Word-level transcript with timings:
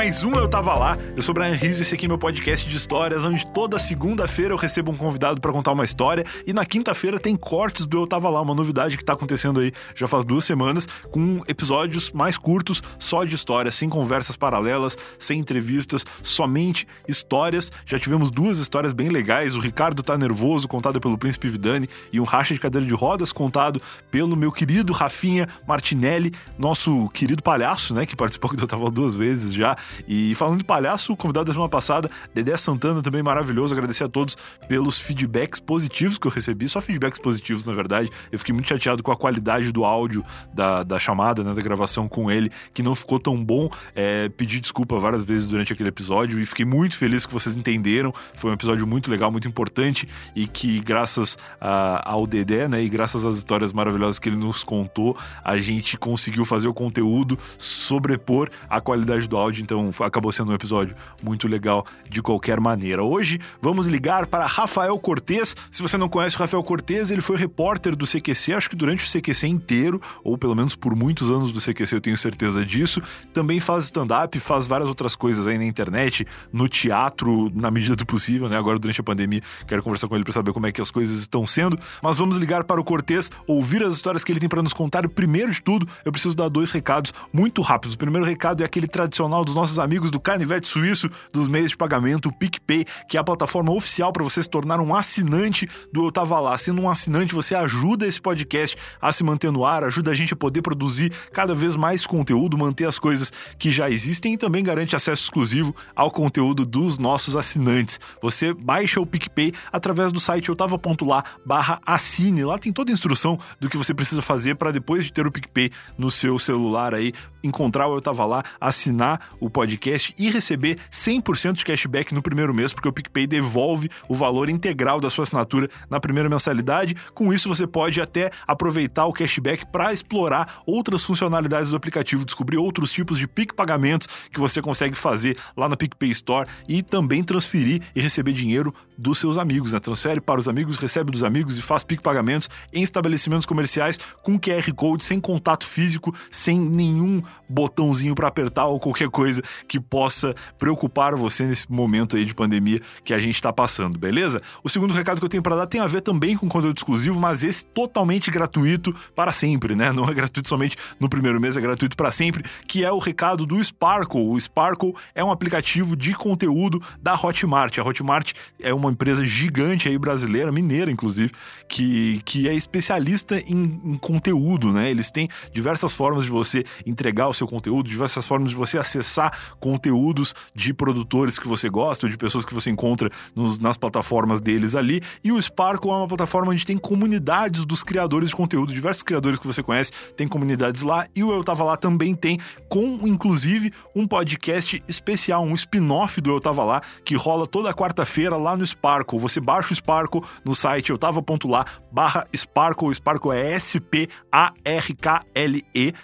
mais 0.00 0.22
um 0.22 0.30
Eu 0.30 0.48
Tava 0.48 0.74
Lá. 0.74 0.96
Eu 1.14 1.22
sou 1.22 1.32
o 1.32 1.34
Brian 1.34 1.52
Rios 1.52 1.78
e 1.78 1.82
esse 1.82 1.94
aqui 1.94 2.06
é 2.06 2.08
meu 2.08 2.16
podcast 2.16 2.66
de 2.66 2.74
histórias, 2.74 3.22
onde 3.22 3.44
toda 3.52 3.78
segunda-feira 3.78 4.54
eu 4.54 4.56
recebo 4.56 4.90
um 4.90 4.96
convidado 4.96 5.38
para 5.42 5.52
contar 5.52 5.72
uma 5.72 5.84
história 5.84 6.24
e 6.46 6.54
na 6.54 6.64
quinta-feira 6.64 7.18
tem 7.18 7.36
cortes 7.36 7.84
do 7.84 7.98
Eu 7.98 8.06
Tava 8.06 8.30
Lá, 8.30 8.40
uma 8.40 8.54
novidade 8.54 8.96
que 8.96 9.04
tá 9.04 9.12
acontecendo 9.12 9.60
aí 9.60 9.72
já 9.94 10.08
faz 10.08 10.24
duas 10.24 10.46
semanas, 10.46 10.88
com 11.10 11.42
episódios 11.46 12.12
mais 12.12 12.38
curtos, 12.38 12.82
só 12.98 13.24
de 13.24 13.34
histórias, 13.34 13.74
sem 13.74 13.90
conversas 13.90 14.36
paralelas, 14.36 14.96
sem 15.18 15.38
entrevistas, 15.38 16.06
somente 16.22 16.88
histórias. 17.06 17.70
Já 17.84 17.98
tivemos 17.98 18.30
duas 18.30 18.56
histórias 18.56 18.94
bem 18.94 19.10
legais, 19.10 19.54
o 19.54 19.60
Ricardo 19.60 20.02
Tá 20.02 20.16
Nervoso, 20.16 20.66
contado 20.66 20.98
pelo 20.98 21.18
Príncipe 21.18 21.46
Vidani, 21.50 21.86
e 22.10 22.18
um 22.18 22.24
racha 22.24 22.54
de 22.54 22.60
cadeira 22.60 22.86
de 22.86 22.94
rodas, 22.94 23.32
contado 23.32 23.82
pelo 24.10 24.34
meu 24.34 24.50
querido 24.50 24.94
Rafinha 24.94 25.46
Martinelli, 25.68 26.32
nosso 26.58 27.10
querido 27.10 27.42
palhaço, 27.42 27.92
né, 27.92 28.06
que 28.06 28.16
participou 28.16 28.56
do 28.56 28.62
Eu 28.62 28.66
Tava 28.66 28.84
Lá 28.84 28.90
duas 28.90 29.14
vezes 29.14 29.52
já. 29.52 29.76
E 30.06 30.34
falando 30.34 30.58
de 30.58 30.64
palhaço, 30.64 31.12
o 31.12 31.16
convidado 31.16 31.46
da 31.46 31.52
semana 31.52 31.68
passada, 31.68 32.10
Dedé 32.34 32.56
Santana, 32.56 33.02
também 33.02 33.22
maravilhoso. 33.22 33.74
Agradecer 33.74 34.04
a 34.04 34.08
todos 34.08 34.36
pelos 34.68 34.98
feedbacks 34.98 35.60
positivos 35.60 36.18
que 36.18 36.26
eu 36.26 36.30
recebi, 36.30 36.68
só 36.68 36.80
feedbacks 36.80 37.18
positivos, 37.18 37.64
na 37.64 37.72
verdade. 37.72 38.10
Eu 38.30 38.38
fiquei 38.38 38.52
muito 38.52 38.68
chateado 38.68 39.02
com 39.02 39.12
a 39.12 39.16
qualidade 39.16 39.72
do 39.72 39.84
áudio 39.84 40.24
da, 40.52 40.82
da 40.82 40.98
chamada, 40.98 41.42
né, 41.42 41.54
da 41.54 41.62
gravação 41.62 42.08
com 42.08 42.30
ele, 42.30 42.50
que 42.72 42.82
não 42.82 42.94
ficou 42.94 43.18
tão 43.18 43.42
bom. 43.42 43.70
É, 43.94 44.28
pedi 44.28 44.60
desculpa 44.60 44.98
várias 44.98 45.22
vezes 45.22 45.46
durante 45.46 45.72
aquele 45.72 45.88
episódio 45.88 46.40
e 46.40 46.46
fiquei 46.46 46.64
muito 46.64 46.96
feliz 46.96 47.26
que 47.26 47.32
vocês 47.32 47.56
entenderam. 47.56 48.12
Foi 48.34 48.50
um 48.50 48.54
episódio 48.54 48.86
muito 48.86 49.10
legal, 49.10 49.30
muito 49.30 49.48
importante 49.48 50.08
e 50.34 50.46
que, 50.46 50.80
graças 50.80 51.38
a, 51.60 52.10
ao 52.10 52.26
Dedé, 52.26 52.68
né, 52.68 52.82
e 52.82 52.88
graças 52.88 53.24
às 53.24 53.36
histórias 53.36 53.72
maravilhosas 53.72 54.18
que 54.18 54.28
ele 54.28 54.36
nos 54.36 54.64
contou, 54.64 55.16
a 55.44 55.56
gente 55.58 55.96
conseguiu 55.96 56.44
fazer 56.44 56.68
o 56.68 56.74
conteúdo 56.74 57.38
sobrepor 57.58 58.50
a 58.68 58.80
qualidade 58.80 59.28
do 59.28 59.36
áudio, 59.36 59.62
então 59.62 59.79
acabou 60.00 60.30
sendo 60.32 60.52
um 60.52 60.54
episódio 60.54 60.94
muito 61.22 61.48
legal 61.48 61.86
de 62.08 62.20
qualquer 62.20 62.60
maneira. 62.60 63.02
Hoje 63.02 63.40
vamos 63.60 63.86
ligar 63.86 64.26
para 64.26 64.46
Rafael 64.46 64.98
Cortez. 64.98 65.56
Se 65.70 65.80
você 65.80 65.96
não 65.96 66.08
conhece 66.08 66.36
o 66.36 66.38
Rafael 66.38 66.62
Cortez, 66.62 67.10
ele 67.10 67.20
foi 67.20 67.36
repórter 67.36 67.96
do 67.96 68.06
CQC, 68.06 68.52
acho 68.52 68.70
que 68.70 68.76
durante 68.76 69.04
o 69.04 69.20
CQC 69.20 69.46
inteiro, 69.46 70.00
ou 70.22 70.36
pelo 70.36 70.54
menos 70.54 70.74
por 70.74 70.94
muitos 70.94 71.30
anos 71.30 71.52
do 71.52 71.60
CQC, 71.60 71.94
eu 71.94 72.00
tenho 72.00 72.16
certeza 72.16 72.64
disso. 72.64 73.00
Também 73.32 73.60
faz 73.60 73.84
stand-up, 73.84 74.38
faz 74.40 74.66
várias 74.66 74.88
outras 74.88 75.16
coisas 75.16 75.46
aí 75.46 75.56
na 75.56 75.64
internet, 75.64 76.26
no 76.52 76.68
teatro, 76.68 77.48
na 77.54 77.70
medida 77.70 77.96
do 77.96 78.04
possível, 78.04 78.48
né? 78.48 78.56
Agora 78.56 78.78
durante 78.78 79.00
a 79.00 79.04
pandemia, 79.04 79.42
quero 79.66 79.82
conversar 79.82 80.08
com 80.08 80.14
ele 80.14 80.24
para 80.24 80.32
saber 80.32 80.52
como 80.52 80.66
é 80.66 80.72
que 80.72 80.80
as 80.80 80.90
coisas 80.90 81.20
estão 81.20 81.46
sendo. 81.46 81.78
Mas 82.02 82.18
vamos 82.18 82.36
ligar 82.36 82.64
para 82.64 82.80
o 82.80 82.84
Cortez, 82.84 83.30
ouvir 83.46 83.82
as 83.82 83.94
histórias 83.94 84.24
que 84.24 84.32
ele 84.32 84.40
tem 84.40 84.48
para 84.48 84.62
nos 84.62 84.72
contar. 84.72 85.08
Primeiro 85.08 85.52
de 85.52 85.62
tudo, 85.62 85.88
eu 86.04 86.12
preciso 86.12 86.34
dar 86.34 86.48
dois 86.48 86.70
recados 86.70 87.12
muito 87.32 87.62
rápidos. 87.62 87.94
O 87.94 87.98
primeiro 87.98 88.26
recado 88.26 88.62
é 88.62 88.66
aquele 88.66 88.86
tradicional 88.86 89.44
dos 89.44 89.54
nossos 89.54 89.69
amigos 89.78 90.10
do 90.10 90.20
Canivete 90.20 90.66
Suíço, 90.66 91.10
dos 91.32 91.48
meios 91.48 91.70
de 91.70 91.76
pagamento, 91.76 92.28
o 92.28 92.32
PicPay, 92.32 92.84
que 93.08 93.16
é 93.16 93.20
a 93.20 93.24
plataforma 93.24 93.72
oficial 93.72 94.12
para 94.12 94.24
você 94.24 94.42
se 94.42 94.48
tornar 94.48 94.80
um 94.80 94.94
assinante 94.94 95.68
do 95.92 96.06
Eu 96.06 96.12
Tava 96.12 96.38
Lá. 96.40 96.56
Sendo 96.58 96.82
um 96.82 96.90
assinante, 96.90 97.34
você 97.34 97.54
ajuda 97.54 98.06
esse 98.06 98.20
podcast 98.20 98.76
a 99.00 99.12
se 99.12 99.22
manter 99.24 99.50
no 99.50 99.64
ar, 99.64 99.84
ajuda 99.84 100.10
a 100.10 100.14
gente 100.14 100.34
a 100.34 100.36
poder 100.36 100.62
produzir 100.62 101.12
cada 101.32 101.54
vez 101.54 101.76
mais 101.76 102.06
conteúdo, 102.06 102.58
manter 102.58 102.86
as 102.86 102.98
coisas 102.98 103.32
que 103.58 103.70
já 103.70 103.90
existem 103.90 104.34
e 104.34 104.36
também 104.36 104.62
garante 104.62 104.96
acesso 104.96 105.24
exclusivo 105.24 105.74
ao 105.94 106.10
conteúdo 106.10 106.64
dos 106.64 106.98
nossos 106.98 107.36
assinantes. 107.36 108.00
Você 108.22 108.52
baixa 108.52 109.00
o 109.00 109.06
PicPay 109.06 109.52
através 109.72 110.12
do 110.12 110.20
site 110.20 110.48
eutava.lá 110.48 111.24
barra 111.44 111.80
assine. 111.84 112.44
Lá 112.44 112.58
tem 112.58 112.72
toda 112.72 112.90
a 112.90 112.94
instrução 112.94 113.38
do 113.58 113.68
que 113.68 113.76
você 113.76 113.94
precisa 113.94 114.22
fazer 114.22 114.54
para 114.56 114.70
depois 114.70 115.04
de 115.04 115.12
ter 115.12 115.26
o 115.26 115.32
PicPay 115.32 115.70
no 115.96 116.10
seu 116.10 116.38
celular 116.38 116.94
aí, 116.94 117.12
encontrar 117.42 117.86
o 117.86 117.94
Eu 117.94 118.00
Tava 118.00 118.24
Lá, 118.24 118.44
assinar 118.60 119.30
o 119.40 119.48
podcast 119.48 120.14
e 120.18 120.30
receber 120.30 120.78
100% 120.90 121.54
de 121.54 121.64
cashback 121.64 122.14
no 122.14 122.22
primeiro 122.22 122.54
mês, 122.54 122.72
porque 122.72 122.88
o 122.88 122.92
PicPay 122.92 123.26
devolve 123.26 123.90
o 124.08 124.14
valor 124.14 124.48
integral 124.48 125.00
da 125.00 125.10
sua 125.10 125.24
assinatura 125.24 125.68
na 125.88 126.00
primeira 126.00 126.28
mensalidade. 126.28 126.96
Com 127.14 127.32
isso, 127.32 127.48
você 127.48 127.66
pode 127.66 128.00
até 128.00 128.30
aproveitar 128.46 129.06
o 129.06 129.12
cashback 129.12 129.66
para 129.66 129.92
explorar 129.92 130.62
outras 130.66 131.04
funcionalidades 131.04 131.70
do 131.70 131.76
aplicativo, 131.76 132.24
descobrir 132.24 132.56
outros 132.56 132.92
tipos 132.92 133.18
de 133.18 133.26
PIC 133.26 133.54
pagamentos 133.54 134.08
que 134.32 134.40
você 134.40 134.60
consegue 134.60 134.96
fazer 134.96 135.36
lá 135.56 135.68
na 135.68 135.76
PicPay 135.76 136.10
Store 136.10 136.48
e 136.68 136.82
também 136.82 137.22
transferir 137.22 137.82
e 137.94 138.00
receber 138.00 138.32
dinheiro 138.32 138.74
dos 139.00 139.18
seus 139.18 139.38
amigos. 139.38 139.72
Né? 139.72 139.80
Transfere 139.80 140.20
para 140.20 140.38
os 140.38 140.48
amigos, 140.48 140.76
recebe 140.76 141.10
dos 141.10 141.24
amigos 141.24 141.58
e 141.58 141.62
faz 141.62 141.82
PIC 141.82 142.02
pagamentos 142.02 142.48
em 142.72 142.82
estabelecimentos 142.82 143.46
comerciais 143.46 143.98
com 144.22 144.38
QR 144.38 144.72
Code, 144.74 145.02
sem 145.04 145.18
contato 145.18 145.66
físico, 145.66 146.14
sem 146.30 146.60
nenhum 146.60 147.22
botãozinho 147.48 148.14
para 148.14 148.28
apertar 148.28 148.66
ou 148.66 148.78
qualquer 148.78 149.08
coisa 149.08 149.42
que 149.66 149.80
possa 149.80 150.34
preocupar 150.58 151.16
você 151.16 151.44
nesse 151.44 151.70
momento 151.70 152.16
aí 152.16 152.24
de 152.24 152.34
pandemia 152.34 152.80
que 153.04 153.12
a 153.12 153.18
gente 153.18 153.34
está 153.34 153.52
passando, 153.52 153.98
beleza? 153.98 154.40
O 154.62 154.68
segundo 154.68 154.92
recado 154.92 155.18
que 155.18 155.24
eu 155.24 155.28
tenho 155.28 155.42
para 155.42 155.56
dar 155.56 155.66
tem 155.66 155.80
a 155.80 155.86
ver 155.86 156.02
também 156.02 156.36
com 156.36 156.48
conteúdo 156.48 156.76
exclusivo, 156.76 157.18
mas 157.18 157.42
esse 157.42 157.64
totalmente 157.66 158.30
gratuito 158.30 158.94
para 159.14 159.32
sempre, 159.32 159.74
né? 159.74 159.90
Não 159.92 160.04
é 160.04 160.14
gratuito 160.14 160.48
somente 160.48 160.76
no 160.98 161.08
primeiro 161.08 161.40
mês, 161.40 161.56
é 161.56 161.60
gratuito 161.60 161.96
para 161.96 162.12
sempre, 162.12 162.44
que 162.68 162.84
é 162.84 162.92
o 162.92 162.98
recado 162.98 163.46
do 163.46 163.62
Sparkle. 163.62 164.28
O 164.28 164.40
Sparkle 164.40 164.94
é 165.14 165.24
um 165.24 165.32
aplicativo 165.32 165.96
de 165.96 166.14
conteúdo 166.14 166.80
da 167.00 167.14
Hotmart. 167.14 167.78
A 167.78 167.82
Hotmart 167.82 168.32
é 168.60 168.72
uma 168.72 168.89
empresa 168.90 169.24
gigante 169.24 169.88
aí 169.88 169.98
brasileira, 169.98 170.52
mineira 170.52 170.90
inclusive, 170.90 171.32
que, 171.68 172.20
que 172.24 172.48
é 172.48 172.54
especialista 172.54 173.38
em, 173.38 173.80
em 173.84 173.98
conteúdo, 173.98 174.72
né? 174.72 174.90
Eles 174.90 175.10
têm 175.10 175.28
diversas 175.52 175.94
formas 175.94 176.24
de 176.24 176.30
você 176.30 176.64
entregar 176.84 177.28
o 177.28 177.32
seu 177.32 177.46
conteúdo, 177.46 177.88
diversas 177.88 178.26
formas 178.26 178.50
de 178.50 178.56
você 178.56 178.78
acessar 178.78 179.32
conteúdos 179.58 180.34
de 180.54 180.72
produtores 180.74 181.38
que 181.38 181.48
você 181.48 181.68
gosta 181.68 182.06
ou 182.06 182.10
de 182.10 182.16
pessoas 182.16 182.44
que 182.44 182.54
você 182.54 182.70
encontra 182.70 183.10
nos, 183.34 183.58
nas 183.58 183.76
plataformas 183.76 184.40
deles 184.40 184.74
ali. 184.74 185.00
E 185.22 185.32
o 185.32 185.40
Sparkle 185.40 185.90
é 185.90 185.94
uma 185.94 186.08
plataforma 186.08 186.52
onde 186.52 186.64
tem 186.64 186.76
comunidades 186.76 187.64
dos 187.64 187.82
criadores 187.82 188.30
de 188.30 188.36
conteúdo, 188.36 188.72
diversos 188.72 189.02
criadores 189.02 189.38
que 189.38 189.46
você 189.46 189.62
conhece, 189.62 189.92
tem 190.16 190.26
comunidades 190.26 190.82
lá. 190.82 191.06
E 191.14 191.22
o 191.22 191.32
Eu 191.32 191.44
Tava 191.44 191.64
Lá 191.64 191.76
também 191.76 192.14
tem, 192.14 192.38
com 192.68 193.06
inclusive 193.06 193.72
um 193.94 194.06
podcast 194.06 194.82
especial, 194.88 195.44
um 195.44 195.54
spin-off 195.54 196.20
do 196.20 196.30
Eu 196.30 196.40
Tava 196.40 196.64
Lá, 196.64 196.82
que 197.04 197.14
rola 197.14 197.46
toda 197.46 197.72
quarta-feira 197.72 198.36
lá 198.36 198.56
no 198.56 198.66
Sparkle. 198.66 198.79
Você 199.18 199.40
baixa 199.40 199.72
o 199.72 199.76
Sparkle 199.76 200.22
no 200.44 200.54
site 200.54 200.90
eutava.lá 200.90 201.64
barra 201.92 202.26
Sparkle. 202.34 202.94
Sparkle 202.94 203.32
é 203.32 203.52
S-P-A-R-K-L-E, 203.52 204.12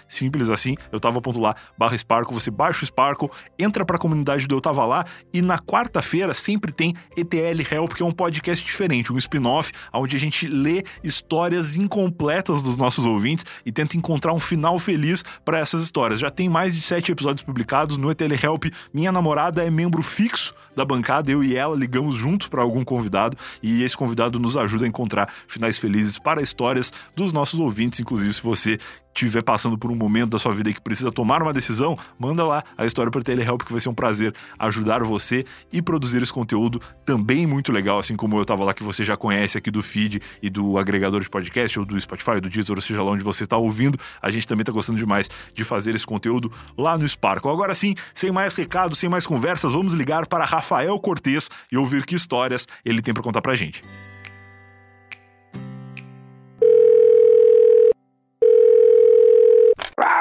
simples 0.07 0.49
assim, 0.49 0.75
eutava.lá 0.91 1.55
barra 1.77 1.97
Sparkle. 1.97 2.33
Você 2.33 2.51
baixa 2.51 2.83
o 2.83 2.85
Sparkle, 2.85 3.29
entra 3.57 3.85
para 3.85 3.95
a 3.97 3.99
comunidade 3.99 4.47
do 4.47 4.55
Eu 4.55 4.61
Tava 4.61 4.85
Lá 4.85 5.05
e 5.33 5.41
na 5.41 5.57
quarta-feira 5.59 6.33
sempre 6.33 6.71
tem 6.71 6.93
ETL 7.15 7.61
Help, 7.71 7.93
que 7.93 8.03
é 8.03 8.05
um 8.05 8.11
podcast 8.11 8.63
diferente, 8.63 9.11
um 9.11 9.17
spin-off, 9.17 9.71
onde 9.93 10.15
a 10.15 10.19
gente 10.19 10.47
lê 10.47 10.83
histórias 11.03 11.75
incompletas 11.75 12.61
dos 12.61 12.77
nossos 12.77 13.05
ouvintes 13.05 13.45
e 13.65 13.71
tenta 13.71 13.97
encontrar 13.97 14.33
um 14.33 14.39
final 14.39 14.77
feliz 14.79 15.23
para 15.43 15.59
essas 15.59 15.83
histórias. 15.83 16.19
Já 16.19 16.29
tem 16.29 16.49
mais 16.49 16.75
de 16.75 16.81
sete 16.81 17.11
episódios 17.11 17.43
publicados 17.43 17.97
no 17.97 18.11
ETL 18.11 18.33
Help. 18.41 18.65
Minha 18.93 19.11
namorada 19.11 19.63
é 19.63 19.69
membro 19.69 20.01
fixo 20.01 20.53
da 20.75 20.85
bancada, 20.85 21.31
eu 21.31 21.43
e 21.43 21.55
ela 21.55 21.75
ligamos 21.75 22.15
juntos 22.15 22.47
para 22.57 22.63
algum 22.63 22.83
convidado 22.83 23.37
e 23.61 23.83
esse 23.83 23.95
convidado 23.95 24.39
nos 24.39 24.57
ajuda 24.57 24.85
a 24.85 24.87
encontrar 24.87 25.31
finais 25.47 25.77
felizes 25.77 26.17
para 26.17 26.41
histórias 26.41 26.91
dos 27.15 27.31
nossos 27.31 27.59
ouvintes, 27.59 27.99
inclusive 27.99 28.33
se 28.33 28.41
você 28.41 28.79
estiver 29.25 29.43
passando 29.43 29.77
por 29.77 29.91
um 29.91 29.95
momento 29.95 30.31
da 30.31 30.39
sua 30.39 30.51
vida 30.51 30.71
que 30.71 30.81
precisa 30.81 31.11
tomar 31.11 31.41
uma 31.41 31.53
decisão, 31.53 31.97
manda 32.19 32.43
lá 32.43 32.63
a 32.77 32.85
história 32.85 33.11
para 33.11 33.21
Telehelp 33.21 33.63
que 33.63 33.71
vai 33.71 33.81
ser 33.81 33.89
um 33.89 33.93
prazer 33.93 34.33
ajudar 34.59 35.03
você 35.03 35.45
e 35.71 35.81
produzir 35.81 36.21
esse 36.21 36.31
conteúdo 36.31 36.81
também 37.05 37.45
muito 37.45 37.71
legal, 37.71 37.99
assim 37.99 38.15
como 38.15 38.37
eu 38.37 38.41
estava 38.41 38.63
lá 38.63 38.73
que 38.73 38.83
você 38.83 39.03
já 39.03 39.17
conhece 39.17 39.57
aqui 39.57 39.71
do 39.71 39.81
feed 39.81 40.21
e 40.41 40.49
do 40.49 40.77
agregador 40.77 41.21
de 41.21 41.29
podcast 41.29 41.79
ou 41.79 41.85
do 41.85 41.99
Spotify, 41.99 42.39
do 42.39 42.49
Deezer, 42.49 42.75
ou 42.75 42.81
seja 42.81 43.01
lá 43.01 43.11
onde 43.11 43.23
você 43.23 43.43
está 43.43 43.57
ouvindo. 43.57 43.97
A 44.21 44.29
gente 44.29 44.47
também 44.47 44.61
está 44.61 44.71
gostando 44.71 44.99
demais 44.99 45.29
de 45.53 45.63
fazer 45.63 45.95
esse 45.95 46.05
conteúdo 46.05 46.51
lá 46.77 46.97
no 46.97 47.07
Sparkle. 47.07 47.51
Agora 47.51 47.73
sim, 47.73 47.95
sem 48.13 48.31
mais 48.31 48.55
recados, 48.55 48.99
sem 48.99 49.09
mais 49.09 49.25
conversas, 49.25 49.73
vamos 49.73 49.93
ligar 49.93 50.27
para 50.27 50.45
Rafael 50.45 50.97
Cortez 50.99 51.49
e 51.71 51.77
ouvir 51.77 52.05
que 52.05 52.15
histórias 52.15 52.67
ele 52.85 53.01
tem 53.01 53.13
para 53.13 53.23
contar 53.23 53.41
pra 53.41 53.55
gente. 53.55 53.81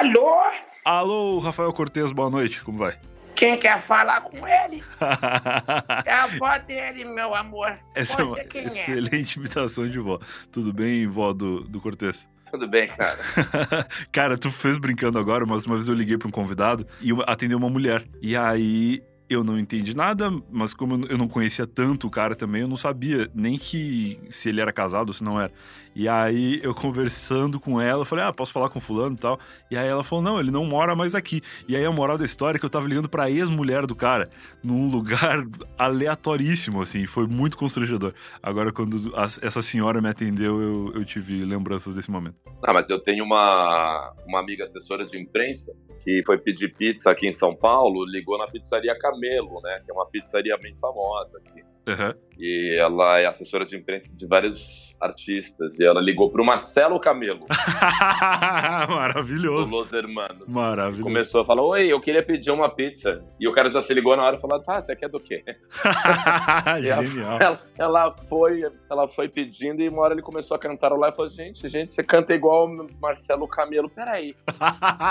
Alô? 0.06 0.36
Alô, 0.84 1.38
Rafael 1.40 1.72
Cortez, 1.72 2.12
boa 2.12 2.30
noite, 2.30 2.62
como 2.62 2.78
vai? 2.78 2.96
Quem 3.34 3.58
quer 3.58 3.80
falar 3.82 4.20
com 4.20 4.46
ele? 4.46 4.82
É 6.06 6.12
a 6.12 6.24
avó 6.24 6.56
dele, 6.58 7.04
meu 7.04 7.34
amor. 7.34 7.72
Essa 7.92 8.12
é 8.12 8.16
Você 8.16 8.22
uma 8.22 8.36
quem 8.44 8.62
é? 8.62 8.66
excelente 8.66 9.34
imitação 9.34 9.84
de 9.84 9.98
vó. 9.98 10.20
Tudo 10.52 10.72
bem, 10.72 11.08
vó 11.08 11.32
do, 11.32 11.60
do 11.64 11.80
Cortez? 11.80 12.28
Tudo 12.52 12.68
bem, 12.68 12.86
cara. 12.88 13.18
Cara, 14.12 14.38
tu 14.38 14.48
fez 14.52 14.78
brincando 14.78 15.18
agora, 15.18 15.44
mas 15.44 15.66
uma 15.66 15.74
vez 15.74 15.88
eu 15.88 15.94
liguei 15.94 16.16
pra 16.16 16.28
um 16.28 16.30
convidado 16.30 16.86
e 17.00 17.10
eu- 17.10 17.24
atendeu 17.26 17.58
uma 17.58 17.68
mulher. 17.68 18.04
E 18.22 18.36
aí 18.36 19.02
eu 19.28 19.42
não 19.42 19.58
entendi 19.58 19.94
nada, 19.94 20.30
mas 20.50 20.72
como 20.72 21.04
eu 21.06 21.18
não 21.18 21.28
conhecia 21.28 21.66
tanto 21.66 22.06
o 22.06 22.10
cara 22.10 22.34
também, 22.34 22.62
eu 22.62 22.68
não 22.68 22.76
sabia 22.76 23.28
nem 23.34 23.58
que 23.58 24.18
se 24.30 24.48
ele 24.48 24.60
era 24.60 24.72
casado 24.72 25.08
ou 25.08 25.14
se 25.14 25.24
não 25.24 25.40
era. 25.40 25.52
E 25.94 26.08
aí 26.08 26.60
eu 26.62 26.74
conversando 26.74 27.58
com 27.58 27.80
ela, 27.80 28.02
eu 28.02 28.04
falei, 28.04 28.24
ah, 28.24 28.32
posso 28.32 28.52
falar 28.52 28.68
com 28.68 28.78
fulano 28.78 29.16
e 29.16 29.18
tal. 29.18 29.40
E 29.70 29.76
aí 29.76 29.88
ela 29.88 30.04
falou, 30.04 30.22
não, 30.22 30.38
ele 30.38 30.50
não 30.50 30.64
mora 30.64 30.94
mais 30.94 31.14
aqui. 31.14 31.40
E 31.66 31.74
aí 31.74 31.84
a 31.84 31.90
moral 31.90 32.18
da 32.18 32.24
história 32.24 32.58
é 32.58 32.60
que 32.60 32.66
eu 32.66 32.70
tava 32.70 32.86
ligando 32.86 33.08
pra 33.08 33.30
ex-mulher 33.30 33.86
do 33.86 33.96
cara, 33.96 34.28
num 34.62 34.88
lugar 34.88 35.42
aleatoríssimo, 35.78 36.82
assim, 36.82 37.06
foi 37.06 37.26
muito 37.26 37.56
constrangedor. 37.56 38.12
Agora, 38.42 38.70
quando 38.72 39.12
a, 39.16 39.24
essa 39.24 39.62
senhora 39.62 40.00
me 40.02 40.08
atendeu, 40.08 40.60
eu, 40.60 40.92
eu 40.96 41.04
tive 41.04 41.44
lembranças 41.44 41.94
desse 41.94 42.10
momento. 42.10 42.36
Ah, 42.62 42.72
mas 42.72 42.88
eu 42.90 43.00
tenho 43.00 43.24
uma, 43.24 44.12
uma 44.26 44.38
amiga 44.38 44.66
assessora 44.66 45.06
de 45.06 45.18
imprensa 45.18 45.72
que 46.06 46.22
foi 46.24 46.38
pedir 46.38 46.72
pizza 46.72 47.10
aqui 47.10 47.26
em 47.26 47.32
São 47.32 47.52
Paulo, 47.52 48.04
ligou 48.04 48.38
na 48.38 48.46
pizzaria 48.46 48.96
Camelo, 49.16 49.60
né? 49.62 49.80
Que 49.84 49.90
é 49.90 49.94
uma 49.94 50.06
pizzaria 50.06 50.56
bem 50.58 50.76
famosa 50.76 51.38
aqui. 51.38 51.62
Uhum. 51.88 52.25
E 52.38 52.76
ela 52.78 53.18
é 53.20 53.26
assessora 53.26 53.64
de 53.64 53.76
imprensa 53.76 54.14
de 54.14 54.26
vários 54.26 54.94
artistas. 55.00 55.78
E 55.78 55.84
ela 55.84 56.00
ligou 56.00 56.30
pro 56.30 56.44
Marcelo 56.44 57.00
Camelo. 57.00 57.44
Maravilhoso. 58.88 59.70
Do 59.70 59.76
Los 59.76 59.92
Hermanos. 59.92 60.46
Maravilhoso. 60.46 61.02
Começou 61.02 61.40
a 61.42 61.44
falar: 61.44 61.62
Oi, 61.62 61.92
eu 61.92 62.00
queria 62.00 62.22
pedir 62.22 62.50
uma 62.50 62.68
pizza. 62.68 63.24
E 63.40 63.48
o 63.48 63.52
cara 63.52 63.70
já 63.70 63.80
se 63.80 63.92
ligou 63.94 64.16
na 64.16 64.24
hora 64.24 64.36
e 64.36 64.40
falou: 64.40 64.60
Tá, 64.62 64.82
você 64.82 64.94
quer 64.94 65.08
do 65.08 65.20
quê? 65.20 65.42
Genial. 66.80 67.40
Ela, 67.40 67.62
ela, 67.78 68.16
foi, 68.28 68.60
ela 68.90 69.08
foi 69.08 69.28
pedindo 69.28 69.82
e 69.82 69.88
uma 69.88 70.02
hora 70.02 70.14
ele 70.14 70.22
começou 70.22 70.54
a 70.54 70.60
cantar 70.60 70.92
lá 70.92 71.08
e 71.08 71.14
falou: 71.14 71.30
Gente, 71.30 71.68
gente, 71.68 71.92
você 71.92 72.02
canta 72.02 72.34
igual 72.34 72.66
o 72.66 72.86
Marcelo 73.00 73.48
Camelo. 73.48 73.88
Peraí. 73.88 74.34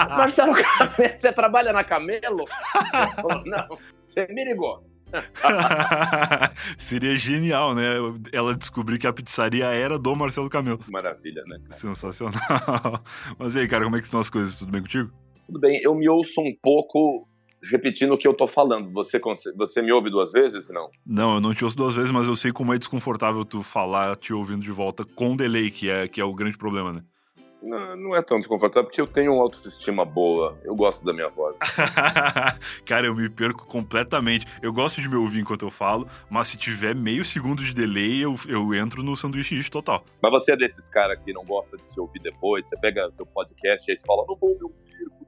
Marcelo 0.10 0.54
Camelo, 0.54 1.18
você 1.18 1.31
trabalha 1.31 1.74
na 1.74 1.83
Camelo? 1.83 2.45
Falou, 3.16 3.44
Não, 3.45 3.68
você 4.07 4.28
me 4.30 4.45
ligou. 4.45 4.94
Seria 6.78 7.16
genial, 7.16 7.75
né? 7.75 7.96
Ela 8.31 8.56
descobrir 8.56 8.98
que 8.98 9.07
a 9.07 9.13
pizzaria 9.13 9.66
era 9.66 9.98
do 9.98 10.16
Marcelo 10.16 10.50
Camelo. 10.50 10.80
Maravilha, 10.88 11.44
né? 11.48 11.57
Cara? 11.60 11.72
Sensacional. 11.72 12.42
Mas 13.38 13.56
aí, 13.56 13.68
cara, 13.68 13.84
como 13.84 13.96
é 13.96 14.00
que 14.00 14.06
estão 14.06 14.19
as 14.19 14.30
coisas? 14.30 14.56
Tudo 14.56 14.72
bem 14.72 14.81
contigo? 14.81 15.12
Tudo 15.46 15.60
bem, 15.60 15.80
eu 15.81 15.94
me 15.94 16.10
ouço 16.10 16.42
um 16.42 16.56
pouco 16.62 17.28
repetindo 17.69 18.13
o 18.13 18.18
que 18.18 18.28
eu 18.28 18.34
tô 18.34 18.48
falando. 18.48 18.92
Você, 18.94 19.19
você 19.56 19.81
me 19.81 19.92
ouve 19.92 20.10
duas 20.10 20.31
vezes, 20.31 20.69
não? 20.69 20.90
Não, 21.06 21.36
eu 21.36 21.42
não 21.42 21.54
te 21.54 21.63
ouço 21.63 21.75
duas 21.75 21.96
vezes, 21.96 22.12
mas 22.12 22.28
eu 22.28 22.36
sei 22.36 22.52
como 22.52 22.74
é 22.74 22.78
desconfortável 22.78 23.44
tu 23.46 23.63
falar 23.63 24.16
te 24.16 24.34
ouvindo 24.34 24.62
de 24.62 24.72
volta 24.72 25.04
com 25.04 25.36
delay, 25.36 25.69
que 25.72 25.90
é, 25.90 26.07
que 26.07 26.22
é 26.22 26.25
o 26.25 26.34
grande 26.34 26.57
problema, 26.57 26.94
né? 26.94 27.04
Não, 27.62 27.96
não 27.96 28.16
é 28.16 28.22
tão 28.22 28.38
desconfortável, 28.38 28.86
porque 28.86 29.02
eu 29.02 29.07
tenho 29.07 29.34
uma 29.34 29.44
autoestima 29.44 30.06
boa. 30.06 30.57
Eu 30.63 30.75
gosto 30.75 31.04
da 31.04 31.13
minha 31.13 31.30
voz. 31.30 31.57
Cara, 32.86 33.07
eu 33.07 33.16
me 33.16 33.30
perco 33.30 33.66
completamente. 33.66 34.46
Eu 34.62 34.72
gosto 34.72 35.02
de 35.02 35.10
me 35.10 35.16
ouvir 35.16 35.40
enquanto 35.40 35.66
eu 35.66 35.72
falo, 35.72 36.07
mas 36.30 36.50
se 36.50 36.57
tiver 36.57 36.94
meio 36.94 37.25
segundo 37.25 37.63
de 37.63 37.74
delay, 37.74 38.24
eu, 38.24 38.36
eu 38.48 38.74
entro 38.74 39.02
no 39.02 39.16
sanduíche 39.16 39.56
total. 39.69 40.04
Mas 40.22 40.31
você 40.31 40.54
é 40.54 40.57
desses 40.57 40.88
caras 40.90 41.18
que 41.24 41.34
não 41.34 41.44
gosta 41.44 41.78
de 41.78 41.88
se 41.88 42.00
ouvir 42.00 42.19
depois? 42.19 42.68
Você 42.68 42.78
pega 42.78 43.12
teu 43.18 43.25
podcast 43.25 43.90
e 43.90 43.92
aí 43.92 44.00
você 44.00 44.06
fala, 44.06 44.25
não 44.28 44.36
vou 44.36 44.50
me 44.56 44.63
ouvir, 44.63 45.25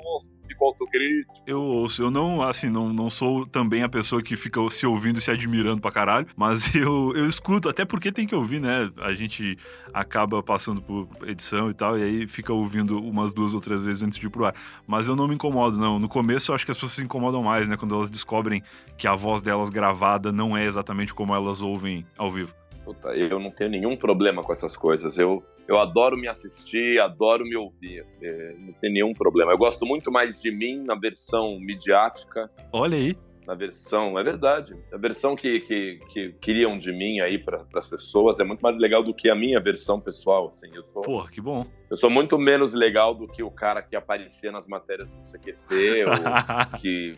porque 0.00 0.04
não 0.04 0.12
gosto, 0.12 0.32
fico 0.46 0.64
autocrítico. 0.64 1.34
Eu 1.46 1.62
ouço, 1.62 2.02
eu 2.02 2.10
não, 2.10 2.42
assim, 2.42 2.68
não, 2.68 2.92
não 2.92 3.10
sou 3.10 3.46
também 3.46 3.82
a 3.82 3.88
pessoa 3.88 4.22
que 4.22 4.36
fica 4.36 4.60
se 4.70 4.86
ouvindo 4.86 5.18
e 5.18 5.20
se 5.20 5.30
admirando 5.30 5.80
pra 5.80 5.90
caralho, 5.90 6.26
mas 6.36 6.74
eu, 6.74 7.12
eu 7.14 7.26
escuto, 7.28 7.68
até 7.68 7.84
porque 7.84 8.10
tem 8.10 8.26
que 8.26 8.34
ouvir, 8.34 8.60
né? 8.60 8.90
A 9.00 9.12
gente 9.12 9.58
acaba 9.92 10.42
passando 10.42 10.80
por 10.80 11.08
edição 11.26 11.70
e 11.70 11.74
tal, 11.74 11.98
e 11.98 12.02
aí 12.02 12.28
fica 12.28 12.52
ouvindo 12.52 12.98
umas 12.98 13.32
duas 13.32 13.54
ou 13.54 13.60
três 13.60 13.82
vezes 13.82 14.02
antes 14.02 14.18
de 14.18 14.26
ir 14.26 14.30
pro 14.30 14.46
ar. 14.46 14.54
Mas 14.86 15.06
eu 15.06 15.16
não 15.16 15.28
me 15.28 15.34
incomodo, 15.34 15.78
não. 15.78 15.98
No 15.98 16.08
começo 16.08 16.50
eu 16.50 16.54
acho 16.54 16.64
que 16.64 16.70
as 16.70 16.76
pessoas 16.76 16.92
se 16.92 17.02
incomodam 17.02 17.42
mais, 17.42 17.68
né? 17.68 17.76
Quando 17.76 17.94
elas 17.94 18.10
descobrem 18.10 18.62
que 18.96 19.06
a 19.06 19.14
voz 19.14 19.42
delas 19.42 19.70
gravada 19.70 20.32
não 20.32 20.56
é 20.56 20.64
exatamente 20.64 21.14
como 21.14 21.34
elas 21.34 21.60
ouvem 21.60 22.06
ao 22.16 22.30
vivo. 22.30 22.59
Puta, 22.90 23.10
eu 23.10 23.38
não 23.38 23.52
tenho 23.52 23.70
nenhum 23.70 23.96
problema 23.96 24.42
com 24.42 24.52
essas 24.52 24.76
coisas. 24.76 25.16
Eu, 25.16 25.44
eu 25.68 25.78
adoro 25.78 26.16
me 26.16 26.26
assistir, 26.26 27.00
adoro 27.00 27.44
me 27.44 27.56
ouvir. 27.56 28.04
É, 28.20 28.54
não 28.58 28.72
tem 28.72 28.92
nenhum 28.92 29.12
problema. 29.12 29.52
Eu 29.52 29.58
gosto 29.58 29.86
muito 29.86 30.10
mais 30.10 30.40
de 30.40 30.50
mim 30.50 30.82
na 30.84 30.96
versão 30.96 31.56
midiática. 31.60 32.50
Olha 32.72 32.96
aí 32.96 33.16
na 33.46 33.54
versão, 33.54 34.18
é 34.18 34.22
verdade. 34.22 34.74
A 34.92 34.96
versão 34.96 35.34
que, 35.34 35.60
que, 35.60 35.98
que 36.12 36.32
queriam 36.40 36.76
de 36.76 36.92
mim 36.92 37.20
aí 37.20 37.38
para 37.38 37.58
as 37.74 37.88
pessoas 37.88 38.38
é 38.38 38.44
muito 38.44 38.60
mais 38.60 38.78
legal 38.78 39.02
do 39.02 39.12
que 39.12 39.28
a 39.28 39.34
minha 39.34 39.58
versão 39.58 40.00
pessoal, 40.00 40.48
assim. 40.48 40.68
Eu 40.72 40.84
sou, 40.92 41.02
Porra, 41.02 41.28
que 41.28 41.40
bom. 41.40 41.66
Eu 41.90 41.96
sou 41.96 42.10
muito 42.10 42.38
menos 42.38 42.72
legal 42.72 43.12
do 43.14 43.26
que 43.26 43.42
o 43.42 43.50
cara 43.50 43.82
que 43.82 43.96
aparecia 43.96 44.52
nas 44.52 44.68
matérias 44.68 45.08
do 45.08 45.22
CQC, 45.24 46.04
ou 46.04 46.12
que 46.80 47.12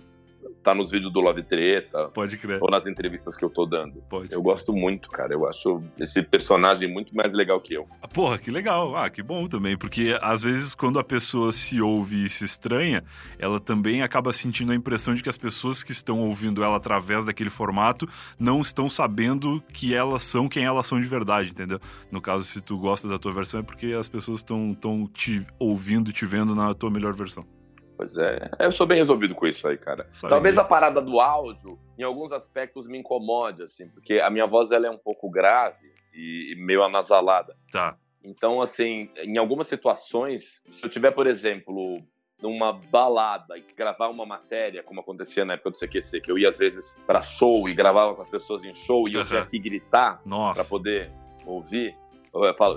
tá 0.62 0.75
nos 0.75 0.91
vídeos 0.91 1.12
do 1.12 1.20
Love 1.20 1.43
Treta. 1.43 2.09
Pode 2.09 2.37
crer. 2.37 2.59
Ou 2.62 2.70
nas 2.70 2.87
entrevistas 2.87 3.37
que 3.37 3.44
eu 3.44 3.50
tô 3.50 3.67
dando. 3.67 4.03
Pode. 4.09 4.32
Eu 4.32 4.43
gosto 4.43 4.73
muito, 4.73 5.11
cara. 5.11 5.32
Eu 5.32 5.47
acho 5.47 5.82
esse 5.99 6.23
personagem 6.23 6.88
muito 6.88 7.14
mais 7.14 7.35
legal 7.35 7.61
que 7.61 7.75
eu. 7.75 7.87
Porra, 8.12 8.38
que 8.38 8.50
legal. 8.50 8.97
Ah, 8.97 9.11
que 9.11 9.23
bom 9.23 9.47
também. 9.47 9.76
Porque 9.76 10.17
às 10.23 10.43
vezes 10.43 10.75
quando 10.75 10.99
a 10.99 11.05
pessoa 11.05 11.53
se 11.53 11.81
ouve 11.81 12.25
e 12.25 12.29
se 12.29 12.44
estranha, 12.44 13.03
ela 13.38 13.61
também 13.61 14.03
acaba 14.03 14.32
sentindo 14.32 14.73
a 14.73 14.75
impressão 14.75 15.14
de 15.14 15.23
que 15.23 15.29
as 15.29 15.37
pessoas 15.37 15.82
que 15.82 15.93
estão 15.93 16.20
ouvindo 16.20 16.62
ela 16.62 16.76
através 16.76 17.25
daquele 17.25 17.50
formato 17.50 18.09
não 18.38 18.61
estão 18.61 18.88
sabendo 18.88 19.62
que 19.73 19.94
elas 19.94 20.23
são 20.23 20.49
quem 20.49 20.64
elas 20.64 20.87
são 20.87 21.00
de 21.00 21.09
verdade, 21.09 21.50
entendeu? 21.50 21.81
No 22.11 22.20
caso, 22.20 22.44
se 22.44 22.61
tu 22.61 22.79
gosta 22.79 23.09
da 23.09 23.19
tua 23.19 23.32
versão, 23.32 23.61
é 23.61 23.62
porque 23.62 23.87
as 23.93 24.09
pessoas 24.09 24.38
estão 24.38 24.75
te 25.12 25.44
ouvindo, 25.59 26.12
te 26.12 26.26
vendo 26.26 26.55
na 26.55 26.75
tua 26.75 26.91
melhor 26.91 27.14
versão. 27.14 27.44
Pois 28.02 28.19
é, 28.19 28.50
eu 28.58 28.72
sou 28.72 28.84
bem 28.84 28.99
resolvido 28.99 29.32
com 29.32 29.46
isso 29.46 29.69
aí, 29.69 29.78
cara. 29.78 30.08
Só 30.12 30.28
Talvez 30.28 30.58
aí. 30.58 30.64
a 30.64 30.66
parada 30.66 31.00
do 31.00 31.20
áudio, 31.20 31.78
em 31.96 32.02
alguns 32.02 32.32
aspectos, 32.32 32.88
me 32.88 32.99
incomode, 32.99 33.62
assim, 33.62 33.88
porque 33.90 34.14
a 34.19 34.28
minha 34.28 34.44
voz 34.46 34.72
ela 34.72 34.88
é 34.88 34.90
um 34.90 34.99
pouco 34.99 35.31
grave 35.31 35.93
e 36.12 36.54
meio 36.58 36.82
anasalada. 36.82 37.54
Tá. 37.70 37.96
Então, 38.25 38.60
assim, 38.60 39.08
em 39.19 39.38
algumas 39.38 39.69
situações, 39.69 40.60
se 40.72 40.84
eu 40.84 40.90
tiver, 40.90 41.12
por 41.12 41.28
exemplo, 41.28 41.96
numa 42.43 42.72
balada 42.72 43.56
e 43.56 43.64
gravar 43.76 44.08
uma 44.08 44.26
matéria, 44.26 44.82
como 44.82 45.00
acontecia 45.00 45.44
na 45.44 45.54
época 45.54 45.70
do 45.70 45.78
CQC, 45.78 46.20
que 46.22 46.31
eu 46.32 46.37
ia 46.37 46.49
às 46.49 46.58
vezes 46.58 46.96
para 47.06 47.22
show 47.22 47.69
e 47.69 47.75
gravava 47.75 48.16
com 48.16 48.22
as 48.22 48.28
pessoas 48.28 48.64
em 48.64 48.75
show 48.75 49.08
e 49.08 49.14
eu 49.14 49.20
Uhum. 49.20 49.26
tinha 49.26 49.46
que 49.46 49.58
gritar 49.60 50.20
para 50.54 50.64
poder 50.64 51.08
ouvir, 51.46 51.96
eu 52.12 52.12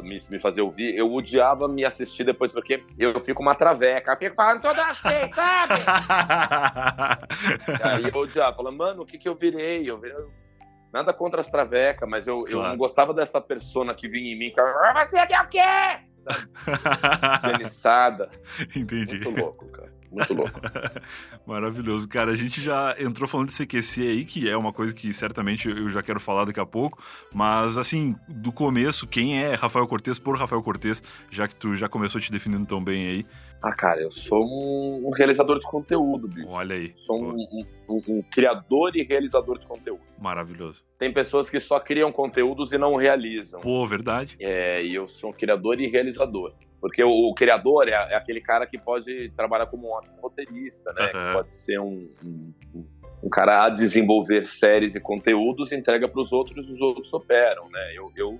me, 0.03 0.21
me 0.29 0.39
fazer 0.39 0.61
ouvir, 0.61 0.95
eu 0.97 1.11
odiava 1.13 1.65
me 1.67 1.85
assistir 1.85 2.23
depois, 2.25 2.51
porque 2.51 2.83
eu 2.99 3.19
fico 3.21 3.41
uma 3.41 3.55
traveca, 3.55 4.11
eu 4.11 4.17
fico 4.17 4.35
falando 4.35 4.61
toda 4.61 4.83
vez, 4.85 5.33
sabe? 5.33 5.73
Aí 7.83 8.03
eu 8.13 8.19
odiava, 8.19 8.55
falando, 8.55 8.77
mano, 8.77 9.03
o 9.03 9.05
que 9.05 9.17
que 9.17 9.29
eu 9.29 9.35
virei? 9.35 9.89
Eu 9.89 9.97
virei... 9.99 10.17
Nada 10.91 11.13
contra 11.13 11.41
as 11.41 11.49
travecas, 11.49 12.07
mas 12.07 12.25
eu, 12.27 12.45
eu 12.47 12.53
Claro. 12.53 12.69
não 12.69 12.77
gostava 12.77 13.13
dessa 13.13 13.41
persona 13.41 13.93
que 13.93 14.07
vinha 14.07 14.33
em 14.33 14.39
mim, 14.39 14.49
que 14.51 14.59
"Ah, 14.61 15.03
você 15.05 15.25
quer 15.27 15.41
o 15.41 15.47
quê? 15.49 15.59
Pianiçada. 17.41 18.29
Entendi. 18.75 19.19
Muito 19.19 19.29
louco, 19.41 19.67
cara. 19.71 19.93
Muito 20.15 20.33
louco. 20.33 20.61
Maravilhoso. 21.45 22.07
Cara, 22.07 22.31
a 22.31 22.35
gente 22.35 22.61
já 22.61 22.95
entrou 22.97 23.27
falando 23.27 23.49
de 23.49 23.53
CQC 23.53 24.01
aí, 24.01 24.25
que 24.25 24.49
é 24.49 24.55
uma 24.55 24.71
coisa 24.71 24.93
que 24.93 25.13
certamente 25.13 25.67
eu 25.67 25.89
já 25.89 26.01
quero 26.01 26.21
falar 26.21 26.45
daqui 26.45 26.59
a 26.59 26.65
pouco, 26.65 27.03
mas 27.33 27.77
assim, 27.77 28.15
do 28.27 28.51
começo, 28.51 29.05
quem 29.05 29.37
é 29.37 29.53
Rafael 29.55 29.85
Cortez 29.85 30.17
por 30.17 30.37
Rafael 30.37 30.63
Cortez, 30.63 31.03
já 31.29 31.47
que 31.47 31.55
tu 31.55 31.75
já 31.75 31.89
começou 31.89 32.21
te 32.21 32.31
definindo 32.31 32.65
tão 32.65 32.81
bem 32.81 33.07
aí. 33.07 33.25
Ah, 33.67 33.73
cara, 33.75 33.99
eu 33.99 34.11
sou 34.11 34.45
um, 34.45 35.07
um 35.07 35.11
realizador 35.11 35.57
de 35.57 35.65
conteúdo, 35.65 36.27
bicho. 36.27 36.47
Olha 36.53 36.75
aí. 36.75 36.93
Sou 36.95 37.19
um, 37.19 37.35
um- 37.89 38.01
um- 38.07 38.21
criador 38.31 38.95
e 38.95 39.01
realizador 39.01 39.57
de 39.57 39.65
conteúdo. 39.65 40.01
Maravilhoso. 40.19 40.83
Tem 40.99 41.11
pessoas 41.11 41.49
que 41.49 41.59
só 41.59 41.79
criam 41.79 42.11
conteúdos 42.11 42.73
e 42.73 42.77
não 42.77 42.95
realizam. 42.95 43.61
Pô, 43.61 43.83
verdade. 43.87 44.35
É, 44.39 44.83
e 44.83 44.93
eu 44.93 45.07
sou 45.07 45.31
um 45.31 45.33
criador 45.33 45.79
e 45.81 45.87
realizador. 45.87 46.53
Porque 46.79 47.03
o, 47.03 47.09
o 47.09 47.33
criador 47.33 47.87
é, 47.87 47.93
é 47.93 48.15
aquele 48.15 48.39
cara 48.39 48.67
que 48.67 48.77
pode 48.77 49.29
trabalhar 49.31 49.65
como 49.65 49.87
um 49.87 49.91
ótimo 49.93 50.17
roteirista, 50.21 50.93
né? 50.93 51.05
Aham. 51.11 51.27
Que 51.27 51.33
pode 51.33 51.53
ser 51.55 51.79
um- 51.79 52.07
um 53.23 53.29
cara 53.29 53.65
a 53.65 53.69
desenvolver 53.69 54.45
séries 54.45 54.93
e 54.93 54.99
conteúdos, 54.99 55.71
entrega 55.71 56.07
para 56.07 56.21
os 56.21 56.31
outros 56.31 56.69
e 56.69 56.73
os 56.73 56.81
outros 56.81 57.11
operam, 57.11 57.67
né? 57.71 57.93
Eu, 57.95 58.11
eu 58.15 58.39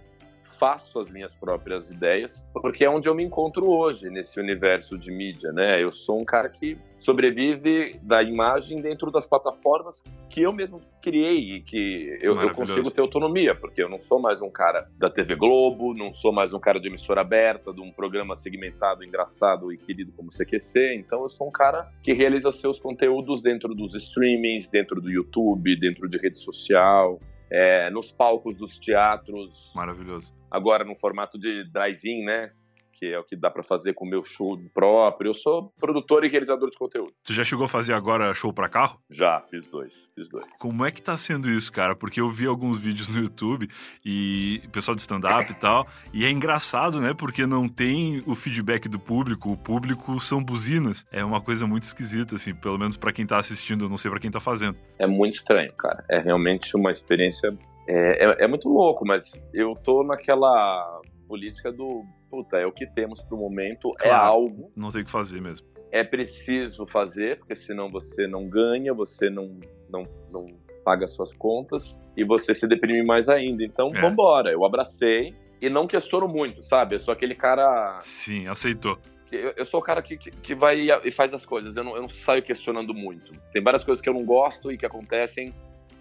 faço 0.58 1.00
as 1.00 1.10
minhas 1.10 1.36
próprias 1.36 1.90
ideias, 1.90 2.44
porque 2.54 2.86
é 2.86 2.90
onde 2.90 3.08
eu 3.08 3.16
me 3.16 3.24
encontro 3.24 3.70
hoje, 3.70 4.10
nesse 4.10 4.40
universo 4.40 4.98
de 4.98 5.12
mídia, 5.12 5.52
né? 5.52 5.82
Eu 5.82 5.92
sou 5.92 6.20
um 6.20 6.26
cara 6.26 6.50
que 6.50 6.78
sobrevive 6.98 8.00
da 8.02 8.24
imagem 8.24 8.82
dentro 8.82 9.12
das 9.12 9.28
plataformas 9.28 10.04
que 10.30 10.42
eu 10.42 10.54
mesmo 10.54 10.82
criei 11.02 11.56
e 11.56 11.62
que 11.62 12.18
eu, 12.22 12.40
eu 12.42 12.54
consigo 12.54 12.90
ter 12.90 13.02
autonomia, 13.02 13.54
porque 13.54 13.82
eu 13.82 13.90
não 13.90 14.02
sou 14.02 14.20
mais 14.20 14.42
um 14.42 14.50
cara 14.50 14.88
da 14.98 15.10
TV 15.10 15.36
Globo, 15.36 15.94
não 15.94 16.14
sou 16.14 16.32
mais 16.32 16.54
um 16.54 16.60
cara 16.60 16.80
de 16.80 16.88
emissora 16.88 17.22
aberta, 17.22 17.74
de 17.74 17.82
um 17.82 17.92
programa 17.92 18.36
segmentado, 18.36 19.04
engraçado 19.04 19.72
e 19.72 19.78
querido 19.78 20.12
como 20.14 20.30
CQC, 20.30 20.96
então 20.96 21.24
eu 21.24 21.30
sou 21.30 21.48
um 21.48 21.52
cara 21.52 21.90
que 22.02 22.14
realiza 22.14 22.52
seus 22.52 22.80
conteúdos 22.80 23.42
dentro 23.42 23.76
dos 23.76 23.94
streamings, 23.96 24.70
dentro 24.70 25.02
do 25.02 25.12
YouTube, 25.12 25.76
dentro 25.76 26.08
de 26.08 26.18
rede 26.18 26.40
social, 26.40 27.20
é, 27.52 27.90
nos 27.90 28.12
palcos 28.12 28.56
dos 28.56 28.78
teatros, 28.80 29.72
Maravilhoso. 29.76 30.34
agora 30.50 30.84
no 30.84 30.98
formato 31.00 31.38
de 31.38 31.70
drive-in, 31.72 32.24
né? 32.26 32.52
Porque 32.96 33.08
é 33.08 33.20
o 33.20 33.24
que 33.24 33.36
dá 33.36 33.52
pra 33.52 33.62
fazer 33.62 33.94
com 33.94 34.06
o 34.06 34.10
meu 34.10 34.24
show 34.24 34.58
próprio. 34.74 35.30
Eu 35.30 35.34
sou 35.34 35.74
produtor 35.78 36.24
e 36.24 36.30
realizador 36.30 36.70
de 36.70 36.78
conteúdo. 36.78 37.12
Tu 37.24 37.34
já 37.34 37.44
chegou 37.44 37.66
a 37.66 37.68
fazer 37.68 37.94
agora 37.94 38.34
show 38.34 38.54
pra 38.54 38.70
carro? 38.70 39.00
Já, 39.10 39.42
fiz 39.50 39.68
dois, 39.68 40.10
fiz 40.16 40.30
dois. 40.30 40.46
Como 40.58 40.86
é 40.86 40.92
que 40.92 41.02
tá 41.02 41.18
sendo 41.18 41.50
isso, 41.50 41.72
cara? 41.72 41.96
Porque 41.96 42.22
eu 42.22 42.30
vi 42.30 42.48
alguns 42.48 42.78
vídeos 42.78 43.10
no 43.10 43.20
YouTube 43.20 43.68
e 44.04 44.62
pessoal 44.72 44.96
de 44.96 45.02
stand-up 45.02 45.52
e 45.52 45.56
tal, 45.56 45.86
e 46.14 46.26
é 46.26 46.32
engraçado, 46.32 47.02
né? 47.02 47.14
Porque 47.14 47.46
não 47.46 47.68
tem 47.68 48.24
o 48.26 48.34
feedback 48.34 48.88
do 48.88 49.00
público, 49.00 49.52
o 49.52 49.58
público 49.58 50.20
são 50.22 50.44
buzinas. 50.44 51.06
É 51.12 51.24
uma 51.24 51.42
coisa 51.42 51.68
muito 51.68 51.84
esquisita, 51.84 52.36
assim, 52.36 52.56
pelo 52.56 52.78
menos 52.78 52.96
pra 52.96 53.12
quem 53.12 53.26
tá 53.26 53.38
assistindo, 53.38 53.86
eu 53.86 53.90
não 53.90 53.98
sei 53.98 54.10
pra 54.10 54.20
quem 54.20 54.32
tá 54.32 54.40
fazendo. 54.40 54.78
É 54.98 55.06
muito 55.06 55.36
estranho, 55.36 55.74
cara. 55.74 56.04
É 56.10 56.20
realmente 56.20 56.76
uma 56.78 56.92
experiência. 56.92 57.56
É, 57.88 58.26
é, 58.26 58.46
é 58.46 58.48
muito 58.48 58.70
louco, 58.70 59.06
mas 59.06 59.40
eu 59.54 59.74
tô 59.74 60.04
naquela 60.04 61.02
política 61.28 61.72
do. 61.72 62.06
Puta, 62.36 62.58
é 62.58 62.66
o 62.66 62.72
que 62.72 62.86
temos 62.86 63.22
pro 63.22 63.38
momento, 63.38 63.92
é 64.02 64.10
Claro. 64.10 64.24
algo, 64.32 64.72
Não 64.76 64.90
tem 64.90 65.02
o 65.02 65.06
que 65.06 65.12
fazer 65.12 65.42
mesmo. 65.42 65.66
é 65.92 66.04
preciso 66.04 66.86
fazer, 66.86 67.40
porque 67.40 67.56
senão 67.56 67.90
você 67.90 68.28
não 68.28 68.48
ganha, 68.50 68.94
você 68.94 69.30
não, 69.30 69.58
não, 69.90 70.04
não 70.32 70.46
paga 70.84 71.08
suas 71.08 71.34
contas 71.34 71.98
e 72.18 72.24
você 72.26 72.54
se 72.54 72.68
deprime 72.68 73.06
mais 73.06 73.30
ainda. 73.30 73.64
Então, 73.64 73.88
É. 73.94 74.02
vambora. 74.02 74.52
Eu 74.52 74.66
abracei 74.66 75.34
e 75.62 75.70
não 75.70 75.88
questiono 75.88 76.28
muito, 76.28 76.62
sabe? 76.64 76.96
Eu 76.96 77.00
sou 77.00 77.12
aquele 77.14 77.34
cara. 77.36 77.98
Sim, 78.02 78.48
aceitou. 78.48 78.98
Eu, 79.32 79.54
eu 79.58 79.66
sou 79.66 79.80
o 79.80 79.84
cara 79.84 80.02
que, 80.02 80.18
que, 80.18 80.30
que 80.32 80.54
vai 80.54 80.80
e- 80.80 81.00
e 81.06 81.12
faz 81.12 81.34
as 81.34 81.46
coisas. 81.46 81.76
Eu 81.78 81.84
não, 81.84 81.96
eu 81.96 82.02
não 82.04 82.10
saio 82.10 82.44
questionando 82.44 82.94
muito. 82.94 83.32
Tem 83.54 83.64
várias 83.64 83.84
coisas 83.84 84.02
que 84.02 84.10
eu 84.10 84.14
não 84.14 84.24
gosto 84.26 84.72
e 84.72 84.78
que 84.78 84.86
acontecem, 84.86 85.54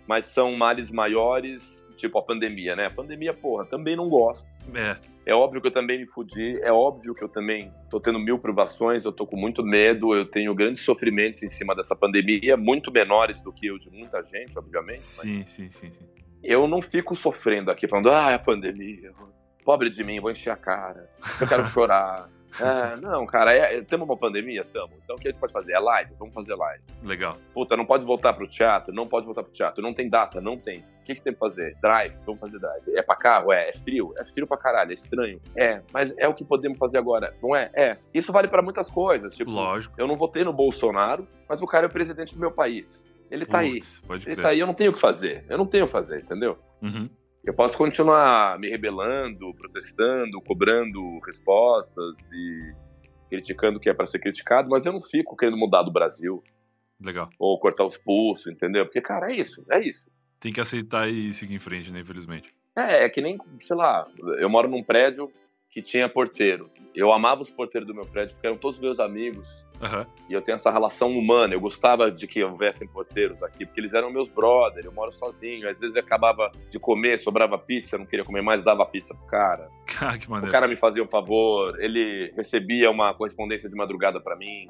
mas 0.06 0.26
são 0.26 0.52
males 0.56 0.90
maiores, 0.90 1.83
tipo 2.04 2.18
a 2.18 2.22
pandemia, 2.22 2.76
né? 2.76 2.86
A 2.86 2.90
pandemia, 2.90 3.32
porra, 3.32 3.64
também 3.64 3.96
não 3.96 4.08
gosto. 4.08 4.46
É, 4.74 4.96
É 5.26 5.34
óbvio 5.34 5.60
que 5.60 5.68
eu 5.68 5.72
também 5.72 5.98
me 5.98 6.06
fudi, 6.06 6.60
é 6.60 6.70
óbvio 6.70 7.14
que 7.14 7.24
eu 7.24 7.28
também 7.28 7.72
tô 7.90 7.98
tendo 7.98 8.18
mil 8.18 8.38
privações, 8.38 9.04
eu 9.04 9.12
tô 9.12 9.26
com 9.26 9.38
muito 9.38 9.62
medo, 9.62 10.14
eu 10.14 10.26
tenho 10.26 10.54
grandes 10.54 10.82
sofrimentos 10.82 11.42
em 11.42 11.48
cima 11.48 11.74
dessa 11.74 11.96
pandemia, 11.96 12.56
muito 12.56 12.92
menores 12.92 13.40
do 13.42 13.52
que 13.52 13.70
o 13.70 13.78
de 13.78 13.90
muita 13.90 14.22
gente, 14.22 14.58
obviamente. 14.58 15.00
sim, 15.00 15.46
sim, 15.46 15.70
sim, 15.70 15.90
sim. 15.90 16.04
eu 16.42 16.68
não 16.68 16.82
fico 16.82 17.14
sofrendo 17.14 17.70
aqui, 17.70 17.88
falando, 17.88 18.10
ah, 18.10 18.32
é 18.32 18.34
a 18.34 18.38
pandemia, 18.38 19.12
pobre 19.64 19.88
de 19.88 20.04
mim, 20.04 20.20
vou 20.20 20.30
encher 20.30 20.50
a 20.50 20.56
cara, 20.56 21.08
eu 21.40 21.48
quero 21.48 21.64
chorar. 21.64 22.28
Ah, 22.60 22.96
não, 23.00 23.26
cara, 23.26 23.52
é, 23.52 23.82
temos 23.82 24.06
uma 24.06 24.16
pandemia? 24.16 24.64
Tamo. 24.64 24.92
Então 25.02 25.16
o 25.16 25.18
que 25.18 25.28
a 25.28 25.30
gente 25.30 25.40
pode 25.40 25.52
fazer? 25.52 25.72
É 25.72 25.78
live? 25.78 26.12
Vamos 26.18 26.34
fazer 26.34 26.54
live. 26.54 26.82
Legal. 27.02 27.36
Puta, 27.52 27.76
não 27.76 27.84
pode 27.84 28.04
voltar 28.04 28.32
pro 28.32 28.46
teatro? 28.46 28.94
Não 28.94 29.06
pode 29.06 29.26
voltar 29.26 29.42
pro 29.42 29.52
teatro. 29.52 29.82
Não 29.82 29.92
tem 29.92 30.08
data? 30.08 30.40
Não 30.40 30.56
tem. 30.56 30.84
O 31.04 31.06
que, 31.06 31.14
que 31.16 31.20
tem 31.22 31.34
pra 31.34 31.40
fazer? 31.40 31.76
Drive? 31.82 32.14
Vamos 32.24 32.40
fazer 32.40 32.58
drive. 32.58 32.96
É 32.96 33.02
pra 33.02 33.14
carro? 33.14 33.52
É. 33.52 33.68
É 33.68 33.72
frio? 33.74 34.14
É 34.16 34.24
frio 34.24 34.46
pra 34.46 34.56
caralho. 34.56 34.90
É 34.90 34.94
estranho? 34.94 35.38
É. 35.54 35.82
Mas 35.92 36.16
é 36.16 36.26
o 36.26 36.32
que 36.32 36.42
podemos 36.44 36.78
fazer 36.78 36.96
agora. 36.96 37.36
Não 37.42 37.54
é? 37.54 37.70
É. 37.74 37.98
Isso 38.14 38.32
vale 38.32 38.48
pra 38.48 38.62
muitas 38.62 38.88
coisas. 38.90 39.34
Tipo, 39.34 39.50
Lógico. 39.50 39.94
eu 39.98 40.06
não 40.06 40.16
votei 40.16 40.42
no 40.44 40.52
Bolsonaro, 40.52 41.28
mas 41.46 41.60
o 41.60 41.66
cara 41.66 41.84
é 41.86 41.88
o 41.88 41.92
presidente 41.92 42.32
do 42.32 42.40
meu 42.40 42.50
país. 42.50 43.04
Ele 43.30 43.44
tá 43.44 43.58
aí. 43.58 43.72
Putz, 43.74 44.00
Pode 44.00 44.26
Ele 44.26 44.34
crer. 44.36 44.42
tá 44.42 44.48
aí, 44.48 44.60
eu 44.60 44.66
não 44.66 44.72
tenho 44.74 44.90
o 44.90 44.94
que 44.94 45.00
fazer. 45.00 45.44
Eu 45.48 45.58
não 45.58 45.66
tenho 45.66 45.84
o 45.84 45.86
que 45.86 45.92
fazer, 45.92 46.22
entendeu? 46.22 46.56
Uhum. 46.80 47.06
Eu 47.44 47.52
posso 47.52 47.76
continuar 47.76 48.58
me 48.58 48.70
rebelando, 48.70 49.52
protestando, 49.54 50.40
cobrando 50.40 51.18
respostas 51.26 52.16
e 52.32 52.74
criticando 53.28 53.76
o 53.76 53.80
que 53.80 53.90
é 53.90 53.94
pra 53.94 54.06
ser 54.06 54.20
criticado, 54.20 54.70
mas 54.70 54.86
eu 54.86 54.92
não 54.94 55.02
fico 55.02 55.36
querendo 55.36 55.58
mudar 55.58 55.82
do 55.82 55.92
Brasil 55.92 56.42
Legal. 56.98 57.28
ou 57.38 57.58
cortar 57.60 57.84
os 57.84 57.98
pulsos, 57.98 58.46
entendeu? 58.50 58.86
Porque, 58.86 59.00
cara, 59.02 59.30
é 59.30 59.36
isso, 59.36 59.62
é 59.70 59.80
isso. 59.86 60.08
Tem 60.44 60.52
que 60.52 60.60
aceitar 60.60 61.08
e 61.08 61.32
seguir 61.32 61.54
em 61.54 61.58
frente, 61.58 61.90
né? 61.90 62.00
Infelizmente. 62.00 62.52
É, 62.76 63.04
é 63.06 63.08
que 63.08 63.22
nem, 63.22 63.38
sei 63.62 63.74
lá, 63.74 64.06
eu 64.36 64.50
moro 64.50 64.68
num 64.68 64.82
prédio 64.82 65.32
que 65.70 65.80
tinha 65.80 66.06
porteiro. 66.06 66.68
Eu 66.94 67.10
amava 67.14 67.40
os 67.40 67.48
porteiros 67.48 67.86
do 67.88 67.94
meu 67.94 68.04
prédio 68.04 68.34
porque 68.34 68.46
eram 68.46 68.58
todos 68.58 68.78
meus 68.78 69.00
amigos 69.00 69.48
Aham. 69.80 70.06
e 70.28 70.34
eu 70.34 70.42
tenho 70.42 70.56
essa 70.56 70.70
relação 70.70 71.10
humana. 71.18 71.54
Eu 71.54 71.60
gostava 71.60 72.10
de 72.12 72.26
que 72.26 72.44
houvessem 72.44 72.86
porteiros 72.86 73.42
aqui 73.42 73.64
porque 73.64 73.80
eles 73.80 73.94
eram 73.94 74.10
meus 74.12 74.28
brothers. 74.28 74.84
Eu 74.84 74.92
moro 74.92 75.12
sozinho. 75.12 75.66
Às 75.66 75.80
vezes 75.80 75.96
eu 75.96 76.02
acabava 76.02 76.52
de 76.70 76.78
comer, 76.78 77.18
sobrava 77.18 77.56
pizza, 77.56 77.96
não 77.96 78.04
queria 78.04 78.22
comer 78.24 78.42
mais, 78.42 78.62
dava 78.62 78.84
pizza 78.84 79.14
pro 79.14 79.26
cara. 79.26 79.70
Ah, 80.02 80.18
que 80.18 80.26
O 80.26 80.30
maneiro. 80.30 80.52
cara 80.52 80.68
me 80.68 80.76
fazia 80.76 81.02
um 81.02 81.08
favor, 81.08 81.80
ele 81.82 82.30
recebia 82.36 82.90
uma 82.90 83.14
correspondência 83.14 83.70
de 83.70 83.74
madrugada 83.76 84.20
pra 84.20 84.36
mim, 84.36 84.66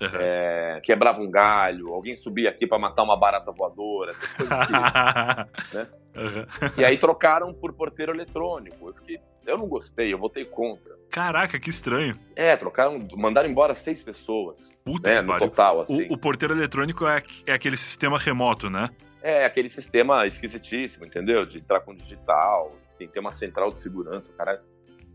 Aham. 0.00 0.18
é, 0.20 0.80
quebrava 0.82 1.20
um 1.20 1.30
galho, 1.30 1.94
alguém 1.94 2.16
subia 2.16 2.50
aqui 2.50 2.66
pra 2.66 2.78
matar 2.78 3.02
uma 3.04 3.16
barata 3.16 3.52
voadora, 3.52 4.10
essas 4.10 4.32
coisas 4.32 4.58
né? 5.72 5.86
Aham. 6.16 6.46
E 6.76 6.84
aí 6.84 6.98
trocaram 6.98 7.52
por 7.52 7.72
porteiro 7.72 8.12
eletrônico. 8.12 8.88
Eu 8.88 8.94
fiquei, 8.94 9.18
eu 9.46 9.58
não 9.58 9.66
gostei, 9.66 10.12
eu 10.12 10.18
votei 10.18 10.44
contra. 10.44 10.94
Caraca, 11.10 11.58
que 11.60 11.70
estranho. 11.70 12.18
É, 12.34 12.56
trocaram, 12.56 12.98
mandaram 13.16 13.48
embora 13.48 13.74
seis 13.74 14.02
pessoas, 14.02 14.68
Puta 14.84 15.10
né, 15.10 15.16
que 15.16 15.22
no 15.22 15.28
pariu. 15.28 15.48
total, 15.48 15.80
assim. 15.82 16.08
O, 16.08 16.14
o 16.14 16.18
porteiro 16.18 16.54
eletrônico 16.54 17.06
é, 17.06 17.22
é 17.46 17.52
aquele 17.52 17.76
sistema 17.76 18.18
remoto, 18.18 18.68
né? 18.68 18.90
É, 19.22 19.44
aquele 19.44 19.68
sistema 19.68 20.26
esquisitíssimo, 20.26 21.06
entendeu? 21.06 21.46
De 21.46 21.58
entrar 21.58 21.80
com 21.80 21.94
digital, 21.94 22.72
assim, 22.94 23.06
tem 23.08 23.20
uma 23.20 23.32
central 23.32 23.70
de 23.70 23.78
segurança, 23.78 24.30
o 24.30 24.34
cara... 24.34 24.60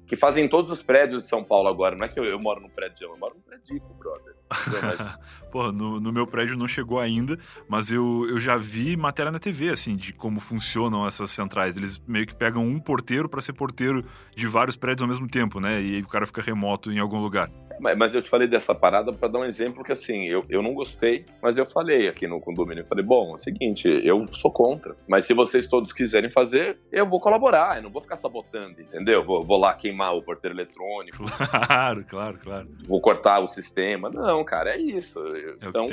Que 0.10 0.16
fazem 0.16 0.46
em 0.46 0.50
todos 0.50 0.72
os 0.72 0.82
prédios 0.82 1.24
de 1.24 1.30
São 1.30 1.44
Paulo 1.44 1.70
agora. 1.70 1.96
Não 1.96 2.06
é 2.06 2.10
que 2.10 2.20
eu, 2.20 2.26
eu 2.26 2.40
moro 2.40 2.60
num 2.60 2.70
prédio, 2.70 3.08
eu 3.08 3.18
moro 3.18 3.36
num 3.36 3.42
prédio, 3.42 3.80
brother. 3.98 4.34
Porra, 5.52 5.72
no, 5.72 6.00
no 6.00 6.12
meu 6.12 6.28
prédio 6.28 6.58
não 6.58 6.68
chegou 6.68 7.00
ainda, 7.00 7.38
mas 7.68 7.92
eu, 7.92 8.28
eu 8.28 8.40
já 8.40 8.58
vi 8.58 8.98
matéria 8.98 9.32
na 9.32 9.40
TV, 9.40 9.70
assim, 9.70 9.96
de 9.96 10.14
como 10.14 10.40
funcionam 10.40 11.08
essas 11.08 11.32
centrais. 11.32 11.78
Eles 11.78 12.02
meio 12.08 12.26
que 12.26 12.36
pegam 12.36 12.64
um 12.64 12.80
porteiro 12.80 13.30
pra 13.30 13.42
ser 13.42 13.54
porteiro 13.54 14.04
de 14.36 14.48
vários 14.48 14.76
prédios 14.76 15.04
ao 15.04 15.08
mesmo 15.08 15.28
tempo, 15.28 15.60
né? 15.60 15.82
E 15.82 15.96
aí 15.96 16.02
o 16.02 16.08
cara 16.08 16.26
fica 16.26 16.42
remoto 16.42 16.92
em 16.92 17.00
algum 17.00 17.20
lugar. 17.20 17.50
Mas, 17.80 17.98
mas 17.98 18.16
eu 18.16 18.22
te 18.22 18.30
falei 18.30 18.48
dessa 18.48 18.76
parada 18.76 19.12
para 19.12 19.28
dar 19.28 19.40
um 19.40 19.46
exemplo 19.46 19.84
que, 19.84 19.92
assim, 19.92 20.28
eu, 20.28 20.44
eu 20.50 20.62
não 20.62 20.74
gostei, 20.74 21.26
mas 21.42 21.58
eu 21.58 21.66
falei 21.66 22.08
aqui 22.08 22.28
no 22.28 22.40
condomínio. 22.40 22.82
Eu 22.82 22.88
falei, 22.88 23.04
bom, 23.04 23.32
é 23.32 23.36
o 23.36 23.38
seguinte, 23.38 23.88
eu 23.88 24.28
sou 24.28 24.52
contra. 24.52 24.96
Mas 25.08 25.26
se 25.26 25.34
vocês 25.34 25.68
todos 25.68 25.94
quiserem 25.94 26.30
fazer, 26.30 26.78
eu 26.92 27.08
vou 27.08 27.20
colaborar. 27.20 27.78
Eu 27.78 27.84
não 27.84 27.90
vou 27.90 28.02
ficar 28.02 28.18
sabotando, 28.18 28.82
entendeu? 28.82 29.24
Vou, 29.24 29.44
vou 29.44 29.58
lá 29.58 29.74
queimar 29.74 29.99
o 30.12 30.22
porteiro 30.22 30.56
eletrônico, 30.56 31.18
Claro, 31.68 32.04
claro, 32.06 32.38
claro. 32.42 32.68
vou 32.88 33.02
cortar 33.02 33.40
o 33.40 33.48
sistema. 33.48 34.10
Não, 34.10 34.44
cara, 34.44 34.76
é 34.76 34.78
isso. 34.80 35.20
É 35.36 35.68
então, 35.68 35.88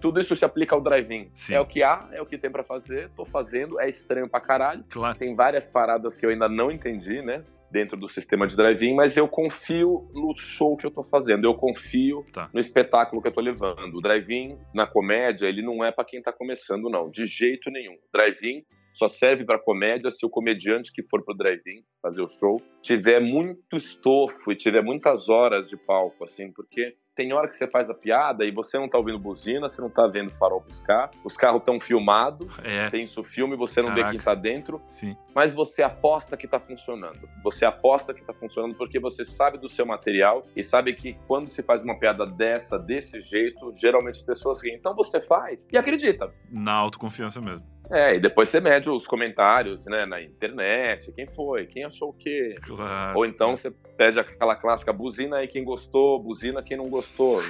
tudo 0.00 0.20
isso 0.20 0.36
se 0.36 0.44
aplica 0.44 0.74
ao 0.74 0.80
drive-in. 0.80 1.30
É 1.50 1.58
o 1.60 1.66
que 1.66 1.82
há, 1.82 2.06
é 2.12 2.20
o 2.20 2.26
que 2.26 2.36
tem 2.38 2.50
para 2.50 2.62
fazer, 2.62 3.08
tô 3.16 3.24
fazendo, 3.24 3.80
é 3.80 3.88
estranho 3.88 4.28
pra 4.28 4.40
caralho. 4.40 4.84
Claro. 4.90 5.16
Tem 5.18 5.34
várias 5.34 5.66
paradas 5.66 6.16
que 6.16 6.24
eu 6.26 6.30
ainda 6.30 6.48
não 6.48 6.70
entendi, 6.70 7.22
né? 7.22 7.42
Dentro 7.68 7.96
do 7.96 8.08
sistema 8.08 8.46
de 8.46 8.54
drive-in, 8.56 8.94
mas 8.94 9.16
eu 9.16 9.26
confio 9.26 10.08
no 10.14 10.32
show 10.36 10.76
que 10.76 10.86
eu 10.86 10.90
tô 10.90 11.02
fazendo. 11.02 11.46
Eu 11.46 11.54
confio 11.54 12.24
Tá. 12.32 12.48
no 12.52 12.60
espetáculo 12.60 13.20
que 13.20 13.26
eu 13.26 13.32
tô 13.32 13.40
levando. 13.40 13.96
O 13.96 14.00
drive-in, 14.00 14.56
na 14.72 14.86
comédia, 14.86 15.48
ele 15.48 15.62
não 15.62 15.84
é 15.84 15.90
pra 15.90 16.04
quem 16.04 16.22
tá 16.22 16.32
começando, 16.32 16.88
não. 16.88 17.10
De 17.10 17.26
jeito 17.26 17.68
nenhum. 17.70 17.96
Drive-in 18.12 18.62
só 18.96 19.10
serve 19.10 19.44
pra 19.44 19.58
comédia 19.58 20.10
se 20.10 20.24
o 20.24 20.30
comediante 20.30 20.90
que 20.90 21.02
for 21.02 21.22
pro 21.22 21.36
drive-in 21.36 21.82
fazer 22.00 22.22
o 22.22 22.28
show 22.28 22.62
tiver 22.80 23.20
muito 23.20 23.76
estofo 23.76 24.50
e 24.50 24.56
tiver 24.56 24.82
muitas 24.82 25.28
horas 25.28 25.68
de 25.68 25.76
palco, 25.76 26.24
assim, 26.24 26.50
porque 26.50 26.96
tem 27.16 27.32
hora 27.32 27.48
que 27.48 27.54
você 27.54 27.66
faz 27.66 27.88
a 27.88 27.94
piada 27.94 28.44
e 28.44 28.50
você 28.52 28.78
não 28.78 28.88
tá 28.88 28.98
ouvindo 28.98 29.18
buzina, 29.18 29.68
você 29.68 29.80
não 29.80 29.88
tá 29.88 30.06
vendo 30.06 30.30
farol 30.30 30.60
piscar, 30.60 31.10
os 31.24 31.34
carros 31.36 31.60
estão 31.60 31.80
filmados, 31.80 32.46
É, 32.62 32.90
tem 32.90 33.04
isso 33.04 33.24
filme, 33.24 33.56
você 33.56 33.80
não 33.80 33.88
Caraca. 33.88 34.08
vê 34.10 34.16
quem 34.16 34.20
tá 34.24 34.34
dentro, 34.34 34.80
sim. 34.90 35.16
mas 35.34 35.54
você 35.54 35.82
aposta 35.82 36.36
que 36.36 36.46
tá 36.46 36.60
funcionando. 36.60 37.26
Você 37.42 37.64
aposta 37.64 38.12
que 38.12 38.22
tá 38.22 38.34
funcionando 38.34 38.74
porque 38.74 39.00
você 39.00 39.24
sabe 39.24 39.56
do 39.56 39.68
seu 39.68 39.86
material 39.86 40.44
e 40.54 40.62
sabe 40.62 40.92
que 40.94 41.16
quando 41.26 41.48
se 41.48 41.62
faz 41.62 41.82
uma 41.82 41.98
piada 41.98 42.26
dessa, 42.26 42.78
desse 42.78 43.20
jeito, 43.22 43.72
geralmente 43.74 44.16
as 44.16 44.22
pessoas 44.22 44.62
riem. 44.62 44.76
Então 44.76 44.94
você 44.94 45.18
faz 45.20 45.66
e 45.72 45.78
acredita. 45.78 46.30
Na 46.52 46.72
autoconfiança 46.74 47.40
mesmo. 47.40 47.64
É, 47.88 48.16
e 48.16 48.20
depois 48.20 48.48
você 48.48 48.60
mede 48.60 48.90
os 48.90 49.06
comentários, 49.06 49.86
né, 49.86 50.04
na 50.04 50.20
internet, 50.20 51.12
quem 51.12 51.26
foi, 51.28 51.66
quem 51.66 51.84
achou 51.84 52.08
o 52.08 52.12
quê. 52.12 52.54
Claro. 52.62 53.16
Ou 53.16 53.24
então 53.24 53.56
você 53.56 53.70
pede 53.96 54.18
aquela 54.18 54.56
clássica 54.56 54.92
buzina 54.92 55.36
aí 55.36 55.46
quem 55.46 55.64
gostou, 55.64 56.20
buzina 56.20 56.62
quem 56.64 56.76
não 56.76 56.86
gostou. 56.86 57.05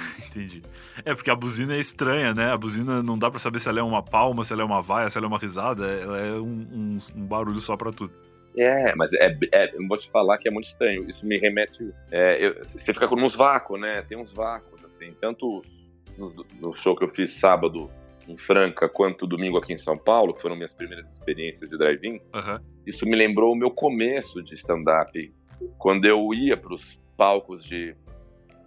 Entendi. 0.27 0.61
É 1.05 1.13
porque 1.13 1.29
a 1.29 1.35
buzina 1.35 1.75
é 1.75 1.79
estranha, 1.79 2.33
né? 2.33 2.51
A 2.51 2.57
buzina 2.57 3.01
não 3.03 3.17
dá 3.17 3.29
pra 3.29 3.39
saber 3.39 3.59
se 3.59 3.69
ela 3.69 3.79
é 3.79 3.83
uma 3.83 4.01
palma, 4.03 4.43
se 4.45 4.53
ela 4.53 4.61
é 4.61 4.65
uma 4.65 4.81
vaia, 4.81 5.09
se 5.09 5.17
ela 5.17 5.27
é 5.27 5.29
uma 5.29 5.37
risada. 5.39 5.85
Ela 5.85 6.19
é 6.19 6.31
um, 6.33 6.67
um- 6.71 6.97
um 7.15 7.25
barulho 7.25 7.59
só 7.59 7.75
pra 7.77 7.91
tudo. 7.91 8.13
É, 8.57 8.95
mas 8.95 9.13
é, 9.13 9.37
é, 9.53 9.75
eu 9.75 9.87
vou 9.87 9.97
te 9.97 10.09
falar 10.09 10.37
que 10.39 10.47
é 10.47 10.51
muito 10.51 10.65
estranho. 10.65 11.07
Isso 11.09 11.25
me 11.25 11.37
remete. 11.37 11.93
é, 12.11 12.43
eu- 12.47 12.63
você 12.65 12.93
fica 12.93 13.07
com 13.07 13.15
uns 13.15 13.35
vácuos, 13.35 13.79
né? 13.79 14.01
Tem 14.01 14.17
uns 14.17 14.31
vácuos, 14.33 14.83
assim. 14.83 15.13
Tanto 15.21 15.61
no, 16.17 16.33
no 16.59 16.73
show 16.73 16.95
que 16.95 17.03
eu 17.03 17.09
fiz 17.09 17.31
sábado 17.33 17.89
em 18.27 18.35
Franca, 18.35 18.89
quanto 18.89 19.25
domingo 19.27 19.57
aqui 19.57 19.73
em 19.73 19.77
São 19.77 19.97
Paulo, 19.97 20.33
que 20.33 20.41
foram 20.41 20.55
minhas 20.55 20.73
primeiras 20.73 21.07
experiências 21.07 21.69
de 21.69 21.77
drive-in. 21.77 22.19
Aham. 22.33 22.59
Isso 22.85 23.05
me 23.05 23.15
lembrou 23.15 23.53
o 23.53 23.55
meu 23.55 23.69
começo 23.71 24.41
de 24.43 24.55
stand-up. 24.55 25.31
Quando 25.77 26.05
eu 26.05 26.33
ia 26.33 26.57
para 26.57 26.73
os 26.73 26.99
palcos 27.15 27.63
de, 27.63 27.95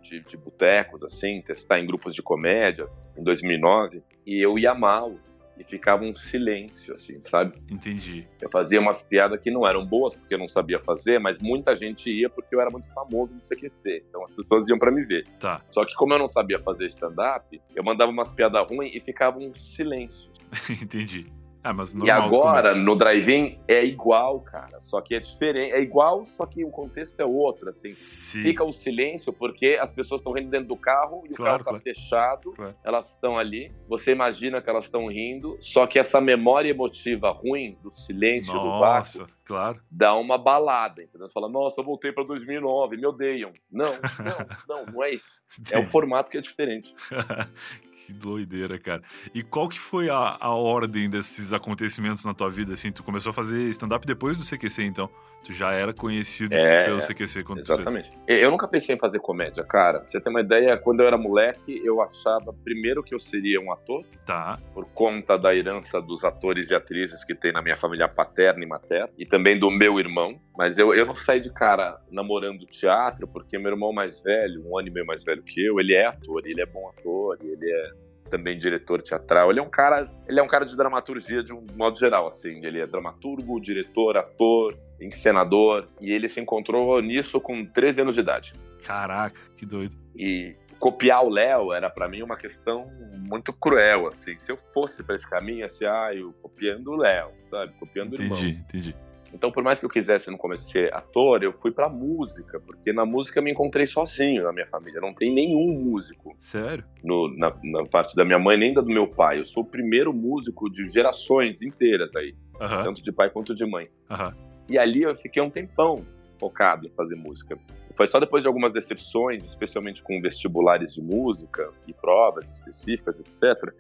de, 0.03 0.21
de 0.21 0.37
botecos, 0.37 1.03
assim, 1.03 1.43
testar 1.43 1.79
em 1.79 1.87
grupos 1.87 2.15
de 2.15 2.23
comédia, 2.23 2.87
em 3.17 3.23
2009, 3.23 4.03
e 4.27 4.45
eu 4.45 4.59
ia 4.59 4.75
mal. 4.75 5.15
e 5.59 5.65
ficava 5.65 6.03
um 6.05 6.15
silêncio, 6.15 6.95
assim, 6.95 7.21
sabe? 7.21 7.53
Entendi. 7.71 8.27
Eu 8.41 8.49
fazia 8.51 8.81
umas 8.81 9.03
piadas 9.03 9.39
que 9.41 9.51
não 9.51 9.67
eram 9.67 9.85
boas 9.85 10.17
porque 10.17 10.35
eu 10.35 10.39
não 10.39 10.49
sabia 10.49 10.81
fazer, 10.81 11.19
mas 11.21 11.39
muita 11.39 11.77
gente 11.77 12.11
ia 12.11 12.31
porque 12.31 12.55
eu 12.55 12.61
era 12.63 12.71
muito 12.71 12.89
famoso 12.95 13.35
no 13.35 13.41
CQC. 13.41 14.05
Então 14.09 14.25
as 14.25 14.33
pessoas 14.33 14.67
iam 14.71 14.79
para 14.79 14.91
me 14.91 15.05
ver. 15.05 15.27
Tá. 15.39 15.61
Só 15.71 15.85
que 15.85 15.95
como 15.97 16.15
eu 16.15 16.19
não 16.19 16.31
sabia 16.31 16.59
fazer 16.59 16.87
stand-up, 16.87 17.61
eu 17.77 17.85
mandava 17.85 18.11
umas 18.11 18.33
piadas 18.33 18.67
ruins 18.71 18.95
e 18.95 19.01
ficava 19.01 19.39
um 19.39 19.53
silêncio. 19.53 20.31
Entendi. 20.83 21.25
Ah, 21.63 21.73
mas 21.75 21.93
E 21.93 21.99
do 21.99 22.11
agora, 22.11 22.75
no 22.75 22.97
drive-in, 22.97 23.59
é 23.69 23.85
igual, 23.85 24.41
cara. 24.41 24.81
Só 24.81 25.01
que 25.01 25.15
é 25.15 25.21
diferente. 25.21 25.73
É 25.73 25.81
igual, 25.81 26.25
só 26.25 26.47
que 26.47 26.65
o 26.65 26.71
contexto 26.71 27.21
é 27.21 27.25
outro, 27.25 27.69
assim. 27.69 27.89
Sim. 27.89 28.43
Fica 28.43 28.65
o 28.65 28.73
silêncio 28.73 29.31
porque 29.33 29.77
as 29.81 29.93
pessoas 29.93 30.21
estão 30.21 30.33
rindo 30.33 30.49
dentro 30.51 30.69
do 30.69 30.77
carro 30.77 31.23
e 31.27 31.35
Claro, 31.35 31.41
o 31.41 31.45
carro 31.45 31.59
tá 31.59 31.71
claro. 31.71 31.83
fechado. 31.83 32.53
Claro. 32.53 32.75
Elas 32.83 33.11
estão 33.11 33.39
ali. 33.39 33.71
Você 33.89 34.13
imagina 34.13 34.63
que 34.63 34.71
elas 34.71 34.87
estão 34.87 35.07
rindo. 35.09 35.59
Só 35.61 35.87
que 35.87 35.99
essa 35.99 36.21
memória 36.21 36.71
emotiva 36.71 37.31
ruim 37.31 37.77
do 37.83 37.91
silêncio, 37.91 38.53
do 38.55 38.79
vácuo, 38.79 39.21
Nossa, 39.21 39.25
claro. 39.45 39.81
dá 39.91 40.15
uma 40.15 40.39
balada, 40.39 41.03
entendeu? 41.03 41.27
Você 41.29 41.33
fala, 41.35 41.49
nossa, 41.49 41.81
eu 41.81 41.85
voltei 41.85 42.11
pra 42.11 42.25
2009, 42.25 42.97
me 42.97 43.07
odeiam. 43.07 43.53
Não, 43.71 43.93
não, 43.93 44.67
não, 44.77 44.87
não 44.95 45.05
é 45.05 45.11
isso. 45.11 45.39
É 45.73 45.79
o 45.79 45.85
formato 45.85 46.31
que 46.31 46.39
é 46.39 46.41
diferente. 46.41 46.95
que 48.11 48.13
doideira, 48.13 48.79
cara. 48.79 49.03
E 49.33 49.43
qual 49.43 49.69
que 49.69 49.79
foi 49.79 50.11
a, 50.11 50.37
a 50.41 50.51
ordem 50.51 51.09
desses 51.09 51.53
acontecimentos 51.53 52.25
na 52.25 52.35
tua 52.35 52.51
vida, 52.51 52.75
assim? 52.75 52.91
Tu 52.91 53.03
começou 53.03 53.31
a 53.31 53.33
fazer 53.33 53.69
stand-up 53.71 54.07
depois 54.07 54.37
do 54.37 54.45
CQC, 54.45 54.83
então? 54.83 55.09
Tu 55.45 55.53
já 55.55 55.73
era 55.73 55.93
conhecido 55.93 56.55
É, 56.55 56.85
pelo 56.85 56.99
CQC 57.01 57.43
quando. 57.45 57.61
Exatamente. 57.61 58.11
Eu 58.27 58.51
nunca 58.51 58.69
pensei 58.69 58.95
em 58.95 58.99
fazer 58.99 59.19
comédia, 59.21 59.65
cara. 59.65 60.01
Pra 60.01 60.09
você 60.11 60.21
ter 60.21 60.29
uma 60.29 60.41
ideia, 60.43 60.77
quando 60.77 61.01
eu 61.01 61.07
era 61.07 61.17
moleque, 61.17 61.81
eu 61.85 62.01
achava 62.03 62.53
primeiro 62.63 63.03
que 63.03 63.15
eu 63.15 63.19
seria 63.21 63.61
um 63.61 63.73
ator, 63.73 64.05
Tá, 64.27 64.59
por 64.75 64.85
conta 64.87 65.39
da 65.39 65.55
herança 65.55 66.01
dos 66.01 66.25
atores 66.25 66.71
e 66.71 66.75
atrizes 66.75 67.25
que 67.25 67.35
tem 67.35 67.53
na 67.53 67.63
minha 67.63 67.77
família 67.77 68.07
paterna 68.07 68.63
e 68.63 68.69
materna, 68.69 69.09
e 69.19 69.25
também 69.25 69.59
do 69.59 69.71
meu 69.71 69.99
irmão. 69.99 70.39
Mas 70.57 70.79
eu, 70.79 70.93
eu 70.93 71.07
não 71.07 71.15
saí 71.15 71.41
de 71.41 71.51
cara 71.51 71.99
namorando 72.11 72.67
teatro, 72.67 73.27
porque 73.27 73.59
meu 73.59 73.73
irmão 73.73 73.93
mais 73.93 74.21
velho, 74.21 74.63
um 74.69 74.79
ano 74.79 74.89
e 74.89 74.91
meio 74.91 75.07
mais 75.07 75.25
velho 75.25 75.43
que 75.43 75.65
eu, 75.65 75.81
ele 75.81 75.95
é 75.95 76.07
ator, 76.07 76.43
ele 76.47 76.61
é 76.61 76.67
bom 76.67 76.89
ator, 76.91 77.39
ele 77.41 77.71
é 77.71 77.91
também 78.31 78.57
diretor 78.57 79.03
teatral. 79.03 79.51
Ele 79.51 79.61
é 79.61 79.63
um 79.63 79.69
cara, 79.69 80.11
ele 80.29 80.39
é 80.39 80.43
um 80.43 80.49
cara 80.49 80.65
de 80.65 80.77
dramaturgia 80.77 81.43
de 81.43 81.53
um 81.53 81.67
modo 81.77 81.99
geral, 81.99 82.29
assim. 82.29 82.65
Ele 82.65 82.81
é 82.81 82.87
dramaturgo, 82.87 83.61
diretor, 83.61 84.17
ator, 84.17 84.77
encenador, 85.01 85.87
e 86.01 86.13
ele 86.13 86.29
se 86.29 86.41
encontrou 86.41 87.01
nisso 87.03 87.41
com 87.41 87.65
13 87.65 88.03
anos 88.03 88.15
de 88.15 88.21
idade. 88.21 88.53
caraca, 88.85 89.39
que 89.57 89.67
doido. 89.67 89.97
E 90.17 90.55
copiar 90.79 91.25
o 91.25 91.29
Léo 91.29 91.73
era 91.73 91.91
pra 91.91 92.09
mim 92.09 92.23
uma 92.23 92.37
questão 92.37 92.91
muito 93.29 93.53
cruel, 93.53 94.07
assim. 94.09 94.39
Se 94.39 94.51
eu 94.51 94.59
fosse 94.73 95.05
pra 95.05 95.15
esse 95.15 95.29
caminho, 95.29 95.65
assim, 95.65 95.85
ah, 95.85 96.11
eu 96.15 96.33
copiando 96.43 96.89
o 96.89 96.97
Léo, 96.97 97.31
sabe? 97.51 97.73
Copiando 97.79 98.13
o 98.13 98.23
irmão. 98.23 98.39
Entendi, 98.39 98.59
entendi. 98.61 98.97
Então, 99.33 99.51
por 99.53 99.63
mais 99.63 99.79
que 99.79 99.85
eu 99.87 99.91
quisesse 99.91 100.31
no 100.31 100.37
começo 100.37 100.71
ser 100.71 100.93
ator, 100.93 101.43
eu 101.43 101.53
fui 101.53 101.71
pra 101.71 101.89
música, 101.89 102.59
porque 102.61 102.93
na 102.93 103.07
música 103.07 103.39
eu 103.39 103.43
me 103.45 103.51
encontrei 103.53 103.87
sozinho 103.87 104.43
na 104.43 104.53
minha 104.53 104.67
família. 104.67 105.01
Não 105.01 105.15
tem 105.15 105.33
nenhum 105.33 105.73
músico 105.73 106.37
Sério? 106.41 106.85
no- 107.05 107.35
na, 107.37 107.53
na 107.63 107.85
parte 107.87 108.15
da 108.17 108.25
minha 108.25 108.39
mãe, 108.39 108.57
nem 108.59 108.75
da 108.75 108.81
do 108.81 108.89
meu 108.89 109.07
pai. 109.07 109.39
Eu 109.39 109.45
sou 109.45 109.63
o 109.63 109.67
primeiro 109.67 110.13
músico 110.13 110.69
de 110.71 110.89
gerações 110.89 111.63
inteiras 111.63 112.17
aí, 112.17 112.35
Aham, 112.61 112.85
tanto 112.85 113.01
de 113.03 113.13
pai 113.13 113.31
quanto 113.31 113.55
de 113.55 113.65
mãe. 113.65 113.89
aham. 114.11 114.35
E 114.69 114.79
ali 114.79 115.03
eu 115.03 115.17
fiquei 115.17 115.43
um 115.43 115.51
tempão 115.51 116.05
focado 116.39 116.87
em 116.87 116.91
fazer 116.91 117.15
música. 117.17 117.57
Foi 117.97 118.07
só 118.09 118.19
depois 118.19 118.43
de 118.43 118.49
algumas 118.49 118.73
decepções, 118.73 119.45
especialmente 119.45 120.03
com 120.03 120.21
vestibulares 120.23 120.95
de 120.95 121.03
música 121.03 121.71
e 121.87 121.93
provas 121.93 122.51
específicas, 122.51 123.21
etc.. 123.21 123.75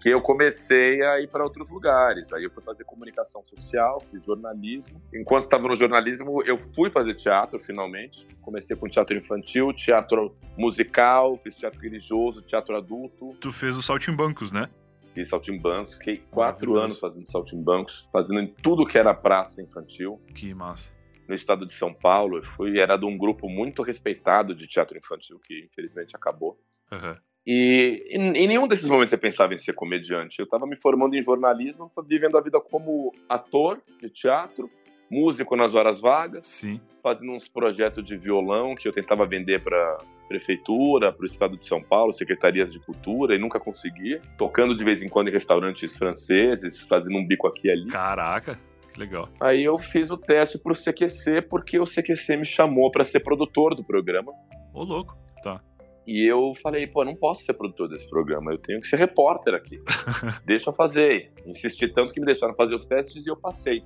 que 0.00 0.08
eu 0.08 0.20
comecei 0.22 1.02
a 1.02 1.20
ir 1.20 1.28
para 1.28 1.44
outros 1.44 1.68
lugares. 1.70 2.32
Aí 2.32 2.44
eu 2.44 2.50
fui 2.50 2.62
fazer 2.62 2.84
comunicação 2.84 3.44
social, 3.44 4.00
fiz 4.10 4.24
jornalismo. 4.24 5.00
Enquanto 5.14 5.44
estava 5.44 5.68
no 5.68 5.76
jornalismo, 5.76 6.42
eu 6.44 6.56
fui 6.56 6.90
fazer 6.90 7.14
teatro, 7.14 7.58
finalmente. 7.60 8.26
Comecei 8.40 8.74
com 8.76 8.88
teatro 8.88 9.16
infantil, 9.16 9.72
teatro 9.74 10.34
musical, 10.56 11.36
fiz 11.36 11.54
teatro 11.54 11.80
religioso, 11.80 12.40
teatro 12.42 12.76
adulto. 12.76 13.34
Tu 13.40 13.52
fez 13.52 13.76
o 13.76 13.82
Saltimbancos, 13.82 14.50
né? 14.52 14.70
Fiz 15.12 15.28
saltimbancos, 15.28 15.96
fiquei 15.96 16.18
quatro 16.30 16.76
anos 16.76 16.98
fazendo 17.00 17.28
saltimbancos, 17.28 18.08
fazendo 18.12 18.38
em 18.40 18.46
tudo 18.46 18.86
que 18.86 18.96
era 18.96 19.12
praça 19.12 19.60
infantil 19.60 20.20
Que 20.32 20.54
massa. 20.54 20.92
no 21.28 21.34
estado 21.34 21.66
de 21.66 21.74
São 21.74 21.92
Paulo. 21.92 22.38
Eu 22.38 22.44
fui, 22.44 22.78
era 22.78 22.96
de 22.96 23.04
um 23.04 23.18
grupo 23.18 23.48
muito 23.48 23.82
respeitado 23.82 24.54
de 24.54 24.68
teatro 24.68 24.96
infantil, 24.96 25.40
que 25.44 25.64
infelizmente 25.64 26.14
acabou. 26.14 26.56
Aham. 26.92 27.16
E 27.46 28.06
em, 28.10 28.46
nenhum 28.46 28.68
desses 28.68 28.88
momentos 28.88 29.12
eu 29.12 29.18
pensava 29.18 29.54
em 29.54 29.58
ser 29.58 29.74
comediante. 29.74 30.38
Eu 30.38 30.44
estava 30.44 30.66
me 30.66 30.76
formando 30.76 31.14
em 31.14 31.22
jornalismo, 31.22 31.88
vivendo 32.06 32.36
a 32.36 32.40
vida 32.40 32.60
como 32.60 33.12
ator 33.28 33.80
de 34.00 34.10
teatro, 34.10 34.70
músico 35.10 35.56
nas 35.56 35.74
horas 35.74 36.00
vagas, 36.00 36.46
Sim. 36.46 36.80
fazendo 37.02 37.32
uns 37.32 37.48
projetos 37.48 38.04
de 38.04 38.16
violão 38.16 38.74
que 38.74 38.86
eu 38.86 38.92
tentava 38.92 39.26
vender 39.26 39.60
para 39.62 39.98
prefeitura, 40.28 41.12
para 41.12 41.24
o 41.24 41.26
estado 41.26 41.56
de 41.56 41.66
São 41.66 41.82
Paulo, 41.82 42.14
secretarias 42.14 42.70
de 42.70 42.78
cultura, 42.78 43.34
e 43.34 43.38
nunca 43.38 43.58
conseguia. 43.58 44.20
Tocando 44.38 44.76
de 44.76 44.84
vez 44.84 45.02
em 45.02 45.08
quando 45.08 45.26
em 45.26 45.32
restaurantes 45.32 45.96
franceses, 45.96 46.80
fazendo 46.82 47.18
um 47.18 47.26
bico 47.26 47.48
aqui 47.48 47.66
e 47.66 47.70
ali. 47.72 47.88
Caraca, 47.88 48.56
que 48.92 49.00
legal. 49.00 49.28
Aí 49.40 49.64
eu 49.64 49.76
fiz 49.76 50.08
o 50.12 50.16
teste 50.16 50.56
pro 50.56 50.72
CQC 50.72 51.42
porque 51.42 51.80
o 51.80 51.84
CQC 51.84 52.36
me 52.36 52.44
chamou 52.44 52.92
para 52.92 53.02
ser 53.02 53.20
produtor 53.20 53.74
do 53.74 53.82
programa. 53.82 54.32
Ô, 54.72 54.84
louco. 54.84 55.18
Tá. 55.42 55.60
E 56.06 56.26
eu 56.26 56.52
falei, 56.62 56.86
pô, 56.86 57.04
não 57.04 57.14
posso 57.14 57.42
ser 57.44 57.52
produtor 57.52 57.88
desse 57.88 58.08
programa, 58.08 58.50
eu 58.52 58.58
tenho 58.58 58.80
que 58.80 58.88
ser 58.88 58.96
repórter 58.96 59.54
aqui. 59.54 59.80
Deixa 60.44 60.70
eu 60.70 60.74
fazer. 60.74 61.30
Insisti 61.46 61.86
tanto 61.88 62.12
que 62.12 62.20
me 62.20 62.26
deixaram 62.26 62.54
fazer 62.54 62.74
os 62.74 62.84
testes 62.84 63.26
e 63.26 63.28
eu 63.30 63.36
passei. 63.36 63.82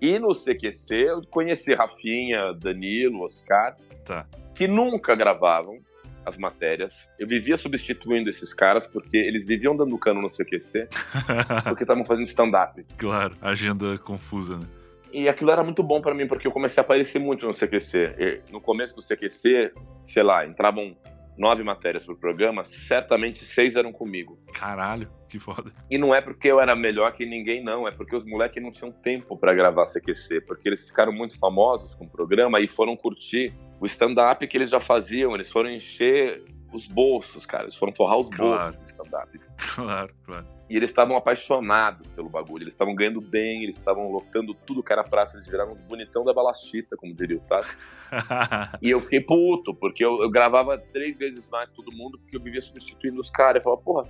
E 0.00 0.18
no 0.18 0.28
CQC 0.34 0.94
eu 0.94 1.22
conheci 1.30 1.74
Rafinha, 1.74 2.52
Danilo, 2.54 3.24
Oscar, 3.24 3.76
Tá. 4.04 4.26
que 4.54 4.66
nunca 4.66 5.14
gravavam 5.14 5.78
as 6.24 6.36
matérias. 6.38 6.94
Eu 7.18 7.26
vivia 7.28 7.56
substituindo 7.56 8.28
esses 8.30 8.52
caras 8.54 8.86
porque 8.86 9.16
eles 9.16 9.44
viviam 9.46 9.76
dando 9.76 9.96
cano 9.98 10.20
no 10.22 10.28
CQC 10.28 10.88
porque 11.64 11.84
estavam 11.84 12.04
fazendo 12.04 12.26
stand-up. 12.26 12.84
claro, 12.96 13.34
agenda 13.42 13.96
confusa, 13.98 14.56
né? 14.58 14.66
E 15.12 15.26
aquilo 15.28 15.50
era 15.50 15.64
muito 15.64 15.82
bom 15.82 16.02
pra 16.02 16.12
mim, 16.14 16.26
porque 16.26 16.46
eu 16.46 16.52
comecei 16.52 16.80
a 16.80 16.84
aparecer 16.84 17.18
muito 17.18 17.46
no 17.46 17.52
CQC. 17.54 18.14
E 18.18 18.52
no 18.52 18.60
começo 18.60 18.94
do 18.94 19.00
CQC, 19.02 19.72
sei 19.96 20.22
lá, 20.22 20.46
entravam 20.46 20.94
nove 21.38 21.62
matérias 21.62 22.04
pro 22.04 22.16
programa, 22.16 22.64
certamente 22.64 23.44
seis 23.44 23.76
eram 23.76 23.92
comigo. 23.92 24.38
Caralho, 24.52 25.08
que 25.28 25.38
foda. 25.38 25.72
E 25.90 25.96
não 25.96 26.14
é 26.14 26.20
porque 26.20 26.48
eu 26.48 26.60
era 26.60 26.74
melhor 26.74 27.12
que 27.12 27.24
ninguém, 27.24 27.62
não. 27.62 27.86
É 27.86 27.92
porque 27.92 28.16
os 28.16 28.24
moleques 28.24 28.62
não 28.62 28.72
tinham 28.72 28.90
tempo 28.90 29.36
pra 29.36 29.54
gravar 29.54 29.84
CQC. 29.86 30.40
Porque 30.42 30.68
eles 30.68 30.86
ficaram 30.86 31.12
muito 31.12 31.38
famosos 31.38 31.94
com 31.94 32.04
o 32.04 32.10
programa 32.10 32.60
e 32.60 32.66
foram 32.68 32.96
curtir 32.96 33.52
o 33.80 33.86
stand-up 33.86 34.46
que 34.46 34.56
eles 34.56 34.70
já 34.70 34.80
faziam. 34.80 35.34
Eles 35.34 35.50
foram 35.50 35.70
encher 35.70 36.42
os 36.72 36.86
bolsos, 36.86 37.46
cara. 37.46 37.64
Eles 37.64 37.76
foram 37.76 37.94
forrar 37.94 38.18
os 38.18 38.28
Claro. 38.28 38.72
bolsos 38.72 38.80
do 38.80 38.86
stand-up. 38.86 39.40
Claro, 39.74 40.12
claro. 40.24 40.46
E 40.68 40.76
eles 40.76 40.90
estavam 40.90 41.16
apaixonados 41.16 42.08
pelo 42.10 42.28
bagulho. 42.28 42.64
Eles 42.64 42.74
estavam 42.74 42.94
ganhando 42.94 43.20
bem, 43.20 43.62
eles 43.62 43.76
estavam 43.76 44.10
lotando 44.10 44.52
tudo 44.52 44.82
que 44.82 44.92
era 44.92 45.02
praça. 45.02 45.36
Eles 45.36 45.48
viraram 45.48 45.72
uns 45.72 45.80
bonitão 45.82 46.24
da 46.24 46.32
balachita, 46.32 46.96
como 46.96 47.14
diria 47.14 47.38
o 47.38 47.40
Tato. 47.40 47.76
E 48.82 48.90
eu 48.90 49.00
fiquei 49.00 49.20
puto, 49.20 49.74
porque 49.74 50.04
eu, 50.04 50.18
eu 50.18 50.30
gravava 50.30 50.78
três 50.78 51.16
vezes 51.16 51.48
mais 51.48 51.70
todo 51.70 51.94
mundo, 51.94 52.18
porque 52.18 52.36
eu 52.36 52.40
vivia 52.40 52.60
substituindo 52.60 53.20
os 53.20 53.30
caras. 53.30 53.56
Eu 53.56 53.64
falava, 53.64 53.82
porra, 53.82 54.08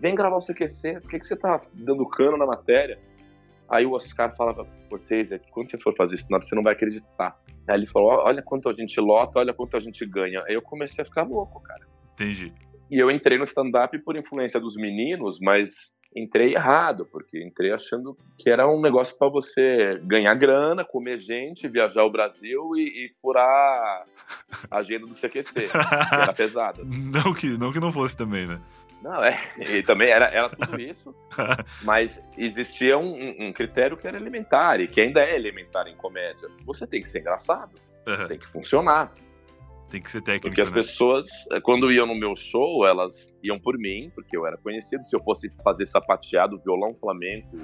vem 0.00 0.14
gravar 0.14 0.36
o 0.36 0.40
CQC, 0.40 1.00
por 1.00 1.10
que, 1.10 1.18
que 1.18 1.26
você 1.26 1.36
tá 1.36 1.60
dando 1.72 2.06
cano 2.06 2.36
na 2.36 2.46
matéria? 2.46 2.98
Aí 3.68 3.84
o 3.84 3.92
Oscar 3.92 4.34
falava, 4.34 4.66
Cortez, 4.88 5.32
é 5.32 5.38
quando 5.50 5.70
você 5.70 5.78
for 5.78 5.94
fazer 5.96 6.14
isso, 6.14 6.26
você 6.28 6.54
não 6.54 6.62
vai 6.62 6.74
acreditar. 6.74 7.36
Aí 7.68 7.76
ele 7.76 7.86
falou, 7.86 8.10
olha 8.10 8.40
quanto 8.42 8.68
a 8.68 8.72
gente 8.72 9.00
lota, 9.00 9.40
olha 9.40 9.52
quanto 9.52 9.76
a 9.76 9.80
gente 9.80 10.04
ganha. 10.06 10.42
Aí 10.46 10.54
eu 10.54 10.62
comecei 10.62 11.02
a 11.02 11.04
ficar 11.04 11.22
louco, 11.24 11.60
cara. 11.60 11.84
Entendi. 12.12 12.52
E 12.90 12.98
eu 12.98 13.10
entrei 13.10 13.36
no 13.38 13.44
stand-up 13.44 13.98
por 14.00 14.16
influência 14.16 14.60
dos 14.60 14.76
meninos, 14.76 15.38
mas 15.40 15.74
entrei 16.14 16.54
errado, 16.54 17.04
porque 17.10 17.42
entrei 17.44 17.72
achando 17.72 18.16
que 18.38 18.48
era 18.48 18.66
um 18.66 18.80
negócio 18.80 19.16
para 19.18 19.28
você 19.28 20.00
ganhar 20.04 20.34
grana, 20.34 20.84
comer 20.84 21.18
gente, 21.18 21.68
viajar 21.68 22.04
o 22.04 22.10
Brasil 22.10 22.60
e, 22.76 23.06
e 23.06 23.10
furar 23.20 24.04
a 24.70 24.78
agenda 24.78 25.06
do 25.06 25.14
CQC. 25.14 25.68
era 26.12 26.32
pesada. 26.34 26.82
Não 26.84 27.34
que, 27.34 27.58
não 27.58 27.72
que 27.72 27.80
não 27.80 27.92
fosse 27.92 28.16
também, 28.16 28.46
né? 28.46 28.60
Não, 29.02 29.22
é. 29.22 29.38
E 29.58 29.82
também 29.82 30.08
era, 30.08 30.26
era 30.26 30.48
tudo 30.48 30.78
isso, 30.80 31.14
mas 31.82 32.18
existia 32.38 32.96
um, 32.96 33.12
um- 33.14 33.48
um 33.48 33.52
critério 33.52 33.96
que 33.96 34.08
era 34.08 34.16
elementar, 34.16 34.80
e 34.80 34.88
que 34.88 35.00
ainda 35.00 35.20
é 35.22 35.36
elementar 35.36 35.86
em 35.86 35.96
comédia. 35.96 36.48
Você 36.64 36.86
tem 36.86 37.02
que 37.02 37.08
ser 37.08 37.20
engraçado, 37.20 37.72
Aham. 38.06 38.26
tem 38.26 38.38
que 38.38 38.46
funcionar. 38.46 39.12
Tem 39.90 40.00
que 40.02 40.10
ser 40.10 40.20
técnico, 40.20 40.48
Porque 40.48 40.60
as 40.60 40.70
né? 40.70 40.74
pessoas, 40.74 41.26
eh, 41.52 41.60
quando 41.60 41.92
iam 41.92 42.06
no 42.06 42.14
meu 42.14 42.34
show, 42.34 42.84
elas 42.84 43.32
iam 43.42 43.58
por 43.58 43.78
mim, 43.78 44.10
porque 44.14 44.36
eu 44.36 44.44
era 44.44 44.56
conhecido. 44.56 45.04
Se 45.04 45.14
eu 45.14 45.22
fosse 45.22 45.48
fazer 45.62 45.86
sapateado, 45.86 46.58
violão 46.58 46.92
flamenco, 47.00 47.56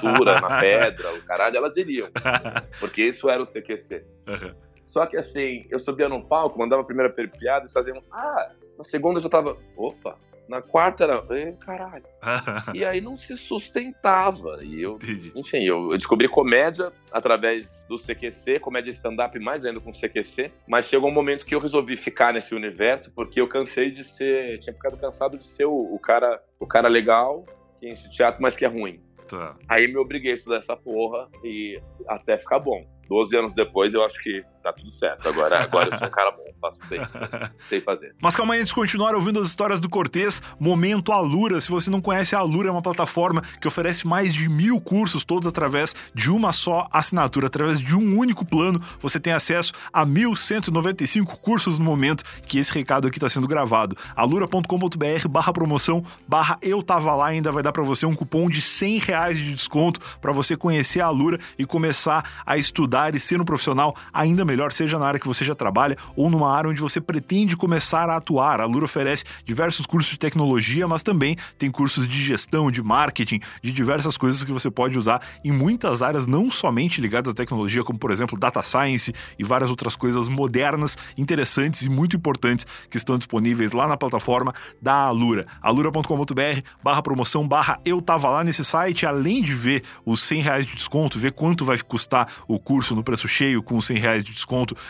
costura 0.00 0.40
na 0.40 0.58
pedra, 0.60 1.12
o 1.12 1.22
caralho, 1.22 1.56
elas 1.56 1.76
iriam. 1.76 2.08
Porque 2.78 3.02
isso 3.02 3.28
era 3.28 3.42
o 3.42 3.46
CQC. 3.46 4.04
Aham. 4.28 4.54
Só 4.86 5.06
que 5.06 5.16
assim, 5.16 5.64
eu 5.70 5.78
subia 5.80 6.08
no 6.08 6.22
palco, 6.24 6.58
mandava 6.58 6.82
a 6.82 6.84
primeira 6.84 7.10
piada 7.10 7.66
e 7.66 7.72
faziam. 7.72 8.00
Ah, 8.12 8.52
na 8.78 8.84
segunda 8.84 9.18
eu 9.18 9.22
já 9.22 9.28
tava. 9.28 9.56
Opa, 9.76 10.16
Na 10.48 10.60
quarta 10.60 11.04
era, 11.04 11.24
"Ê, 11.30 11.52
caralho. 11.52 12.04
E 12.74 12.84
aí 12.84 13.00
não 13.00 13.16
se 13.16 13.36
sustentava. 13.36 14.58
E 14.62 14.82
eu, 14.82 14.94
Entendi. 14.96 15.32
enfim, 15.34 15.64
eu, 15.64 15.90
eu 15.90 15.96
descobri 15.98 16.28
comédia 16.28 16.92
através 17.12 17.84
do 17.88 17.96
CQC, 17.98 18.60
comédia 18.60 18.90
stand-up 18.90 19.38
mais 19.38 19.64
ainda 19.64 19.80
com 19.80 19.92
CQC, 19.92 20.50
mas 20.68 20.86
chegou 20.86 21.10
um 21.10 21.12
momento 21.14 21.44
que 21.46 21.54
eu 21.54 21.60
resolvi 21.60 21.96
ficar 21.96 22.32
nesse 22.32 22.54
universo 22.54 23.12
porque 23.14 23.40
eu 23.40 23.48
cansei 23.48 23.90
de 23.90 24.04
ser, 24.04 24.58
tinha 24.58 24.74
ficado 24.74 24.96
cansado 24.98 25.38
de 25.38 25.46
ser 25.46 25.64
o, 25.66 25.94
o 25.94 25.98
cara, 25.98 26.42
o 26.60 26.66
cara 26.66 26.88
legal 26.88 27.44
que 27.78 27.88
enche 27.88 28.10
teatro, 28.10 28.42
mas 28.42 28.56
que 28.56 28.64
é 28.64 28.68
ruim. 28.68 29.00
Tá. 29.28 29.56
Aí 29.68 29.88
me 29.88 29.96
obriguei 29.96 30.32
a 30.32 30.34
estudar 30.34 30.58
essa 30.58 30.76
porra 30.76 31.28
e 31.42 31.80
até 32.06 32.36
ficar 32.36 32.58
bom. 32.58 32.86
Doze 33.08 33.36
anos 33.36 33.54
depois 33.54 33.94
eu 33.94 34.04
acho 34.04 34.22
que 34.22 34.42
tá 34.64 34.72
tudo 34.72 34.90
certo. 34.90 35.28
Agora, 35.28 35.62
agora 35.62 35.90
eu 35.92 35.98
sou 35.98 36.08
um 36.08 36.10
cara 36.10 36.30
bom, 36.30 36.44
faço 36.60 36.78
bem, 36.88 37.00
sei 37.68 37.80
fazer. 37.82 38.14
Mas 38.20 38.34
calma 38.34 38.54
aí, 38.54 38.60
antes 38.60 38.70
de 38.70 38.74
continuar 38.74 39.14
ouvindo 39.14 39.38
as 39.38 39.48
histórias 39.48 39.78
do 39.78 39.90
Cortez, 39.90 40.40
Momento 40.58 41.12
Alura. 41.12 41.60
Se 41.60 41.70
você 41.70 41.90
não 41.90 42.00
conhece, 42.00 42.34
a 42.34 42.38
Alura 42.38 42.68
é 42.68 42.72
uma 42.72 42.82
plataforma 42.82 43.42
que 43.60 43.68
oferece 43.68 44.06
mais 44.06 44.32
de 44.32 44.48
mil 44.48 44.80
cursos, 44.80 45.24
todos 45.24 45.46
através 45.46 45.94
de 46.14 46.30
uma 46.30 46.52
só 46.52 46.88
assinatura. 46.90 47.46
Através 47.46 47.78
de 47.78 47.94
um 47.94 48.18
único 48.18 48.44
plano, 48.44 48.80
você 49.00 49.20
tem 49.20 49.34
acesso 49.34 49.72
a 49.92 50.06
1.195 50.06 51.26
cursos 51.38 51.78
no 51.78 51.84
momento 51.84 52.24
que 52.46 52.58
esse 52.58 52.72
recado 52.72 53.06
aqui 53.06 53.18
está 53.18 53.28
sendo 53.28 53.46
gravado. 53.46 53.96
alura.com.br 54.16 55.28
barra 55.28 55.52
promoção 55.52 56.02
barra 56.26 56.58
eu 56.62 56.82
tava 56.82 57.14
lá 57.14 57.26
ainda 57.26 57.52
vai 57.52 57.62
dar 57.62 57.72
para 57.72 57.82
você 57.82 58.06
um 58.06 58.14
cupom 58.14 58.48
de 58.48 58.62
100 58.62 58.98
reais 58.98 59.38
de 59.38 59.52
desconto 59.52 60.00
para 60.20 60.32
você 60.32 60.56
conhecer 60.56 61.00
a 61.00 61.06
Alura 61.06 61.38
e 61.58 61.66
começar 61.66 62.42
a 62.46 62.56
estudar 62.56 63.14
e 63.14 63.20
ser 63.20 63.40
um 63.40 63.44
profissional 63.44 63.94
ainda 64.12 64.44
melhor, 64.44 64.53
seja 64.72 64.98
na 64.98 65.06
área 65.06 65.20
que 65.20 65.26
você 65.26 65.44
já 65.44 65.54
trabalha 65.54 65.96
ou 66.16 66.30
numa 66.30 66.50
área 66.50 66.70
onde 66.70 66.80
você 66.80 67.00
pretende 67.00 67.56
começar 67.56 68.08
a 68.08 68.16
atuar. 68.16 68.60
A 68.60 68.64
Alura 68.64 68.84
oferece 68.84 69.24
diversos 69.44 69.86
cursos 69.86 70.10
de 70.10 70.18
tecnologia, 70.18 70.88
mas 70.88 71.02
também 71.02 71.36
tem 71.58 71.70
cursos 71.70 72.08
de 72.08 72.22
gestão, 72.22 72.70
de 72.70 72.82
marketing, 72.82 73.40
de 73.62 73.72
diversas 73.72 74.16
coisas 74.16 74.42
que 74.42 74.52
você 74.52 74.70
pode 74.70 74.96
usar 74.96 75.20
em 75.44 75.52
muitas 75.52 76.02
áreas, 76.02 76.26
não 76.26 76.50
somente 76.50 77.00
ligadas 77.00 77.32
à 77.32 77.34
tecnologia, 77.34 77.84
como 77.84 77.98
por 77.98 78.10
exemplo 78.10 78.38
data 78.38 78.62
science 78.62 79.12
e 79.38 79.44
várias 79.44 79.70
outras 79.70 79.96
coisas 79.96 80.28
modernas, 80.28 80.96
interessantes 81.18 81.82
e 81.82 81.90
muito 81.90 82.16
importantes 82.16 82.66
que 82.88 82.96
estão 82.96 83.18
disponíveis 83.18 83.72
lá 83.72 83.86
na 83.86 83.96
plataforma 83.96 84.54
da 84.80 84.94
Alura. 84.94 85.46
alura.com.br 85.60 86.60
barra 86.82 87.02
promoção 87.02 87.46
barra 87.46 87.80
eu 87.84 88.00
tava 88.00 88.30
lá 88.30 88.44
nesse 88.44 88.64
site, 88.64 89.06
além 89.06 89.42
de 89.42 89.54
ver 89.54 89.82
os 90.04 90.22
100 90.22 90.40
reais 90.40 90.66
de 90.66 90.74
desconto, 90.74 91.18
ver 91.18 91.32
quanto 91.32 91.64
vai 91.64 91.78
custar 91.78 92.28
o 92.48 92.58
curso 92.58 92.94
no 92.94 93.02
preço 93.02 93.28
cheio 93.28 93.62
com 93.62 93.76
os 93.76 93.86
100 93.86 93.98
reais 93.98 94.24
de 94.24 94.32
desconto 94.32 94.43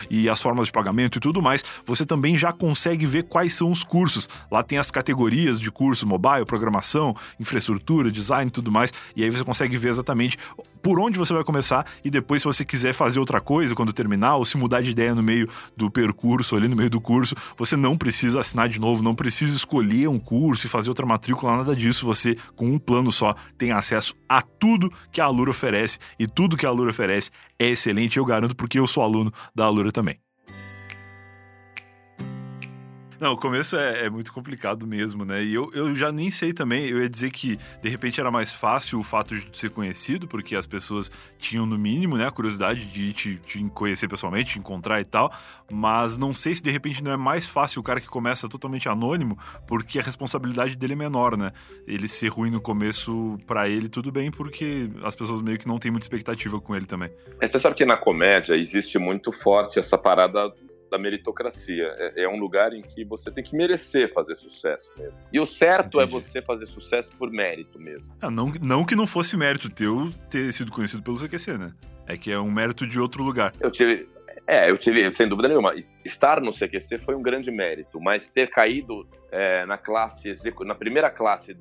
e 0.09 0.29
as 0.29 0.41
formas 0.41 0.67
de 0.67 0.71
pagamento 0.71 1.17
e 1.17 1.21
tudo 1.21 1.41
mais, 1.41 1.63
você 1.85 2.05
também 2.05 2.37
já 2.37 2.51
consegue 2.51 3.05
ver 3.05 3.23
quais 3.23 3.53
são 3.53 3.71
os 3.71 3.83
cursos. 3.83 4.29
Lá 4.51 4.63
tem 4.63 4.77
as 4.77 4.91
categorias 4.91 5.59
de 5.59 5.71
curso 5.71 6.07
mobile, 6.07 6.45
programação, 6.45 7.15
infraestrutura, 7.39 8.11
design 8.11 8.47
e 8.47 8.51
tudo 8.51 8.71
mais, 8.71 8.91
e 9.15 9.23
aí 9.23 9.29
você 9.29 9.43
consegue 9.43 9.77
ver 9.77 9.89
exatamente 9.89 10.37
por 10.85 10.99
onde 10.99 11.17
você 11.17 11.33
vai 11.33 11.43
começar 11.43 11.83
e 12.03 12.11
depois 12.11 12.43
se 12.43 12.47
você 12.47 12.63
quiser 12.63 12.93
fazer 12.93 13.19
outra 13.19 13.41
coisa 13.41 13.73
quando 13.73 13.91
terminar 13.91 14.35
ou 14.35 14.45
se 14.45 14.55
mudar 14.55 14.81
de 14.81 14.91
ideia 14.91 15.15
no 15.15 15.23
meio 15.23 15.49
do 15.75 15.89
percurso, 15.89 16.55
ali 16.55 16.67
no 16.67 16.75
meio 16.75 16.91
do 16.91 17.01
curso, 17.01 17.35
você 17.57 17.75
não 17.75 17.97
precisa 17.97 18.39
assinar 18.39 18.69
de 18.69 18.79
novo, 18.79 19.01
não 19.01 19.15
precisa 19.15 19.55
escolher 19.55 20.07
um 20.07 20.19
curso 20.19 20.67
e 20.67 20.69
fazer 20.69 20.89
outra 20.89 21.03
matrícula, 21.03 21.57
nada 21.57 21.75
disso, 21.75 22.05
você 22.05 22.37
com 22.55 22.67
um 22.67 22.77
plano 22.77 23.11
só 23.11 23.35
tem 23.57 23.71
acesso 23.71 24.13
a 24.29 24.43
tudo 24.43 24.91
que 25.11 25.19
a 25.19 25.25
Alura 25.25 25.49
oferece 25.49 25.97
e 26.19 26.27
tudo 26.27 26.55
que 26.55 26.67
a 26.67 26.69
Alura 26.69 26.91
oferece 26.91 27.31
é 27.59 27.67
excelente, 27.67 28.17
eu 28.17 28.25
garanto 28.25 28.55
porque 28.55 28.79
eu 28.79 28.87
sou 28.87 29.03
aluno 29.03 29.31
da 29.53 29.65
Alura 29.65 29.91
também. 29.91 30.24
Não, 33.19 33.33
o 33.33 33.37
começo 33.37 33.77
é, 33.77 34.05
é 34.05 34.09
muito 34.09 34.31
complicado 34.33 34.85
mesmo, 34.85 35.23
né? 35.23 35.43
E 35.43 35.53
eu, 35.53 35.71
eu 35.73 35.95
já 35.95 36.11
nem 36.11 36.29
sei 36.29 36.53
também, 36.53 36.85
eu 36.85 37.01
ia 37.01 37.09
dizer 37.09 37.31
que 37.31 37.57
de 37.81 37.89
repente 37.89 38.19
era 38.19 38.29
mais 38.29 38.51
fácil 38.51 38.99
o 38.99 39.03
fato 39.03 39.35
de 39.35 39.57
ser 39.57 39.69
conhecido, 39.69 40.27
porque 40.27 40.55
as 40.55 40.67
pessoas 40.67 41.09
tinham 41.37 41.65
no 41.65 41.77
mínimo, 41.77 42.17
né, 42.17 42.27
a 42.27 42.31
curiosidade 42.31 42.85
de 42.85 43.13
te, 43.13 43.35
te 43.37 43.63
conhecer 43.73 44.07
pessoalmente, 44.07 44.53
te 44.53 44.59
encontrar 44.59 44.99
e 44.99 45.05
tal, 45.05 45.31
mas 45.71 46.17
não 46.17 46.33
sei 46.33 46.55
se 46.55 46.61
de 46.61 46.71
repente 46.71 47.03
não 47.03 47.11
é 47.11 47.17
mais 47.17 47.47
fácil 47.47 47.79
o 47.79 47.83
cara 47.83 48.01
que 48.01 48.07
começa 48.07 48.49
totalmente 48.49 48.89
anônimo, 48.89 49.37
porque 49.67 49.99
a 49.99 50.01
responsabilidade 50.01 50.75
dele 50.75 50.93
é 50.93 50.95
menor, 50.95 51.37
né? 51.37 51.51
Ele 51.87 52.07
ser 52.07 52.27
ruim 52.27 52.51
no 52.51 52.61
começo, 52.61 53.37
para 53.47 53.69
ele 53.69 53.87
tudo 53.87 54.11
bem, 54.11 54.31
porque 54.31 54.89
as 55.03 55.15
pessoas 55.15 55.41
meio 55.41 55.57
que 55.57 55.67
não 55.67 55.79
têm 55.79 55.91
muita 55.91 56.05
expectativa 56.05 56.59
com 56.59 56.75
ele 56.75 56.85
também. 56.85 57.09
É, 57.39 57.47
Você 57.47 57.59
sabe 57.59 57.75
que 57.75 57.85
na 57.85 57.97
comédia 57.97 58.55
existe 58.55 58.97
muito 58.97 59.31
forte 59.31 59.79
essa 59.79 59.97
parada 59.97 60.53
da 60.95 60.97
meritocracia. 60.97 61.93
É, 61.97 62.23
é 62.23 62.29
um 62.29 62.37
lugar 62.37 62.73
em 62.73 62.81
que 62.81 63.03
você 63.03 63.29
tem 63.29 63.43
que 63.43 63.55
merecer 63.55 64.11
fazer 64.13 64.35
sucesso 64.35 64.89
mesmo. 64.97 65.21
E 65.31 65.39
o 65.39 65.45
certo 65.45 65.99
é 65.99 66.05
Entendi. 66.05 66.23
você 66.23 66.41
fazer 66.41 66.65
sucesso 66.67 67.11
por 67.17 67.29
mérito 67.29 67.77
mesmo. 67.77 68.13
Ah, 68.21 68.31
não, 68.31 68.51
não 68.61 68.85
que 68.85 68.95
não 68.95 69.05
fosse 69.05 69.35
mérito 69.35 69.69
teu 69.69 70.09
ter 70.29 70.51
sido 70.53 70.71
conhecido 70.71 71.03
pelo 71.03 71.17
CQC, 71.17 71.57
né? 71.57 71.73
É 72.07 72.17
que 72.17 72.31
é 72.31 72.39
um 72.39 72.51
mérito 72.51 72.87
de 72.87 72.99
outro 72.99 73.23
lugar. 73.23 73.53
Eu 73.59 73.69
tive. 73.69 74.07
É, 74.47 74.69
eu 74.69 74.77
tive, 74.77 75.11
sem 75.11 75.27
dúvida 75.27 75.47
nenhuma. 75.47 75.73
Estar 76.03 76.39
no 76.39 76.51
CQC 76.51 76.99
foi 76.99 77.15
um 77.15 77.21
grande 77.21 77.49
mérito, 77.51 77.99
mas 77.99 78.29
ter 78.29 78.49
caído 78.49 79.07
é, 79.31 79.65
na 79.65 79.77
classe, 79.77 80.31
na 80.61 80.75
primeira 80.75 81.09
classe 81.09 81.57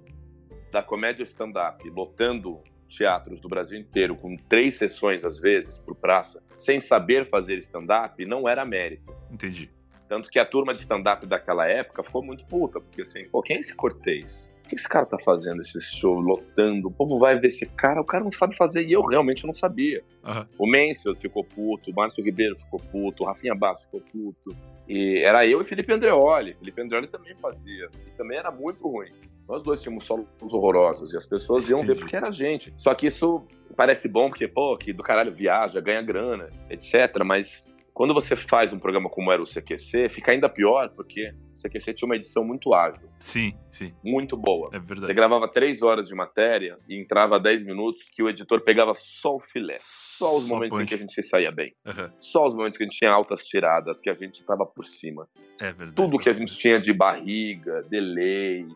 da 0.70 0.83
comédia 0.83 1.23
stand-up, 1.23 1.88
lotando 1.88 2.61
teatros 2.96 3.40
do 3.40 3.48
Brasil 3.48 3.78
inteiro, 3.78 4.16
com 4.16 4.37
três 4.37 4.76
sessões 4.76 5.24
às 5.24 5.38
vezes 5.38 5.78
por 5.78 5.94
praça, 5.94 6.42
sem 6.54 6.80
saber 6.80 7.28
fazer 7.28 7.59
stand-up, 7.59 8.24
não 8.24 8.48
era 8.48 8.64
mérito. 8.64 9.14
Entendi. 9.30 9.70
Tanto 10.09 10.30
que 10.30 10.38
a 10.38 10.46
turma 10.46 10.74
de 10.74 10.80
stand-up 10.80 11.26
daquela 11.26 11.66
época 11.66 12.02
ficou 12.02 12.22
muito 12.22 12.44
puta, 12.46 12.80
porque 12.80 13.02
assim, 13.02 13.24
pô, 13.28 13.42
quem 13.42 13.57
é 13.57 13.61
esse 13.61 13.74
Cortez? 13.74 14.52
O 14.64 14.68
que 14.68 14.76
esse 14.76 14.88
cara 14.88 15.04
tá 15.04 15.18
fazendo 15.18 15.61
esse 15.61 15.78
show, 15.80 16.18
lotando? 16.18 16.88
O 16.88 16.90
povo 16.90 17.18
vai 17.18 17.38
ver 17.38 17.48
esse 17.48 17.66
cara, 17.66 18.00
o 18.00 18.04
cara 18.04 18.24
não 18.24 18.30
sabe 18.30 18.57
fazer, 18.57 18.87
e 18.87 18.92
eu 18.92 19.02
realmente 19.02 19.46
não 19.46 19.52
sabia. 19.52 20.02
Aham. 20.24 20.48
O 20.59 20.66
Mansfield 20.66 21.20
ficou 21.20 21.44
puto, 21.44 21.90
o 21.90 21.94
Márcio 21.94 22.24
Ribeiro 22.24 22.57
ficou 22.57 22.80
puto, 22.80 23.24
o 23.24 23.26
Rafinha 23.26 23.54
Bastos 23.54 23.85
ficou 23.85 24.00
puto. 24.00 24.57
E 24.88 25.18
era 25.18 25.46
eu 25.46 25.61
e 25.61 25.64
Felipe 25.64 25.92
Andreoli. 25.92 26.54
Felipe 26.54 26.80
Andreoli 26.80 27.09
também 27.09 27.35
fazia. 27.37 27.90
E 28.07 28.11
também 28.12 28.38
era 28.38 28.50
muito 28.50 28.88
ruim. 28.88 29.11
Nós 29.48 29.62
dois 29.62 29.83
tínhamos 29.83 30.04
solos 30.04 30.26
horrorosos 30.40 31.12
e 31.12 31.16
as 31.16 31.26
pessoas 31.26 31.68
iam 31.68 31.83
ver 31.85 31.96
porque 31.96 32.16
era 32.16 32.28
a 32.28 32.33
gente. 32.33 32.72
Só 32.78 32.94
que 32.94 33.07
isso 33.07 33.46
parece 33.76 34.09
bom 34.09 34.28
porque, 34.28 34.48
pô, 34.48 34.76
que 34.76 34.92
do 34.92 35.02
caralho 35.02 35.33
viaja, 35.33 35.80
ganha 35.80 36.00
grana, 36.02 36.48
etc. 36.70 37.22
Mas 37.24 37.62
quando 37.92 38.14
você 38.14 38.35
faz 38.37 38.72
um 38.72 38.78
programa 38.78 39.09
como 39.11 39.30
era 39.30 39.42
o 39.42 39.46
CQC, 39.46 40.09
fica 40.09 40.33
ainda 40.33 40.48
pior 40.48 40.88
porque 40.96 41.33
o 41.57 41.61
CQC 41.68 41.94
tinha 41.94 42.07
uma 42.07 42.16
edição 42.16 42.42
muito 42.44 42.74
ágil, 42.74 43.09
Sim, 43.18 43.52
sim. 43.70 43.92
muito 44.02 44.37
boa. 44.37 44.68
É 44.72 44.78
Você 44.80 44.87
verdade. 44.87 45.14
gravava 45.14 45.46
três 45.48 45.83
horas 45.83 46.09
de 46.09 46.14
matéria 46.14 46.76
e 46.88 46.98
entrava 47.00 47.38
10 47.38 47.64
minutos 47.64 48.02
que 48.12 48.22
o 48.22 48.28
editor 48.28 48.62
pegava 48.62 48.92
só 48.94 49.37
o 49.37 49.40
filé. 49.40 49.76
Só 49.78 50.37
os 50.37 50.48
momentos 50.48 50.78
em 50.80 50.87
que 50.87 50.94
a 50.94 50.98
gente 50.98 51.12
se 51.12 51.22
saía 51.22 51.50
bem. 51.52 51.72
Aham. 51.87 52.11
Só 52.18 52.46
os 52.48 52.54
momentos 52.54 52.76
que 52.78 52.83
a 52.83 52.87
gente 52.87 52.98
tinha 52.98 53.12
altas 53.12 53.44
tiradas, 53.44 54.00
que 54.00 54.11
a 54.11 54.14
gente 54.14 54.42
tava 54.44 54.66
por 54.66 54.87
cima. 54.87 55.28
É 55.61 55.66
verdade. 55.72 55.94
Tudo 55.94 56.18
que 56.18 56.28
a 56.28 56.33
gente 56.33 56.59
tinha 56.59 56.80
de 56.80 56.92
barriga, 56.92 57.83
delay, 57.88 58.66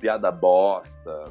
piada 0.00 0.30
bosta, 0.30 1.24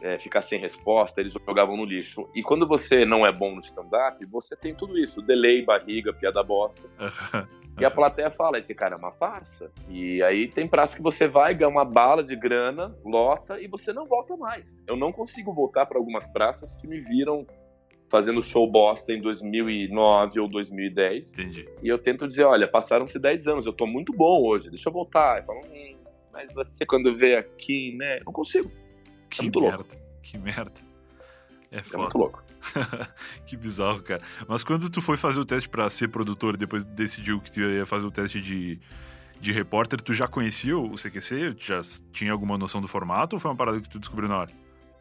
é, 0.00 0.18
ficar 0.18 0.42
sem 0.42 0.58
resposta, 0.58 1.20
eles 1.20 1.32
jogavam 1.32 1.76
no 1.76 1.84
lixo. 1.84 2.28
E 2.34 2.42
quando 2.42 2.66
você 2.66 3.04
não 3.04 3.24
é 3.24 3.32
bom 3.32 3.54
no 3.54 3.60
stand-up, 3.60 4.24
você 4.26 4.56
tem 4.56 4.74
tudo 4.74 4.98
isso: 4.98 5.22
delay, 5.22 5.62
barriga, 5.62 6.12
piada 6.12 6.42
bosta. 6.42 6.88
E 7.76 7.84
a 7.84 7.90
plateia 7.90 8.30
fala: 8.30 8.58
esse 8.58 8.72
cara 8.72 8.94
é 8.94 8.98
uma 8.98 9.10
farsa. 9.10 9.68
E 9.88 10.22
aí 10.22 10.46
tem 10.46 10.68
praça 10.68 10.96
que 10.96 11.02
você 11.02 11.26
vai, 11.26 11.54
ganha 11.54 11.68
uma 11.68 11.84
bala 11.84 12.22
de 12.22 12.36
grana, 12.36 12.96
lota 13.04 13.60
e 13.60 13.66
você 13.66 13.92
não 13.92 14.06
volta 14.06 14.36
mais. 14.36 14.82
Eu 14.86 14.96
não 14.96 15.10
consigo 15.10 15.52
voltar 15.52 15.84
para 15.86 15.98
algumas 15.98 16.28
praças 16.28 16.76
que 16.76 16.86
me 16.86 17.00
viram 17.00 17.44
fazendo 18.08 18.40
show 18.40 18.70
bosta 18.70 19.12
em 19.12 19.20
2009 19.20 20.38
ou 20.38 20.48
2010. 20.48 21.32
Entendi. 21.32 21.68
E 21.82 21.88
eu 21.88 21.98
tento 21.98 22.28
dizer: 22.28 22.44
olha, 22.44 22.68
passaram-se 22.68 23.18
10 23.18 23.48
anos, 23.48 23.66
eu 23.66 23.72
tô 23.72 23.86
muito 23.86 24.12
bom 24.12 24.42
hoje, 24.46 24.70
deixa 24.70 24.88
eu 24.88 24.92
voltar. 24.92 25.42
E 25.42 25.44
falam: 25.44 25.62
hum, 25.66 25.96
mas 26.34 26.52
você 26.52 26.84
quando 26.84 27.16
vê 27.16 27.36
aqui, 27.36 27.94
né? 27.96 28.18
Não 28.26 28.32
consigo. 28.32 28.70
Que 29.30 29.42
muito 29.42 29.60
merda. 29.60 29.76
louco. 29.78 29.96
Que 30.22 30.36
merda. 30.38 30.72
É 31.70 31.78
É 31.78 31.82
foda. 31.82 31.98
muito 31.98 32.18
louco. 32.18 32.44
que 33.46 33.56
bizarro, 33.56 34.02
cara. 34.02 34.22
Mas 34.46 34.62
quando 34.64 34.88
tu 34.90 35.00
foi 35.00 35.16
fazer 35.16 35.40
o 35.40 35.44
teste 35.44 35.68
pra 35.68 35.88
ser 35.90 36.08
produtor, 36.08 36.56
depois 36.56 36.84
decidiu 36.84 37.40
que 37.40 37.50
tu 37.50 37.60
ia 37.60 37.84
fazer 37.86 38.06
o 38.06 38.10
teste 38.10 38.40
de, 38.40 38.78
de 39.40 39.52
repórter, 39.52 40.00
tu 40.00 40.12
já 40.14 40.26
conhecia 40.28 40.76
o 40.78 40.94
CQC? 40.94 41.54
Tu 41.54 41.64
já 41.66 41.80
tinha 42.12 42.32
alguma 42.32 42.56
noção 42.58 42.80
do 42.80 42.88
formato 42.88 43.36
ou 43.36 43.40
foi 43.40 43.50
uma 43.50 43.56
parada 43.56 43.80
que 43.80 43.88
tu 43.88 43.98
descobriu 43.98 44.28
na 44.28 44.38
hora? 44.38 44.50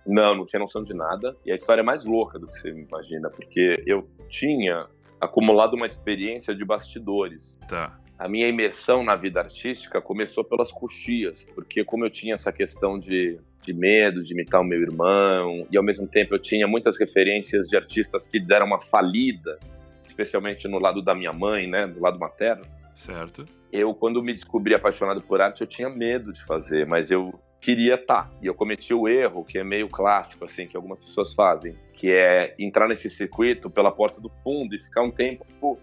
Não, 0.06 0.36
não 0.36 0.46
tinha 0.46 0.60
noção 0.60 0.84
de 0.84 0.94
nada. 0.94 1.36
E 1.46 1.52
a 1.52 1.56
história 1.56 1.82
é 1.82 1.84
mais 1.84 2.04
louca 2.06 2.38
do 2.38 2.48
que 2.48 2.60
você 2.60 2.70
imagina, 2.70 3.30
porque 3.30 3.82
eu 3.86 4.10
tinha 4.30 4.86
acumulado 5.22 5.76
uma 5.76 5.86
experiência 5.86 6.54
de 6.54 6.66
bastidores. 6.66 7.58
Tá. 7.70 7.98
A 8.18 8.28
minha 8.28 8.48
imersão 8.48 9.04
na 9.04 9.16
vida 9.16 9.40
artística 9.40 10.02
começou 10.02 10.44
pelas 10.44 10.72
coxias, 10.72 11.46
porque 11.56 11.84
como 11.84 12.06
eu 12.06 12.10
tinha 12.10 12.36
essa 12.36 12.52
questão 12.52 13.00
de, 13.00 13.40
de 13.62 13.74
medo 13.74 14.24
de 14.24 14.34
imitar 14.34 14.62
o 14.62 14.64
meu 14.64 14.82
irmão, 14.82 15.66
e 15.72 15.78
ao 15.78 15.84
mesmo 15.84 16.08
tempo 16.08 16.36
eu 16.36 16.40
tinha 16.40 16.68
muitas 16.68 16.98
referências 16.98 17.68
de 17.68 17.76
artistas 17.76 18.28
que 18.28 18.40
deram 18.40 18.68
uma 18.68 18.80
falida, 18.80 19.60
especialmente 20.06 20.68
no 20.68 20.80
lado 20.80 21.02
da 21.02 21.16
minha 21.16 21.34
mãe, 21.34 21.68
né, 21.68 21.88
do 21.88 22.00
lado 22.00 22.20
materno. 22.20 22.64
Certo. 22.96 23.46
Eu, 23.72 23.94
quando 23.94 24.22
me 24.22 24.32
descobri 24.32 24.76
apaixonado 24.76 25.22
por 25.22 25.42
arte, 25.42 25.62
eu 25.62 25.68
tinha 25.68 25.90
medo 25.90 26.32
de 26.32 26.44
fazer, 26.44 26.86
mas 26.86 27.10
eu 27.10 27.34
queria 27.60 27.96
estar. 27.96 28.26
Tá. 28.26 28.32
E 28.42 28.46
eu 28.46 28.54
cometi 28.54 28.94
o 28.94 29.08
erro, 29.08 29.44
que 29.44 29.58
é 29.58 29.64
meio 29.64 29.88
clássico, 29.88 30.46
assim, 30.46 30.68
que 30.68 30.76
algumas 30.76 31.00
pessoas 31.00 31.34
fazem, 31.34 31.76
que 31.94 32.12
é 32.12 32.54
entrar 32.60 32.88
nesse 32.88 33.10
circuito 33.10 33.70
pela 33.70 33.92
porta 33.92 34.22
do 34.22 34.30
fundo 34.30 34.76
e 34.76 34.80
ficar 34.80 35.02
um 35.02 35.10
tempo 35.10 35.80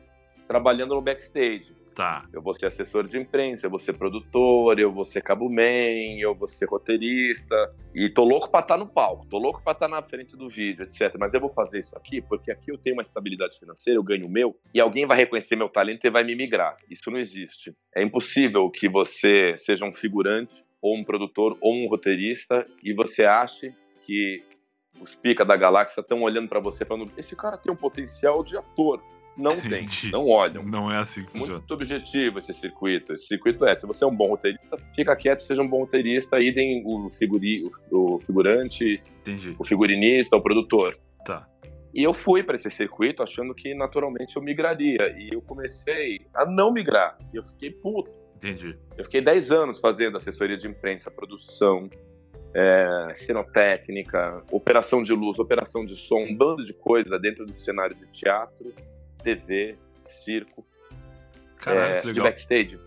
trabalhando 0.46 0.94
no 0.94 1.00
backstage. 1.00 1.79
Tá. 1.94 2.22
Eu 2.32 2.40
vou 2.40 2.54
ser 2.54 2.66
assessor 2.66 3.06
de 3.06 3.18
imprensa, 3.18 3.66
eu 3.66 3.70
vou 3.70 3.78
ser 3.78 3.92
produtor, 3.94 4.78
eu 4.78 4.92
vou 4.92 5.04
ser 5.04 5.22
cabuman, 5.22 6.18
eu 6.18 6.34
vou 6.34 6.46
ser 6.46 6.66
roteirista. 6.66 7.54
E 7.94 8.08
tô 8.08 8.24
louco 8.24 8.50
pra 8.50 8.60
estar 8.60 8.74
tá 8.74 8.78
no 8.78 8.88
palco, 8.88 9.26
tô 9.26 9.38
louco 9.38 9.62
pra 9.62 9.72
estar 9.72 9.88
tá 9.88 9.94
na 9.96 10.02
frente 10.02 10.36
do 10.36 10.48
vídeo, 10.48 10.84
etc. 10.84 11.14
Mas 11.18 11.34
eu 11.34 11.40
vou 11.40 11.50
fazer 11.50 11.80
isso 11.80 11.96
aqui 11.96 12.20
porque 12.20 12.50
aqui 12.50 12.70
eu 12.70 12.78
tenho 12.78 12.96
uma 12.96 13.02
estabilidade 13.02 13.58
financeira, 13.58 13.98
eu 13.98 14.02
ganho 14.02 14.26
o 14.26 14.30
meu, 14.30 14.56
e 14.72 14.80
alguém 14.80 15.04
vai 15.04 15.16
reconhecer 15.16 15.56
meu 15.56 15.68
talento 15.68 16.04
e 16.04 16.10
vai 16.10 16.24
me 16.24 16.34
migrar. 16.34 16.76
Isso 16.88 17.10
não 17.10 17.18
existe. 17.18 17.74
É 17.94 18.02
impossível 18.02 18.70
que 18.70 18.88
você 18.88 19.56
seja 19.56 19.84
um 19.84 19.92
figurante, 19.92 20.64
ou 20.80 20.96
um 20.96 21.04
produtor, 21.04 21.58
ou 21.60 21.74
um 21.74 21.88
roteirista, 21.88 22.66
e 22.82 22.94
você 22.94 23.24
ache 23.24 23.74
que 24.02 24.40
os 25.00 25.14
pica 25.14 25.44
da 25.44 25.56
galáxia 25.56 26.00
estão 26.00 26.22
olhando 26.22 26.48
para 26.48 26.60
você 26.60 26.84
falando: 26.84 27.12
esse 27.16 27.36
cara 27.36 27.58
tem 27.58 27.72
um 27.72 27.76
potencial 27.76 28.42
de 28.42 28.56
ator. 28.56 29.02
Não 29.40 29.52
Entendi. 29.58 30.02
tem, 30.02 30.10
não 30.10 30.28
olham. 30.28 30.62
Não 30.62 30.92
é 30.92 30.98
assim 30.98 31.24
que 31.24 31.32
funciona. 31.32 31.58
Muito 31.58 31.74
objetivo 31.74 32.38
esse 32.38 32.52
circuito. 32.52 33.14
Esse 33.14 33.26
circuito 33.26 33.64
é, 33.64 33.74
se 33.74 33.86
você 33.86 34.04
é 34.04 34.06
um 34.06 34.14
bom 34.14 34.28
roteirista, 34.28 34.76
fica 34.94 35.16
quieto, 35.16 35.42
seja 35.42 35.62
um 35.62 35.68
bom 35.68 35.80
roteirista, 35.80 36.38
idem 36.38 36.82
o, 36.84 37.08
figuri, 37.10 37.64
o 37.90 38.18
figurante, 38.20 39.02
Entendi. 39.20 39.56
o 39.58 39.64
figurinista, 39.64 40.36
o 40.36 40.42
produtor. 40.42 40.98
Tá. 41.24 41.48
E 41.92 42.02
eu 42.02 42.14
fui 42.14 42.42
para 42.42 42.56
esse 42.56 42.70
circuito 42.70 43.22
achando 43.22 43.54
que 43.54 43.74
naturalmente 43.74 44.36
eu 44.36 44.42
migraria. 44.42 45.14
E 45.18 45.30
eu 45.32 45.40
comecei 45.40 46.20
a 46.34 46.44
não 46.44 46.72
migrar. 46.72 47.18
E 47.32 47.36
eu 47.36 47.44
fiquei 47.44 47.70
puto. 47.70 48.10
Entendi. 48.36 48.76
Eu 48.96 49.04
fiquei 49.04 49.20
10 49.20 49.50
anos 49.50 49.80
fazendo 49.80 50.16
assessoria 50.16 50.56
de 50.56 50.66
imprensa, 50.66 51.10
produção, 51.10 51.90
é, 52.54 53.12
cenotécnica, 53.14 54.42
operação 54.50 55.02
de 55.02 55.12
luz, 55.12 55.38
operação 55.38 55.84
de 55.84 55.94
som, 55.94 56.18
um 56.18 56.34
bando 56.34 56.64
de 56.64 56.72
coisa 56.72 57.18
dentro 57.18 57.44
do 57.44 57.58
cenário 57.58 57.94
de 57.94 58.06
teatro 58.06 58.72
TV, 59.22 59.76
circo, 60.02 60.66
Caralho, 61.58 62.10
é, 62.10 62.12
de 62.12 62.20
backstage. 62.20 62.78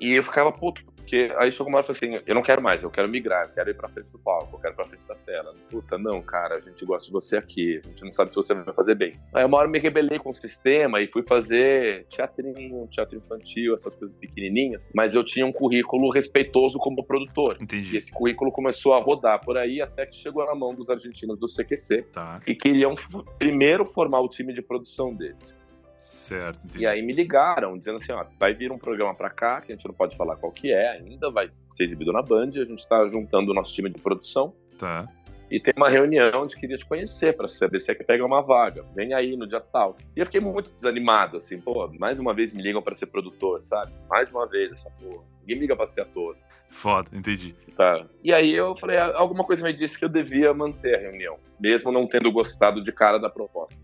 E 0.00 0.12
eu 0.12 0.22
ficava 0.22 0.50
puto, 0.52 0.84
porque 1.04 1.30
aí 1.36 1.52
chegou 1.52 1.68
uma 1.68 1.78
hora 1.78 1.84
e 1.84 1.94
falei 1.94 2.16
assim, 2.16 2.24
eu 2.26 2.34
não 2.34 2.42
quero 2.42 2.62
mais, 2.62 2.82
eu 2.82 2.90
quero 2.90 3.08
migrar, 3.08 3.46
eu 3.46 3.54
quero 3.54 3.70
ir 3.70 3.74
pra 3.74 3.88
frente 3.88 4.10
do 4.10 4.18
palco, 4.18 4.56
eu 4.56 4.58
quero 4.58 4.72
ir 4.72 4.76
pra 4.76 4.84
frente 4.86 5.06
da 5.06 5.14
tela. 5.14 5.54
Puta, 5.70 5.98
não, 5.98 6.20
cara, 6.22 6.56
a 6.56 6.60
gente 6.60 6.84
gosta 6.84 7.06
de 7.06 7.12
você 7.12 7.36
aqui, 7.36 7.78
a 7.84 7.88
gente 7.88 8.04
não 8.04 8.12
sabe 8.12 8.30
se 8.30 8.36
você 8.36 8.54
vai 8.54 8.74
fazer 8.74 8.94
bem. 8.94 9.12
Aí 9.34 9.44
uma 9.44 9.58
hora 9.58 9.68
eu 9.68 9.70
me 9.70 9.78
rebelei 9.78 10.18
com 10.18 10.30
o 10.30 10.34
sistema 10.34 11.00
e 11.00 11.06
fui 11.06 11.22
fazer 11.22 12.06
teatrinho, 12.06 12.88
teatro 12.90 13.18
infantil, 13.18 13.74
essas 13.74 13.94
coisas 13.94 14.16
pequenininhas, 14.16 14.88
mas 14.94 15.14
eu 15.14 15.22
tinha 15.22 15.46
um 15.46 15.52
currículo 15.52 16.10
respeitoso 16.10 16.78
como 16.78 17.04
produtor. 17.04 17.58
Entendi. 17.60 17.94
E 17.94 17.98
esse 17.98 18.10
currículo 18.10 18.50
começou 18.50 18.94
a 18.94 19.00
rodar 19.00 19.44
por 19.44 19.58
aí 19.58 19.82
até 19.82 20.06
que 20.06 20.16
chegou 20.16 20.44
na 20.46 20.54
mão 20.54 20.74
dos 20.74 20.88
argentinos 20.88 21.38
do 21.38 21.46
CQC, 21.46 22.02
tá. 22.12 22.40
que 22.40 22.54
queriam 22.54 22.94
primeiro 23.38 23.84
formar 23.84 24.20
o 24.20 24.28
time 24.28 24.52
de 24.54 24.62
produção 24.62 25.14
deles. 25.14 25.54
Certo. 26.04 26.60
Entendi. 26.66 26.84
E 26.84 26.86
aí 26.86 27.00
me 27.00 27.14
ligaram, 27.14 27.78
dizendo 27.78 27.96
assim, 27.96 28.12
ó, 28.12 28.26
vai 28.38 28.52
vir 28.52 28.70
um 28.70 28.76
programa 28.76 29.14
para 29.14 29.30
cá, 29.30 29.62
que 29.62 29.72
a 29.72 29.74
gente 29.74 29.86
não 29.88 29.94
pode 29.94 30.14
falar 30.16 30.36
qual 30.36 30.52
que 30.52 30.70
é 30.70 30.90
ainda, 30.90 31.30
vai 31.30 31.50
ser 31.70 31.84
exibido 31.84 32.12
na 32.12 32.20
Band, 32.20 32.50
a 32.50 32.64
gente 32.64 32.80
está 32.80 33.08
juntando 33.08 33.52
o 33.52 33.54
nosso 33.54 33.72
time 33.72 33.88
de 33.88 33.98
produção. 33.98 34.54
Tá. 34.78 35.08
E 35.50 35.58
tem 35.58 35.72
uma 35.74 35.88
reunião 35.88 36.46
de 36.46 36.56
queria 36.56 36.76
te 36.76 36.84
conhecer 36.84 37.34
para 37.34 37.48
saber 37.48 37.80
se 37.80 37.90
é 37.90 37.94
que 37.94 38.04
pega 38.04 38.24
uma 38.24 38.42
vaga. 38.42 38.84
Vem 38.94 39.14
aí 39.14 39.34
no 39.34 39.46
dia 39.46 39.60
tal. 39.60 39.96
E 40.14 40.20
eu 40.20 40.26
fiquei 40.26 40.40
muito 40.40 40.70
desanimado, 40.72 41.38
assim, 41.38 41.58
pô, 41.58 41.90
mais 41.98 42.18
uma 42.18 42.34
vez 42.34 42.52
me 42.52 42.62
ligam 42.62 42.82
para 42.82 42.94
ser 42.94 43.06
produtor, 43.06 43.64
sabe? 43.64 43.92
Mais 44.08 44.30
uma 44.30 44.46
vez 44.46 44.74
essa 44.74 44.90
porra. 44.90 45.24
Ninguém 45.40 45.56
me 45.56 45.60
liga 45.62 45.74
para 45.74 45.86
ser 45.86 46.02
ator. 46.02 46.36
Foda, 46.68 47.08
entendi. 47.14 47.54
Tá. 47.76 48.04
E 48.22 48.30
aí 48.30 48.52
eu 48.52 48.76
falei, 48.76 48.98
ah, 48.98 49.12
alguma 49.14 49.44
coisa 49.44 49.64
me 49.64 49.72
disse 49.72 49.98
que 49.98 50.04
eu 50.04 50.08
devia 50.08 50.52
manter 50.52 50.96
a 50.96 50.98
reunião, 50.98 51.38
mesmo 51.58 51.90
não 51.90 52.06
tendo 52.06 52.30
gostado 52.30 52.82
de 52.82 52.92
cara 52.92 53.16
da 53.16 53.30
proposta. 53.30 53.78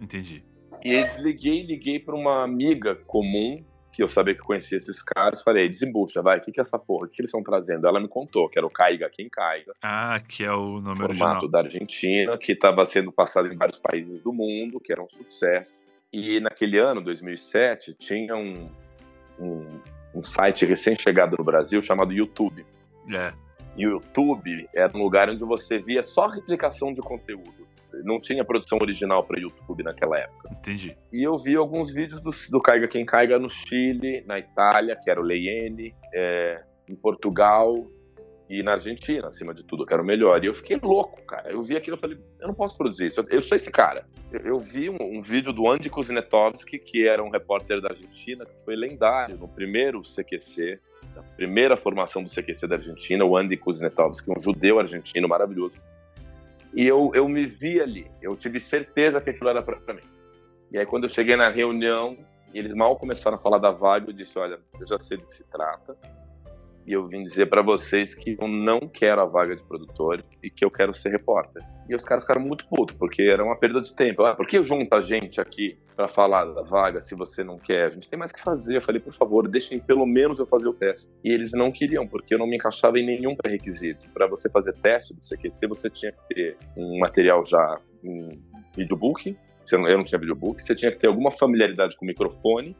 Entendi. 0.00 0.42
E 0.84 0.96
aí 0.96 1.04
desliguei, 1.04 1.62
liguei 1.62 2.00
para 2.00 2.14
uma 2.14 2.42
amiga 2.42 2.96
comum, 3.06 3.54
que 3.92 4.02
eu 4.02 4.08
sabia 4.08 4.34
que 4.34 4.40
conhecia 4.40 4.76
esses 4.76 5.02
caras, 5.02 5.42
falei, 5.42 5.68
desembucha, 5.68 6.22
vai, 6.22 6.38
o 6.38 6.40
que, 6.40 6.50
que 6.50 6.58
é 6.58 6.62
essa 6.62 6.78
porra? 6.78 7.04
O 7.04 7.08
que, 7.08 7.16
que 7.16 7.22
eles 7.22 7.28
estão 7.28 7.42
trazendo? 7.42 7.86
Ela 7.86 8.00
me 8.00 8.08
contou 8.08 8.48
que 8.48 8.58
era 8.58 8.66
o 8.66 8.70
Caiga 8.70 9.08
Quem 9.10 9.28
Caiga. 9.28 9.74
Ah, 9.82 10.20
que 10.26 10.44
é 10.44 10.52
o 10.52 10.80
nome 10.80 11.00
formato 11.00 11.44
original. 11.44 11.48
da 11.48 11.58
Argentina, 11.60 12.38
que 12.38 12.52
estava 12.52 12.84
sendo 12.84 13.12
passado 13.12 13.46
em 13.52 13.56
vários 13.56 13.78
países 13.78 14.20
do 14.22 14.32
mundo, 14.32 14.80
que 14.80 14.92
era 14.92 15.02
um 15.02 15.08
sucesso. 15.08 15.72
E 16.12 16.40
naquele 16.40 16.78
ano, 16.78 17.00
2007, 17.00 17.94
tinha 17.94 18.34
um, 18.34 18.68
um, 19.38 19.80
um 20.14 20.24
site 20.24 20.66
recém-chegado 20.66 21.36
no 21.38 21.44
Brasil 21.44 21.82
chamado 21.82 22.12
YouTube. 22.12 22.66
É. 23.14 23.32
YouTube 23.76 24.68
era 24.74 24.90
um 24.96 25.02
lugar 25.02 25.30
onde 25.30 25.44
você 25.44 25.78
via 25.78 26.02
só 26.02 26.26
replicação 26.26 26.92
de 26.92 27.00
conteúdo 27.00 27.61
não 28.04 28.20
tinha 28.20 28.44
produção 28.44 28.78
original 28.80 29.24
para 29.24 29.40
YouTube 29.40 29.82
naquela 29.82 30.18
época. 30.18 30.48
Entendi. 30.52 30.96
E 31.12 31.22
eu 31.22 31.36
vi 31.36 31.56
alguns 31.56 31.92
vídeos 31.92 32.20
do, 32.20 32.30
do 32.50 32.60
Caiga 32.60 32.88
Quem 32.88 33.04
Caiga 33.04 33.38
no 33.38 33.48
Chile, 33.48 34.24
na 34.26 34.38
Itália, 34.38 34.96
que 34.96 35.10
era 35.10 35.20
o 35.20 35.24
Leiene, 35.24 35.94
é, 36.14 36.62
em 36.88 36.94
Portugal 36.94 37.74
e 38.48 38.62
na 38.62 38.72
Argentina, 38.72 39.28
acima 39.28 39.54
de 39.54 39.64
tudo, 39.64 39.86
que 39.86 39.94
era 39.94 40.02
o 40.02 40.04
melhor. 40.04 40.44
E 40.44 40.46
eu 40.46 40.52
fiquei 40.52 40.78
louco, 40.82 41.22
cara. 41.22 41.50
Eu 41.50 41.62
vi 41.62 41.74
aquilo 41.74 41.96
e 41.96 42.00
falei, 42.00 42.18
eu 42.38 42.48
não 42.48 42.54
posso 42.54 42.76
produzir 42.76 43.06
isso. 43.06 43.24
Eu, 43.30 43.40
sou 43.40 43.56
esse 43.56 43.70
cara. 43.70 44.04
Eu, 44.30 44.40
eu 44.40 44.58
vi 44.58 44.90
um, 44.90 44.98
um, 45.00 45.22
vídeo 45.22 45.52
do 45.52 45.68
Andy 45.70 45.88
Kuznetsovski, 45.88 46.78
que 46.78 47.06
era 47.06 47.22
um 47.22 47.30
repórter 47.30 47.80
da 47.80 47.90
Argentina, 47.90 48.44
que 48.44 48.54
foi 48.64 48.76
lendário 48.76 49.38
no 49.38 49.48
primeiro 49.48 50.02
CQC, 50.02 50.78
na 51.16 51.22
primeira 51.22 51.78
formação 51.78 52.22
do 52.22 52.28
CQC 52.28 52.66
da 52.66 52.76
Argentina, 52.76 53.24
o 53.24 53.36
Andy 53.36 53.56
Kuznetsovski, 53.56 54.30
um 54.30 54.38
judeu 54.38 54.78
argentino 54.78 55.26
maravilhoso 55.26 55.80
e 56.74 56.86
eu, 56.86 57.12
eu 57.14 57.28
me 57.28 57.44
vi 57.44 57.80
ali, 57.80 58.10
eu 58.20 58.36
tive 58.36 58.58
certeza 58.58 59.20
que 59.20 59.30
aquilo 59.30 59.50
era 59.50 59.62
para 59.62 59.94
mim. 59.94 60.00
E 60.70 60.78
aí, 60.78 60.86
quando 60.86 61.04
eu 61.04 61.08
cheguei 61.08 61.36
na 61.36 61.50
reunião, 61.50 62.16
eles 62.54 62.72
mal 62.72 62.96
começaram 62.96 63.36
a 63.36 63.40
falar 63.40 63.58
da 63.58 63.70
vaga, 63.70 64.08
eu 64.08 64.12
disse: 64.12 64.38
Olha, 64.38 64.58
eu 64.80 64.86
já 64.86 64.98
sei 64.98 65.18
do 65.18 65.26
que 65.26 65.34
se 65.34 65.44
trata, 65.44 65.96
e 66.86 66.92
eu 66.92 67.06
vim 67.06 67.22
dizer 67.22 67.46
para 67.46 67.62
vocês 67.62 68.14
que 68.14 68.36
eu 68.40 68.48
não 68.48 68.80
quero 68.80 69.20
a 69.20 69.24
vaga 69.24 69.54
de 69.54 69.62
produtor 69.62 70.24
e 70.42 70.50
que 70.50 70.64
eu 70.64 70.70
quero 70.70 70.92
ser 70.94 71.10
repórter. 71.10 71.62
E 71.88 71.94
os 71.94 72.04
caras 72.04 72.24
ficaram 72.24 72.40
muito 72.40 72.66
putos, 72.66 72.96
porque 72.96 73.22
era 73.22 73.44
uma 73.44 73.56
perda 73.56 73.80
de 73.80 73.94
tempo. 73.94 74.24
Ah, 74.24 74.34
por 74.34 74.46
que 74.46 74.60
junta 74.62 74.96
a 74.96 75.00
gente 75.00 75.40
aqui 75.40 75.78
para 75.94 76.08
falar 76.08 76.44
da 76.46 76.62
vaga 76.62 77.00
se 77.00 77.14
você 77.14 77.44
não 77.44 77.58
quer? 77.58 77.86
A 77.86 77.90
gente 77.90 78.08
tem 78.08 78.18
mais 78.18 78.32
que 78.32 78.40
fazer. 78.40 78.76
Eu 78.76 78.82
falei, 78.82 79.00
por 79.00 79.12
favor, 79.12 79.46
deixem 79.48 79.78
pelo 79.78 80.04
menos 80.06 80.38
eu 80.38 80.46
fazer 80.46 80.68
o 80.68 80.72
teste. 80.72 81.08
E 81.22 81.30
eles 81.30 81.52
não 81.52 81.70
queriam, 81.70 82.06
porque 82.06 82.34
eu 82.34 82.38
não 82.38 82.46
me 82.46 82.56
encaixava 82.56 82.98
em 82.98 83.06
nenhum 83.06 83.36
pré-requisito. 83.36 84.08
Para 84.10 84.26
você 84.26 84.50
fazer 84.50 84.72
teste 84.74 85.14
do 85.14 85.20
CQC, 85.20 85.66
você 85.68 85.88
tinha 85.88 86.12
que 86.12 86.34
ter 86.34 86.56
um 86.76 86.98
material 86.98 87.44
já 87.44 87.78
em 88.02 88.28
videobook. 88.76 89.36
Eu 89.70 89.78
não 89.78 90.04
tinha 90.04 90.18
videobook. 90.18 90.60
Você 90.60 90.74
tinha 90.74 90.90
que 90.90 90.98
ter 90.98 91.06
alguma 91.06 91.30
familiaridade 91.30 91.96
com 91.96 92.04
o 92.04 92.08
microfone. 92.08 92.76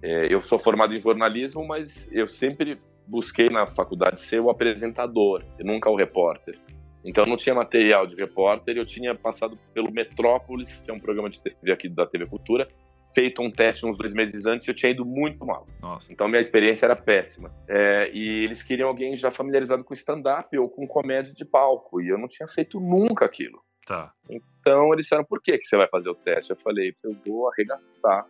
É, 0.00 0.32
eu 0.32 0.40
sou 0.40 0.58
formado 0.58 0.94
em 0.94 1.00
jornalismo, 1.00 1.66
mas 1.66 2.08
eu 2.12 2.28
sempre 2.28 2.78
busquei 3.08 3.46
na 3.46 3.66
faculdade 3.66 4.20
ser 4.20 4.40
o 4.40 4.50
apresentador, 4.50 5.42
e 5.58 5.64
nunca 5.64 5.88
o 5.90 5.96
repórter. 5.96 6.58
Então 7.04 7.24
não 7.24 7.36
tinha 7.36 7.54
material 7.54 8.06
de 8.06 8.14
repórter, 8.14 8.76
eu 8.76 8.84
tinha 8.84 9.14
passado 9.14 9.58
pelo 9.72 9.90
Metrópolis, 9.90 10.80
que 10.80 10.90
é 10.90 10.94
um 10.94 10.98
programa 10.98 11.30
de 11.30 11.40
TV 11.40 11.72
aqui 11.72 11.88
da 11.88 12.04
TV 12.04 12.26
Cultura, 12.26 12.68
feito 13.14 13.40
um 13.40 13.50
teste 13.50 13.86
uns 13.86 13.96
dois 13.96 14.12
meses 14.12 14.46
antes 14.46 14.68
e 14.68 14.70
eu 14.70 14.74
tinha 14.74 14.92
ido 14.92 15.04
muito 15.04 15.44
mal. 15.46 15.66
Nossa. 15.80 16.12
Então 16.12 16.28
minha 16.28 16.40
experiência 16.40 16.84
era 16.84 16.94
péssima. 16.94 17.50
É, 17.66 18.10
e 18.12 18.44
eles 18.44 18.62
queriam 18.62 18.88
alguém 18.88 19.16
já 19.16 19.30
familiarizado 19.30 19.82
com 19.82 19.94
stand-up 19.94 20.56
ou 20.58 20.68
com 20.68 20.86
comédia 20.86 21.32
de 21.32 21.44
palco, 21.44 22.02
e 22.02 22.08
eu 22.08 22.18
não 22.18 22.28
tinha 22.28 22.48
feito 22.48 22.78
nunca 22.78 23.24
aquilo. 23.24 23.62
Tá. 23.86 24.12
Então 24.28 24.92
eles 24.92 25.06
disseram, 25.06 25.24
por 25.24 25.40
que, 25.40 25.56
que 25.56 25.64
você 25.64 25.76
vai 25.76 25.88
fazer 25.88 26.10
o 26.10 26.14
teste? 26.14 26.50
Eu 26.50 26.56
falei, 26.56 26.94
eu 27.02 27.16
vou 27.24 27.50
arregaçar 27.50 28.26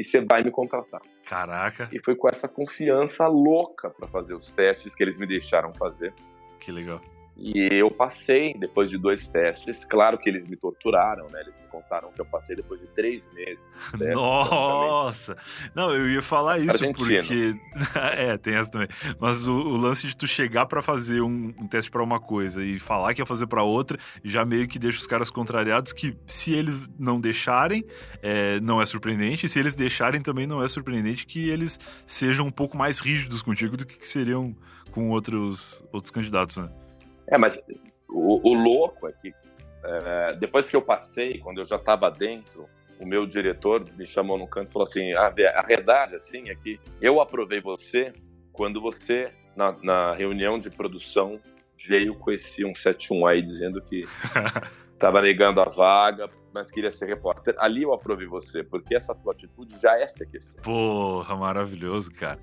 e 0.00 0.04
você 0.04 0.18
vai 0.20 0.42
me 0.42 0.50
contratar. 0.50 1.02
Caraca. 1.26 1.90
E 1.92 2.02
foi 2.02 2.16
com 2.16 2.26
essa 2.26 2.48
confiança 2.48 3.26
louca 3.26 3.90
para 3.90 4.08
fazer 4.08 4.34
os 4.34 4.50
testes 4.50 4.94
que 4.94 5.02
eles 5.02 5.18
me 5.18 5.26
deixaram 5.26 5.74
fazer. 5.74 6.14
Que 6.58 6.72
legal. 6.72 7.02
E 7.42 7.68
eu 7.72 7.90
passei 7.90 8.52
depois 8.52 8.90
de 8.90 8.98
dois 8.98 9.26
testes. 9.26 9.82
Claro 9.86 10.18
que 10.18 10.28
eles 10.28 10.44
me 10.48 10.56
torturaram, 10.56 11.26
né? 11.32 11.40
Eles 11.40 11.54
me 11.54 11.68
contaram 11.68 12.12
que 12.12 12.20
eu 12.20 12.26
passei 12.26 12.54
depois 12.54 12.78
de 12.78 12.86
três 12.88 13.26
meses. 13.32 13.64
Testes, 13.96 14.14
Nossa! 14.14 15.38
Não, 15.74 15.90
eu 15.90 16.10
ia 16.10 16.20
falar 16.20 16.58
isso 16.58 16.84
porque. 16.92 17.56
é, 18.14 18.36
tem 18.36 18.54
essa 18.56 18.70
também. 18.70 18.88
Mas 19.18 19.48
o, 19.48 19.54
o 19.54 19.76
lance 19.78 20.06
de 20.06 20.14
tu 20.14 20.26
chegar 20.26 20.66
para 20.66 20.82
fazer 20.82 21.22
um, 21.22 21.54
um 21.58 21.66
teste 21.66 21.90
para 21.90 22.02
uma 22.02 22.20
coisa 22.20 22.62
e 22.62 22.78
falar 22.78 23.14
que 23.14 23.22
ia 23.22 23.26
fazer 23.26 23.46
para 23.46 23.62
outra, 23.62 23.98
já 24.22 24.44
meio 24.44 24.68
que 24.68 24.78
deixa 24.78 24.98
os 24.98 25.06
caras 25.06 25.30
contrariados. 25.30 25.94
Que 25.94 26.14
se 26.26 26.52
eles 26.52 26.90
não 26.98 27.18
deixarem, 27.18 27.86
é, 28.22 28.60
não 28.60 28.82
é 28.82 28.84
surpreendente. 28.84 29.46
E 29.46 29.48
se 29.48 29.58
eles 29.58 29.74
deixarem, 29.74 30.20
também 30.20 30.46
não 30.46 30.62
é 30.62 30.68
surpreendente 30.68 31.24
que 31.24 31.48
eles 31.48 31.80
sejam 32.04 32.46
um 32.46 32.52
pouco 32.52 32.76
mais 32.76 32.98
rígidos 32.98 33.40
contigo 33.40 33.78
do 33.78 33.86
que 33.86 34.06
seriam 34.06 34.54
com 34.90 35.08
outros, 35.08 35.82
outros 35.90 36.10
candidatos, 36.10 36.58
né? 36.58 36.68
É, 37.30 37.38
mas 37.38 37.62
o, 38.08 38.50
o 38.50 38.54
louco 38.54 39.08
é 39.08 39.12
que 39.12 39.32
é, 39.82 40.36
depois 40.36 40.68
que 40.68 40.76
eu 40.76 40.82
passei, 40.82 41.38
quando 41.38 41.58
eu 41.58 41.64
já 41.64 41.76
estava 41.76 42.10
dentro, 42.10 42.68
o 43.00 43.06
meu 43.06 43.26
diretor 43.26 43.84
me 43.96 44.04
chamou 44.04 44.36
no 44.36 44.46
canto 44.46 44.68
e 44.68 44.72
falou 44.72 44.86
assim: 44.86 45.12
a, 45.14 45.26
a 45.26 45.62
verdade 45.62 46.16
assim 46.16 46.50
é 46.50 46.54
que 46.54 46.78
eu 47.00 47.20
aprovei 47.20 47.60
você 47.60 48.12
quando 48.52 48.80
você 48.80 49.32
na, 49.56 49.74
na 49.82 50.14
reunião 50.14 50.58
de 50.58 50.70
produção, 50.70 51.40
veio 51.86 52.14
com 52.14 52.30
esse 52.30 52.56
171 52.56 53.26
aí 53.26 53.42
dizendo 53.42 53.80
que 53.80 54.04
estava 54.92 55.22
negando 55.22 55.60
a 55.60 55.64
vaga, 55.64 56.28
mas 56.52 56.70
queria 56.70 56.90
ser 56.90 57.06
repórter. 57.06 57.54
Ali 57.58 57.82
eu 57.82 57.92
aprovei 57.92 58.26
você, 58.26 58.62
porque 58.62 58.94
essa 58.94 59.14
tua 59.14 59.32
atitude 59.32 59.78
já 59.80 59.98
é 59.98 60.06
CQC. 60.06 60.62
Porra, 60.62 61.36
maravilhoso, 61.36 62.10
cara. 62.10 62.38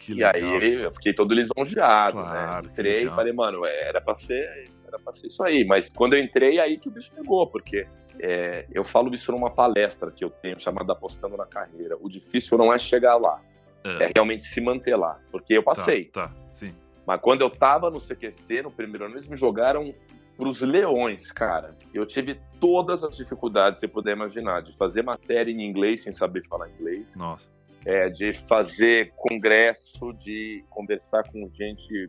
Que 0.00 0.12
e 0.12 0.14
legal. 0.16 0.32
aí 0.34 0.82
eu 0.82 0.90
fiquei 0.92 1.12
todo 1.12 1.34
lisonjeado, 1.34 2.16
né? 2.16 2.22
claro, 2.22 2.66
né? 2.66 2.70
Entrei 2.72 3.06
e 3.06 3.10
falei, 3.10 3.32
mano, 3.32 3.66
era 3.66 4.00
pra 4.00 4.14
ser, 4.14 4.64
era 4.86 4.98
pra 4.98 5.12
ser 5.12 5.26
isso 5.26 5.42
aí. 5.42 5.62
Mas 5.64 5.90
quando 5.90 6.14
eu 6.14 6.22
entrei, 6.22 6.58
aí 6.58 6.78
que 6.78 6.88
o 6.88 6.90
bicho 6.90 7.12
pegou, 7.14 7.46
porque 7.46 7.86
é, 8.18 8.64
eu 8.72 8.82
falo 8.82 9.12
isso 9.14 9.30
numa 9.30 9.50
palestra 9.50 10.10
que 10.10 10.24
eu 10.24 10.30
tenho 10.30 10.58
chamada 10.58 10.94
Apostando 10.94 11.36
na 11.36 11.46
Carreira. 11.46 11.96
O 12.00 12.08
difícil 12.08 12.56
não 12.56 12.72
é 12.72 12.78
chegar 12.78 13.16
lá, 13.16 13.40
é, 13.84 14.04
é 14.04 14.10
realmente 14.14 14.44
se 14.44 14.60
manter 14.60 14.96
lá. 14.96 15.20
Porque 15.30 15.52
eu 15.54 15.62
passei. 15.62 16.06
Tá, 16.06 16.28
tá, 16.28 16.34
sim. 16.54 16.74
Mas 17.06 17.20
quando 17.20 17.42
eu 17.42 17.50
tava 17.50 17.90
no 17.90 18.00
CQC, 18.00 18.62
no 18.62 18.70
primeiro 18.70 19.04
ano, 19.04 19.14
eles 19.14 19.28
me 19.28 19.36
jogaram 19.36 19.94
pros 20.36 20.62
leões, 20.62 21.30
cara. 21.30 21.76
Eu 21.92 22.06
tive 22.06 22.40
todas 22.58 23.04
as 23.04 23.16
dificuldades 23.16 23.78
que 23.78 23.86
você 23.86 23.92
puder 23.92 24.12
imaginar, 24.12 24.62
de 24.62 24.74
fazer 24.74 25.02
matéria 25.02 25.52
em 25.52 25.62
inglês 25.62 26.02
sem 26.02 26.12
saber 26.12 26.46
falar 26.46 26.70
inglês. 26.70 27.14
Nossa. 27.14 27.48
É, 27.86 28.10
de 28.10 28.34
fazer 28.34 29.12
congresso, 29.16 30.12
de 30.18 30.62
conversar 30.68 31.22
com 31.30 31.48
gente 31.48 32.06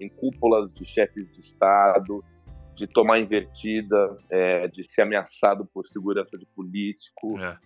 em 0.00 0.08
cúpulas 0.08 0.72
de 0.72 0.84
chefes 0.84 1.30
de 1.30 1.40
Estado, 1.40 2.22
de 2.78 2.86
tomar 2.86 3.18
invertida, 3.18 4.16
é, 4.30 4.68
de 4.68 4.88
ser 4.88 5.02
ameaçado 5.02 5.66
por 5.66 5.86
segurança 5.86 6.38
de 6.38 6.46
político, 6.46 7.36
é. 7.40 7.56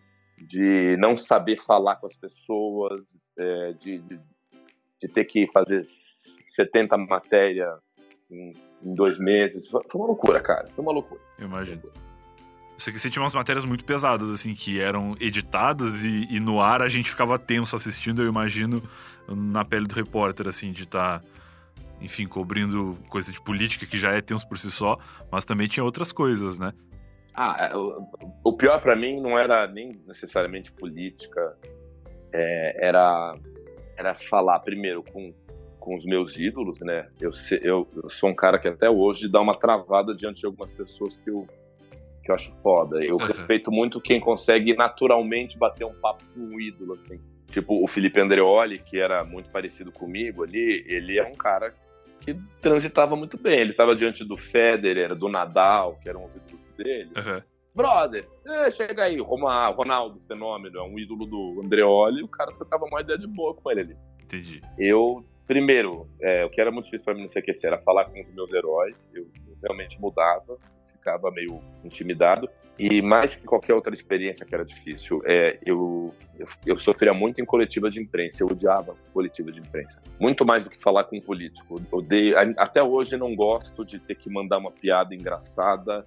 de 0.41 0.97
não 0.99 1.17
saber 1.17 1.59
falar 1.59 1.97
com 1.97 2.07
as 2.07 2.17
pessoas, 2.17 3.03
é, 3.39 3.73
de, 3.75 3.99
de, 3.99 4.21
de, 5.01 5.09
ter 5.09 5.25
que 5.27 5.47
fazer 5.53 5.83
70 6.49 6.97
matérias 6.97 7.79
em, 8.31 8.53
em, 8.83 8.95
dois 8.95 9.19
meses. 9.19 9.69
Foi 9.69 9.83
uma 9.95 10.07
loucura, 10.07 10.41
cara. 10.41 10.67
Foi 10.69 10.83
uma 10.83 10.93
loucura. 10.93 11.21
Eu 11.39 11.49
Você 12.83 12.91
que 12.91 12.99
você 12.99 13.09
tinha 13.09 13.23
umas 13.23 13.35
matérias 13.35 13.65
muito 13.65 13.85
pesadas, 13.85 14.29
assim, 14.29 14.55
que 14.55 14.81
eram 14.81 15.15
editadas 15.21 16.03
e, 16.03 16.27
e, 16.29 16.41
no 16.41 16.61
ar 16.61 16.83
a 16.83 16.89
gente 16.89 17.09
ficava 17.09 17.39
tenso 17.39 17.77
assistindo, 17.77 18.21
eu 18.21 18.29
imagino, 18.29 18.83
na 19.29 19.65
pele 19.65 19.87
do 19.87 19.95
repórter, 19.95 20.49
assim, 20.49 20.73
de 20.73 20.83
estar. 20.83 21.21
Tá 21.21 21.27
enfim, 22.01 22.27
cobrindo 22.27 22.99
coisa 23.09 23.31
de 23.31 23.41
política 23.41 23.87
que 23.87 23.97
já 23.97 24.11
é 24.11 24.21
tenso 24.21 24.49
por 24.49 24.59
si 24.59 24.73
só, 24.73 24.99
mas 25.31 25.45
também 25.45 25.69
tinha 25.69 25.85
outras 25.85 26.11
coisas, 26.11 26.59
né? 26.59 26.73
Ah, 27.33 27.71
é, 27.71 27.77
o, 27.77 28.53
pior 28.55 28.81
para 28.83 28.97
mim 28.97 29.21
não 29.21 29.39
era 29.39 29.69
nem 29.69 29.93
necessariamente 30.05 30.73
política, 30.73 31.57
é, 32.33 32.89
era, 32.89 33.35
era 33.97 34.15
falar 34.15 34.59
primeiro 34.59 35.05
com, 35.05 35.33
com 35.79 35.97
os 35.97 36.05
meus 36.05 36.37
ídolos, 36.37 36.81
né? 36.81 37.07
Eu, 37.21 37.31
eu, 37.63 37.89
eu 38.03 38.09
sou 38.09 38.31
um 38.31 38.35
cara 38.35 38.59
que 38.59 38.67
até 38.67 38.91
hoje 38.91 39.31
dá 39.31 39.41
uma 39.41 39.57
travada 39.57 40.13
diante 40.13 40.41
de 40.41 40.47
algumas 40.47 40.73
pessoas 40.73 41.17
que 41.17 41.31
eu, 41.31 41.47
que 42.23 42.31
eu 42.31 42.35
acho 42.35 42.53
foda. 42.63 43.05
Eu 43.05 43.17
uhum. 43.17 43.27
respeito 43.27 43.71
muito 43.71 44.01
quem 44.01 44.21
consegue 44.21 44.75
naturalmente 44.75 45.59
bater 45.59 45.85
um 45.85 45.95
papo 45.95 46.25
com 46.35 46.41
um 46.41 46.61
ídolo, 46.61 46.95
assim. 46.95 47.21
Tipo 47.49 47.83
o 47.83 47.87
Felipe 47.87 48.21
Andreoli, 48.21 48.79
que 48.79 48.99
era 48.99 49.25
muito 49.25 49.51
parecido 49.51 49.93
comigo 49.93 50.45
ali, 50.45 50.85
ele 50.89 51.19
é 51.19 51.27
um 51.27 51.35
cara 51.35 51.75
que 52.21 52.35
transitava 52.61 53.15
muito 53.17 53.37
bem. 53.37 53.61
Ele 53.61 53.73
estava 53.73 53.95
diante 53.95 54.25
do 54.25 54.37
Federer, 54.37 55.15
do 55.15 55.29
Nadal, 55.29 55.99
que 56.03 56.09
eram 56.09 56.25
os 56.25 56.35
ídolos 56.35 56.73
dele. 56.77 57.11
Uhum. 57.17 57.43
Brother, 57.75 58.29
é, 58.47 58.71
chega 58.71 59.05
aí, 59.05 59.19
Ronaldo, 59.19 59.79
Ronaldo, 59.79 60.21
fenômeno, 60.29 60.79
é 60.79 60.83
um 60.83 60.99
ídolo 60.99 61.25
do 61.25 61.61
Andreoli, 61.65 62.23
o 62.23 62.29
cara 62.29 62.53
trocava 62.53 62.85
uma 62.85 63.01
ideia 63.01 63.19
de 63.19 63.27
boa 63.27 63.55
com 63.55 63.71
ele 63.71 63.81
ali. 63.81 63.97
Entendi. 64.23 64.61
Eu, 64.79 65.25
primeiro, 65.47 66.07
é, 66.21 66.45
o 66.45 66.51
que 66.51 66.61
era 66.61 66.71
muito 66.71 66.85
difícil 66.85 67.05
para 67.05 67.15
mim 67.15 67.23
no 67.23 67.29
CQC 67.29 67.67
era 67.67 67.81
falar 67.81 68.05
com 68.05 68.21
os 68.21 68.35
meus 68.35 68.53
heróis, 68.53 69.11
eu, 69.15 69.23
eu 69.49 69.57
realmente 69.63 69.99
mudava, 69.99 70.59
ficava 71.03 71.31
meio 71.33 71.61
intimidado. 71.85 72.49
E 72.79 73.03
mais 73.03 73.37
que 73.37 73.45
qualquer 73.45 73.75
outra 73.75 73.93
experiência 73.93 74.47
que 74.47 74.55
era 74.55 74.65
difícil, 74.65 75.21
é, 75.27 75.59
eu, 75.67 76.15
eu, 76.39 76.47
eu, 76.65 76.79
sofria 76.79 77.13
muito 77.13 77.41
em 77.41 77.45
coletiva 77.45 77.91
de 77.91 78.01
imprensa, 78.01 78.43
eu 78.43 78.47
odiava 78.47 78.97
coletiva 79.13 79.53
de 79.53 79.59
imprensa. 79.59 80.01
Muito 80.19 80.45
mais 80.45 80.65
do 80.65 80.71
que 80.71 80.81
falar 80.81 81.05
com 81.05 81.19
um 81.19 81.21
político. 81.21 81.83
Odeio, 81.91 82.35
até 82.57 82.83
hoje 82.83 83.17
não 83.17 83.35
gosto 83.35 83.85
de 83.85 83.99
ter 83.99 84.15
que 84.15 84.31
mandar 84.31 84.59
uma 84.59 84.71
piada 84.71 85.15
engraçada 85.15 86.07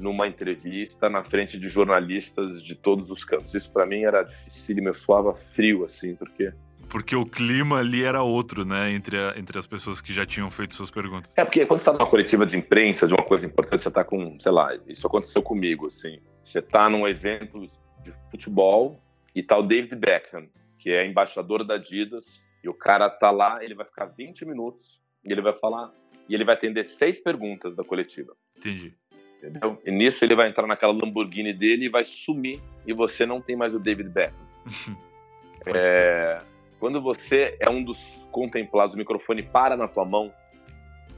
numa 0.00 0.26
entrevista 0.26 1.08
na 1.08 1.24
frente 1.24 1.58
de 1.58 1.68
jornalistas 1.68 2.62
de 2.62 2.74
todos 2.74 3.10
os 3.10 3.24
campos. 3.24 3.54
Isso 3.54 3.70
para 3.70 3.86
mim 3.86 4.02
era 4.02 4.22
difícil, 4.22 4.82
me 4.82 4.92
suava 4.92 5.34
frio, 5.34 5.84
assim, 5.84 6.14
porque 6.14 6.52
porque 6.88 7.14
o 7.14 7.26
clima 7.26 7.78
ali 7.78 8.02
era 8.02 8.22
outro, 8.22 8.64
né? 8.64 8.90
Entre, 8.92 9.16
a, 9.16 9.34
entre 9.36 9.58
as 9.58 9.66
pessoas 9.66 10.00
que 10.00 10.12
já 10.12 10.24
tinham 10.24 10.50
feito 10.50 10.74
suas 10.74 10.90
perguntas. 10.90 11.30
É, 11.36 11.44
porque 11.44 11.64
quando 11.66 11.80
você 11.80 11.86
tá 11.86 11.92
numa 11.92 12.06
coletiva 12.06 12.46
de 12.46 12.56
imprensa, 12.56 13.06
de 13.06 13.12
uma 13.12 13.24
coisa 13.24 13.46
importante, 13.46 13.82
você 13.82 13.90
tá 13.90 14.02
com, 14.02 14.38
sei 14.40 14.52
lá, 14.52 14.76
isso 14.86 15.06
aconteceu 15.06 15.42
comigo, 15.42 15.86
assim. 15.86 16.18
Você 16.42 16.62
tá 16.62 16.88
num 16.88 17.06
evento 17.06 17.60
de 18.02 18.12
futebol 18.30 19.00
e 19.34 19.42
tá 19.42 19.56
o 19.58 19.62
David 19.62 19.94
Beckham, 19.96 20.48
que 20.78 20.90
é 20.90 21.06
embaixador 21.06 21.64
da 21.64 21.74
Adidas, 21.74 22.42
e 22.64 22.68
o 22.68 22.74
cara 22.74 23.08
tá 23.10 23.30
lá, 23.30 23.58
ele 23.62 23.74
vai 23.74 23.84
ficar 23.84 24.06
20 24.06 24.46
minutos 24.46 25.00
e 25.24 25.30
ele 25.32 25.42
vai 25.42 25.54
falar, 25.54 25.92
e 26.28 26.34
ele 26.34 26.44
vai 26.44 26.54
atender 26.54 26.84
seis 26.84 27.20
perguntas 27.20 27.76
da 27.76 27.84
coletiva. 27.84 28.34
Entendi. 28.56 28.94
Entendeu? 29.36 29.80
E 29.84 29.90
nisso 29.90 30.24
ele 30.24 30.34
vai 30.34 30.48
entrar 30.48 30.66
naquela 30.66 30.92
Lamborghini 30.92 31.52
dele 31.52 31.84
e 31.84 31.88
vai 31.88 32.02
sumir, 32.02 32.60
e 32.86 32.92
você 32.92 33.26
não 33.26 33.40
tem 33.40 33.54
mais 33.54 33.74
o 33.74 33.78
David 33.78 34.08
Beckham. 34.08 34.48
é 35.66 36.40
quando 36.78 37.00
você 37.02 37.56
é 37.60 37.68
um 37.68 37.82
dos 37.82 37.98
contemplados, 38.30 38.94
o 38.94 38.98
microfone 38.98 39.42
para 39.42 39.76
na 39.76 39.88
tua 39.88 40.04
mão, 40.04 40.32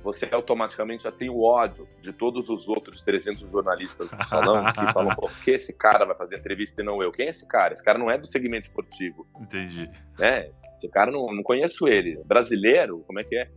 você 0.02 0.26
automaticamente 0.32 1.04
já 1.04 1.12
tem 1.12 1.28
o 1.28 1.42
ódio 1.42 1.86
de 2.00 2.12
todos 2.12 2.48
os 2.48 2.68
outros 2.68 3.02
300 3.02 3.50
jornalistas 3.50 4.10
do 4.10 4.24
salão 4.24 4.64
que 4.72 4.80
falam, 4.92 5.14
por 5.14 5.30
que 5.40 5.52
esse 5.52 5.72
cara 5.72 6.06
vai 6.06 6.16
fazer 6.16 6.38
entrevista 6.38 6.80
e 6.80 6.84
não 6.84 7.02
eu? 7.02 7.12
Quem 7.12 7.26
é 7.26 7.28
esse 7.28 7.46
cara? 7.46 7.74
Esse 7.74 7.84
cara 7.84 7.98
não 7.98 8.10
é 8.10 8.16
do 8.16 8.26
segmento 8.26 8.66
esportivo. 8.66 9.26
Entendi. 9.38 9.90
Né? 10.18 10.50
Esse 10.76 10.88
cara, 10.88 11.10
não, 11.10 11.26
não 11.26 11.42
conheço 11.42 11.86
ele. 11.86 12.18
Brasileiro, 12.24 13.04
como 13.06 13.20
é 13.20 13.24
que 13.24 13.36
é? 13.36 13.50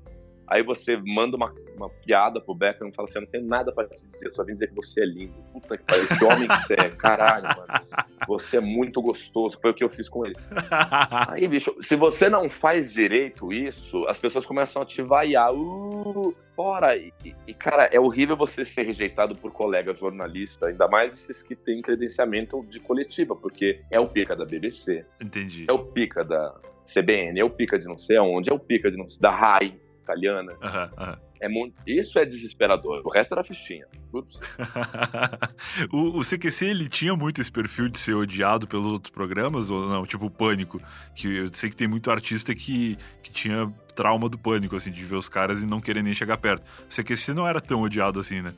Aí 0.47 0.63
você 0.63 0.97
manda 0.97 1.37
uma, 1.37 1.53
uma 1.77 1.89
piada 1.89 2.39
pro 2.41 2.53
Beckham 2.55 2.89
e 2.89 2.93
fala 2.93 3.07
assim: 3.07 3.19
Eu 3.19 3.21
não 3.23 3.29
tenho 3.29 3.45
nada 3.45 3.71
pra 3.71 3.87
te 3.87 4.05
dizer, 4.05 4.33
só 4.33 4.43
vim 4.43 4.53
dizer 4.53 4.67
que 4.67 4.75
você 4.75 5.01
é 5.01 5.05
lindo. 5.05 5.33
Puta 5.51 5.77
que 5.77 5.83
pariu, 5.83 6.07
que 6.07 6.25
homem 6.25 6.47
que 6.47 6.57
você 6.61 6.73
é. 6.73 6.89
Caralho, 6.89 7.43
mano. 7.43 8.03
Você 8.25 8.55
é 8.55 8.61
muito 8.61 9.01
gostoso. 9.01 9.59
Foi 9.61 9.71
o 9.71 9.73
que 9.73 9.83
eu 9.83 9.89
fiz 9.89 10.07
com 10.07 10.25
ele. 10.25 10.35
Aí, 11.27 11.45
bicho, 11.45 11.75
se 11.81 11.93
você 11.93 12.29
não 12.29 12.49
faz 12.49 12.93
direito 12.93 13.51
isso, 13.51 14.07
as 14.07 14.17
pessoas 14.17 14.45
começam 14.45 14.81
a 14.81 14.85
te 14.85 15.01
vaiar. 15.01 15.53
Uh, 15.53 16.33
fora. 16.55 16.95
E, 16.95 17.13
e, 17.47 17.53
cara, 17.53 17.85
é 17.91 17.99
horrível 17.99 18.35
você 18.35 18.63
ser 18.63 18.83
rejeitado 18.83 19.35
por 19.35 19.51
colega 19.51 19.93
jornalista, 19.93 20.67
ainda 20.67 20.87
mais 20.87 21.13
esses 21.13 21.43
que 21.43 21.55
têm 21.55 21.81
credenciamento 21.81 22.63
de 22.69 22.79
coletiva, 22.79 23.35
porque 23.35 23.81
é 23.91 23.99
o 23.99 24.07
pica 24.07 24.35
da 24.35 24.45
BBC. 24.45 25.05
Entendi. 25.21 25.65
É 25.67 25.73
o 25.73 25.79
pica 25.79 26.23
da 26.23 26.55
CBN, 26.83 27.39
é 27.39 27.43
o 27.43 27.49
pica 27.49 27.79
de 27.79 27.87
não 27.87 27.97
sei 27.97 28.17
aonde, 28.17 28.49
é 28.49 28.53
o 28.53 28.59
pica 28.59 28.91
de 28.91 28.97
não 28.97 29.07
sei 29.07 29.19
da 29.19 29.31
RAI 29.31 29.79
italiana. 30.03 30.51
Uhum, 30.61 31.05
uhum. 31.05 31.15
É 31.41 31.49
muito, 31.49 31.75
isso 31.85 32.17
é 32.19 32.25
desesperador. 32.25 33.01
O 33.03 33.09
resto 33.09 33.33
era 33.33 33.43
fichinha. 33.43 33.85
o, 35.91 36.19
o 36.19 36.21
CQC 36.21 36.65
ele 36.65 36.87
tinha 36.87 37.15
muito 37.15 37.41
esse 37.41 37.51
perfil 37.51 37.89
de 37.89 37.97
ser 37.97 38.13
odiado 38.13 38.67
pelos 38.67 38.87
outros 38.87 39.11
programas 39.11 39.69
ou 39.69 39.87
não? 39.87 40.05
Tipo 40.05 40.27
o 40.27 40.31
Pânico, 40.31 40.79
que 41.15 41.37
eu 41.37 41.47
sei 41.51 41.69
que 41.69 41.75
tem 41.75 41.87
muito 41.87 42.09
artista 42.11 42.53
que, 42.53 42.97
que 43.21 43.31
tinha 43.31 43.73
trauma 43.95 44.29
do 44.29 44.37
Pânico, 44.37 44.75
assim, 44.75 44.91
de 44.91 45.03
ver 45.03 45.15
os 45.15 45.27
caras 45.27 45.61
e 45.61 45.65
não 45.65 45.81
querer 45.81 46.03
nem 46.03 46.13
chegar 46.13 46.37
perto. 46.37 46.63
O 46.89 46.95
CQC 46.95 47.33
não 47.33 47.47
era 47.47 47.59
tão 47.59 47.81
odiado 47.81 48.19
assim, 48.19 48.41
né? 48.41 48.53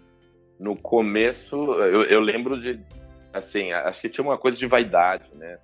No 0.60 0.76
começo, 0.76 1.56
eu, 1.56 2.04
eu 2.04 2.20
lembro 2.20 2.60
de, 2.60 2.80
assim, 3.34 3.72
acho 3.72 4.02
que 4.02 4.10
tinha 4.10 4.24
uma 4.24 4.38
coisa 4.38 4.58
de 4.58 4.68
vaidade, 4.68 5.30
né? 5.36 5.58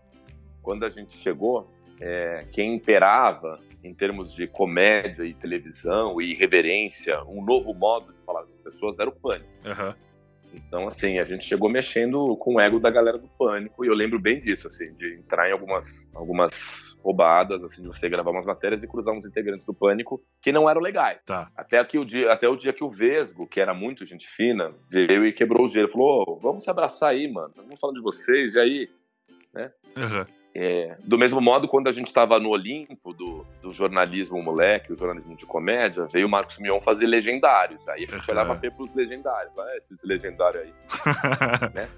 Quando 0.61 0.85
a 0.85 0.89
gente 0.89 1.13
chegou, 1.13 1.71
é, 2.01 2.45
quem 2.51 2.75
imperava 2.75 3.59
em 3.83 3.93
termos 3.93 4.33
de 4.33 4.47
comédia 4.47 5.23
e 5.23 5.33
televisão 5.33 6.21
e 6.21 6.31
irreverência, 6.31 7.23
um 7.23 7.43
novo 7.43 7.73
modo 7.73 8.11
de 8.13 8.19
falar 8.21 8.43
com 8.43 8.53
as 8.53 8.61
pessoas 8.61 8.99
era 8.99 9.09
o 9.09 9.13
pânico. 9.13 9.49
Uhum. 9.65 9.93
Então, 10.53 10.87
assim, 10.87 11.17
a 11.19 11.23
gente 11.23 11.45
chegou 11.45 11.69
mexendo 11.69 12.35
com 12.37 12.55
o 12.55 12.59
ego 12.59 12.79
da 12.79 12.89
galera 12.89 13.17
do 13.17 13.27
pânico 13.27 13.85
e 13.85 13.87
eu 13.87 13.93
lembro 13.93 14.19
bem 14.19 14.39
disso, 14.39 14.67
assim, 14.67 14.93
de 14.93 15.15
entrar 15.15 15.49
em 15.49 15.53
algumas, 15.53 16.05
algumas 16.13 16.51
roubadas, 17.01 17.63
assim, 17.63 17.81
de 17.81 17.87
você 17.87 18.09
gravar 18.09 18.31
umas 18.31 18.45
matérias 18.45 18.83
e 18.83 18.87
cruzar 18.87 19.13
uns 19.13 19.25
integrantes 19.25 19.65
do 19.65 19.73
pânico 19.73 20.21
que 20.41 20.51
não 20.51 20.69
eram 20.69 20.81
legais. 20.81 21.19
Tá. 21.25 21.49
Até, 21.55 21.79
aqui 21.79 21.97
o 21.97 22.05
dia, 22.05 22.31
até 22.31 22.47
o 22.47 22.55
dia 22.55 22.73
que 22.73 22.83
o 22.83 22.89
Vesgo, 22.89 23.47
que 23.47 23.59
era 23.59 23.73
muito 23.73 24.05
gente 24.05 24.27
fina, 24.27 24.73
veio 24.89 25.25
e 25.25 25.31
quebrou 25.31 25.65
o 25.65 25.67
gelo. 25.67 25.89
Falou: 25.89 26.25
oh, 26.27 26.39
vamos 26.39 26.63
se 26.63 26.69
abraçar 26.69 27.11
aí, 27.11 27.31
mano. 27.31 27.53
Vamos 27.55 27.79
falar 27.79 27.93
de 27.93 28.01
vocês, 28.01 28.55
e 28.55 28.59
aí? 28.59 28.89
Né? 29.53 29.71
Uhum. 29.97 30.40
É, 30.53 30.97
do 31.05 31.17
mesmo 31.17 31.39
modo, 31.39 31.67
quando 31.67 31.87
a 31.87 31.91
gente 31.91 32.07
estava 32.07 32.37
no 32.39 32.49
Olimpo 32.49 33.13
do, 33.13 33.45
do, 33.61 33.73
jornalismo 33.73 34.41
moleque, 34.43 34.91
o 34.91 34.97
jornalismo 34.97 35.35
de 35.35 35.45
comédia, 35.45 36.07
veio 36.11 36.27
o 36.27 36.29
Marcos 36.29 36.57
Mion 36.57 36.81
fazer 36.81 37.05
legendários. 37.05 37.87
Aí 37.87 38.05
a 38.07 38.11
gente 38.11 38.27
uhum. 38.27 38.33
olhava 38.35 38.55
pelos 38.55 38.93
legendários, 38.93 39.57
ah, 39.57 39.77
esses 39.77 40.03
legendários 40.03 40.61
aí. 40.61 40.73
né? 41.73 41.89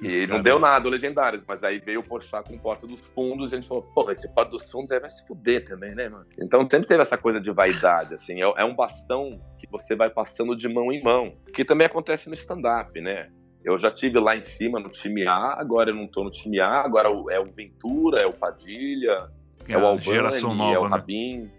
E 0.00 0.26
não 0.26 0.40
deu 0.40 0.58
nada 0.58 0.86
o 0.86 0.90
Legendários, 0.90 1.42
mas 1.46 1.62
aí 1.62 1.78
veio 1.78 2.00
o 2.00 2.06
Porchat 2.06 2.48
com 2.48 2.56
Porta 2.56 2.86
dos 2.86 3.00
Fundos 3.08 3.52
e 3.52 3.54
a 3.56 3.58
gente 3.58 3.68
falou, 3.68 3.82
pô, 3.82 4.10
esse 4.10 4.32
Porta 4.32 4.52
dos 4.52 4.70
Fundos 4.70 4.90
aí 4.92 5.00
vai 5.00 5.10
se 5.10 5.26
fuder 5.26 5.64
também, 5.64 5.94
né, 5.94 6.08
mano? 6.08 6.26
Então 6.40 6.60
sempre 6.70 6.88
teve 6.88 7.02
essa 7.02 7.18
coisa 7.18 7.40
de 7.40 7.50
vaidade, 7.50 8.14
assim, 8.14 8.42
é, 8.42 8.52
é 8.56 8.64
um 8.64 8.74
bastão 8.74 9.40
que 9.58 9.66
você 9.70 9.94
vai 9.94 10.08
passando 10.08 10.56
de 10.56 10.68
mão 10.68 10.92
em 10.92 11.02
mão, 11.02 11.34
que 11.52 11.64
também 11.64 11.86
acontece 11.86 12.28
no 12.28 12.34
stand-up, 12.34 12.98
né? 13.00 13.30
Eu 13.64 13.78
já 13.78 13.90
tive 13.90 14.18
lá 14.18 14.36
em 14.36 14.40
cima 14.40 14.80
no 14.80 14.88
time 14.88 15.26
A, 15.26 15.54
agora 15.58 15.90
eu 15.90 15.94
não 15.94 16.06
tô 16.06 16.24
no 16.24 16.30
time 16.30 16.60
A, 16.60 16.80
agora 16.80 17.08
é 17.30 17.38
o 17.38 17.44
Ventura, 17.44 18.20
é 18.20 18.26
o 18.26 18.32
Padilha, 18.32 19.30
é, 19.68 19.72
é 19.72 19.78
o 19.78 19.86
Albani, 19.86 20.02
geração 20.02 20.54
nova, 20.54 20.74
é 20.74 20.78
o 20.78 20.84
né? 20.84 20.88
Rabin, 20.90 21.50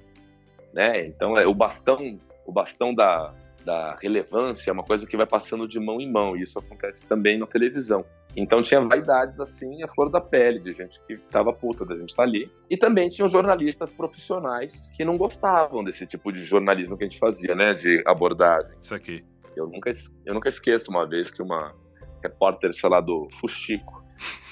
né? 0.73 0.99
Então 1.05 1.37
é 1.37 1.47
o 1.47 1.53
bastão, 1.53 2.19
o 2.45 2.51
bastão 2.51 2.93
da, 2.93 3.33
da 3.63 3.95
relevância 4.01 4.69
é 4.69 4.73
uma 4.73 4.83
coisa 4.83 5.07
que 5.07 5.15
vai 5.15 5.25
passando 5.25 5.67
de 5.67 5.79
mão 5.79 6.01
em 6.01 6.11
mão, 6.11 6.35
e 6.35 6.41
isso 6.41 6.59
acontece 6.59 7.07
também 7.07 7.37
na 7.37 7.47
televisão. 7.47 8.05
Então 8.35 8.63
tinha 8.63 8.81
vaidades 8.81 9.39
assim, 9.39 9.83
a 9.83 9.87
flor 9.87 10.09
da 10.09 10.19
pele, 10.19 10.59
de 10.59 10.73
gente 10.73 10.99
que 11.05 11.17
tava 11.29 11.53
puta 11.53 11.85
da 11.85 11.95
gente 11.95 12.09
estar 12.09 12.23
tá 12.23 12.27
ali. 12.27 12.51
E 12.69 12.75
também 12.75 13.07
tinham 13.07 13.29
jornalistas 13.29 13.93
profissionais 13.93 14.91
que 14.97 15.05
não 15.05 15.15
gostavam 15.15 15.83
desse 15.83 16.05
tipo 16.07 16.31
de 16.31 16.43
jornalismo 16.43 16.97
que 16.97 17.03
a 17.03 17.07
gente 17.07 17.19
fazia, 17.19 17.53
né? 17.53 17.75
De 17.75 18.03
abordagem. 18.07 18.75
Isso 18.81 18.95
aqui. 18.95 19.23
Eu 19.55 19.67
nunca, 19.67 19.91
eu 20.25 20.33
nunca 20.33 20.49
esqueço 20.49 20.89
uma 20.89 21.07
vez 21.07 21.29
que 21.29 21.43
uma 21.43 21.75
repórter, 22.23 22.73
sei 22.73 22.89
lá, 22.89 23.01
do 23.01 23.27
Fuxico, 23.39 24.03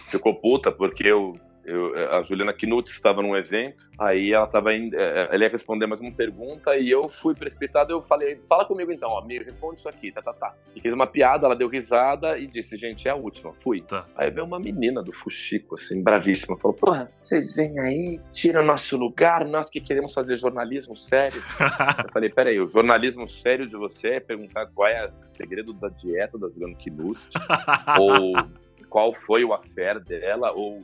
ficou 0.10 0.36
puta 0.36 0.72
porque 0.72 1.08
eu 1.08 1.34
eu, 1.66 1.94
a 2.12 2.22
Juliana 2.22 2.54
Knutz 2.54 2.92
estava 2.92 3.22
num 3.22 3.36
evento, 3.36 3.90
aí 4.00 4.32
ela 4.32 4.46
estava 4.46 4.74
indo, 4.74 4.96
é, 4.96 5.30
ela 5.32 5.44
ia 5.44 5.50
responder 5.50 5.86
mais 5.86 6.00
uma 6.00 6.12
pergunta 6.12 6.76
e 6.76 6.90
eu 6.90 7.08
fui 7.08 7.36
precipitado, 7.36 7.92
eu 7.92 8.02
falei, 8.02 8.40
fala 8.48 8.66
comigo 8.66 8.92
então, 8.92 9.10
ó, 9.10 9.24
me 9.24 9.38
responde 9.38 9.80
isso 9.80 9.90
aqui, 9.90 10.12
tá, 10.12 10.22
tá, 10.22 10.34
tá. 10.34 10.54
E 10.76 10.80
fiz 10.80 10.94
uma 10.94 11.06
piada, 11.06 11.46
ela 11.46 11.56
deu 11.56 11.68
risada 11.68 12.38
e 12.38 12.48
disse, 12.48 12.78
gente, 12.78 13.08
é 13.08 13.12
a 13.12 13.16
última, 13.16 13.54
fui. 13.54 13.82
Tá. 13.82 14.06
Aí 14.16 14.30
veio 14.32 14.46
uma 14.46 14.60
menina 14.60 15.04
do 15.04 15.14
Fuxico, 15.14 15.76
assim, 15.76 16.02
bravíssima, 16.02 16.58
falou, 16.58 16.76
porra, 16.76 17.12
vocês 17.20 17.56
vêm 17.56 17.80
aí, 17.80 18.20
tiram 18.32 18.66
nosso 18.66 18.98
lugar, 18.98 19.46
nós 19.46 19.70
que 19.70 19.80
queremos 19.80 20.14
fazer 20.14 20.38
jornalismo 20.38 20.96
sério. 20.96 21.42
eu 22.04 22.12
falei, 22.12 22.30
peraí, 22.30 22.60
o 22.60 22.68
jornalismo 22.68 23.30
sério 23.30 23.68
de 23.68 23.76
você 23.76 24.16
é 24.16 24.20
perguntar 24.20 24.68
qual 24.74 24.88
é 24.88 25.08
o 25.08 25.20
segredo 25.20 25.74
da 25.74 25.90
dieta 25.90 26.38
da 26.38 26.48
Juliana 26.48 26.76
Knutz, 26.76 27.30
ou 28.00 28.34
qual 28.90 29.14
foi 29.14 29.44
o 29.44 29.54
affair 29.54 30.00
dela, 30.00 30.52
ou 30.52 30.84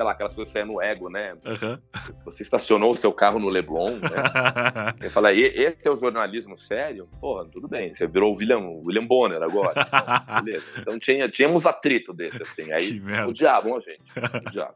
sei 0.00 0.04
lá, 0.06 0.12
aquelas 0.12 0.32
coisas 0.32 0.50
que 0.50 0.64
no 0.64 0.80
ego, 0.80 1.10
né? 1.10 1.34
Uhum. 1.44 1.78
Você 2.24 2.42
estacionou 2.42 2.92
o 2.92 2.96
seu 2.96 3.12
carro 3.12 3.38
no 3.38 3.50
Leblon, 3.50 3.90
né? 3.96 4.08
Eu 5.02 5.10
falei, 5.10 5.42
esse 5.44 5.86
é 5.86 5.90
o 5.90 5.96
jornalismo 5.96 6.56
sério? 6.56 7.06
Porra, 7.20 7.46
tudo 7.52 7.68
bem, 7.68 7.92
você 7.92 8.06
virou 8.06 8.32
o 8.32 8.38
William, 8.38 8.60
William 8.82 9.06
Bonner 9.06 9.42
agora. 9.42 9.74
Então, 10.30 10.44
beleza. 10.44 10.64
Então 10.78 10.98
tinha, 10.98 11.28
tínhamos 11.28 11.66
atrito 11.66 12.12
desse, 12.12 12.42
assim. 12.42 12.72
Aí 12.72 13.00
o 13.26 13.32
diabo, 13.32 13.76
a 13.76 13.80
gente. 13.80 14.00
O 14.46 14.50
diabo. 14.50 14.74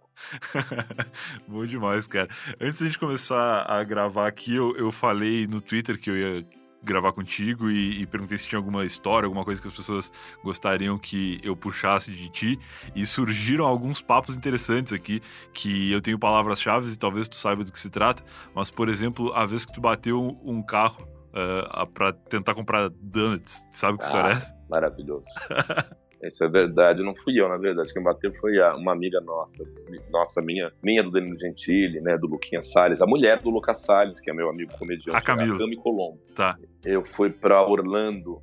Bom 1.47 1.65
demais, 1.65 2.07
cara. 2.07 2.29
Antes 2.61 2.79
de 2.79 2.85
a 2.85 2.87
gente 2.87 2.99
começar 2.99 3.65
a 3.67 3.83
gravar 3.83 4.27
aqui, 4.27 4.55
eu, 4.55 4.77
eu 4.77 4.93
falei 4.93 5.47
no 5.47 5.61
Twitter 5.61 5.99
que 5.99 6.11
eu 6.11 6.17
ia 6.17 6.45
gravar 6.85 7.13
contigo 7.13 7.71
e, 7.71 8.03
e, 8.03 8.07
perguntei 8.07 8.37
se 8.39 8.47
tinha 8.47 8.59
alguma 8.59 8.85
história, 8.85 9.27
alguma 9.27 9.45
coisa 9.45 9.61
que 9.61 9.69
as 9.69 9.75
pessoas 9.75 10.13
gostariam 10.43 10.99
que 10.99 11.41
eu 11.43 11.57
puxasse 11.57 12.13
de 12.13 12.29
ti. 12.31 12.59
E 12.95 13.07
surgiram 13.07 13.65
alguns 13.65 14.01
papos 14.01 14.37
interessantes 14.37 14.93
aqui, 14.93 15.21
que 15.53 15.91
eu 15.91 16.01
tenho 16.01 16.19
palavras-chave 16.19 16.93
e 16.93 16.97
talvez 16.97 17.27
tu 17.29 17.37
saiba 17.37 17.65
do 17.65 17.73
que 17.73 17.79
se 17.79 17.91
trata. 17.91 18.23
Mas, 18.55 18.71
por 18.71 18.89
exemplo, 18.89 19.33
a 19.35 19.47
vez 19.47 19.65
que 19.65 19.73
tu 19.73 19.81
bateu 19.81 20.39
um 20.45 20.63
carro 20.63 21.03
uh, 21.03 21.69
ah, 21.71 21.87
para 21.87 22.13
tentar 22.13 22.55
comprar 22.55 22.89
donuts, 22.91 23.67
sabe 23.71 23.99
que 23.99 24.05
ah, 24.05 24.07
história 24.07 24.29
é 24.29 24.33
essa? 24.33 24.55
Maravilhoso. 24.69 25.25
Isso 26.29 26.45
é 26.45 26.49
verdade, 26.49 27.03
não 27.03 27.15
fui 27.15 27.41
eu, 27.41 27.49
na 27.49 27.57
verdade. 27.57 27.93
Quem 27.93 28.03
bateu 28.03 28.33
foi 28.35 28.61
a, 28.61 28.75
uma 28.75 28.93
amiga 28.93 29.21
nossa, 29.21 29.65
nossa, 30.11 30.41
minha, 30.41 30.73
minha 30.83 31.03
do 31.03 31.11
Danilo 31.11 31.39
Gentili, 31.39 32.01
né, 32.01 32.17
do 32.17 32.27
Luquinha 32.27 32.63
Salles, 32.63 33.03
a 33.03 33.07
mulher 33.07 33.41
do 33.41 33.51
Lucas 33.51 33.79
Salles, 33.79 34.21
que 34.21 34.31
é 34.31 34.35
meu 34.35 34.49
amigo 34.49 34.73
comediante, 34.79 35.17
a 35.17 35.21
Camila. 35.21 35.57
A 35.57 35.59
Cami 35.59 35.77
Colombo. 35.77 36.19
Tá. 36.35 36.57
Eu 36.85 37.05
fui 37.05 37.31
para 37.31 37.63
Orlando 37.63 38.41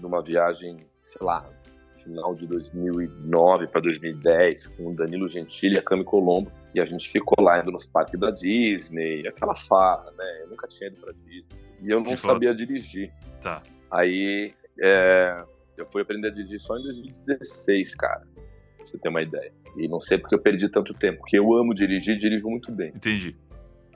numa 0.00 0.22
viagem, 0.22 0.76
sei 1.02 1.20
lá, 1.26 1.44
final 2.02 2.34
de 2.34 2.46
2009 2.46 3.66
para 3.68 3.80
2010, 3.82 4.66
com 4.68 4.88
o 4.88 4.94
Danilo 4.94 5.28
Gentili 5.28 5.74
e 5.74 5.78
a 5.78 5.82
Cami 5.82 6.04
Colombo, 6.04 6.50
e 6.74 6.80
a 6.80 6.84
gente 6.84 7.08
ficou 7.10 7.44
lá 7.44 7.60
indo 7.60 7.70
nos 7.70 7.86
parques 7.86 8.18
da 8.18 8.30
Disney, 8.30 9.26
aquela 9.26 9.54
farra, 9.54 10.10
né? 10.16 10.42
Eu 10.42 10.48
nunca 10.48 10.66
tinha 10.68 10.88
ido 10.88 11.00
para 11.00 11.12
Disney. 11.12 11.44
E 11.82 11.90
eu 11.90 12.00
não 12.00 12.16
sabia 12.16 12.54
dirigir. 12.54 13.12
Tá. 13.42 13.62
Aí 13.90 14.52
é, 14.80 15.44
eu 15.76 15.86
fui 15.86 16.02
aprender 16.02 16.28
a 16.28 16.30
dirigir 16.30 16.60
só 16.60 16.76
em 16.76 16.82
2016, 16.82 17.94
cara. 17.94 18.26
Pra 18.76 18.86
você 18.86 18.98
ter 18.98 19.08
uma 19.08 19.22
ideia. 19.22 19.52
E 19.76 19.88
não 19.88 20.00
sei 20.00 20.18
porque 20.18 20.34
eu 20.34 20.40
perdi 20.40 20.68
tanto 20.68 20.94
tempo, 20.94 21.18
porque 21.18 21.38
eu 21.38 21.54
amo 21.54 21.74
dirigir 21.74 22.16
e 22.16 22.18
dirijo 22.18 22.48
muito 22.48 22.72
bem. 22.72 22.88
Entendi. 22.88 23.36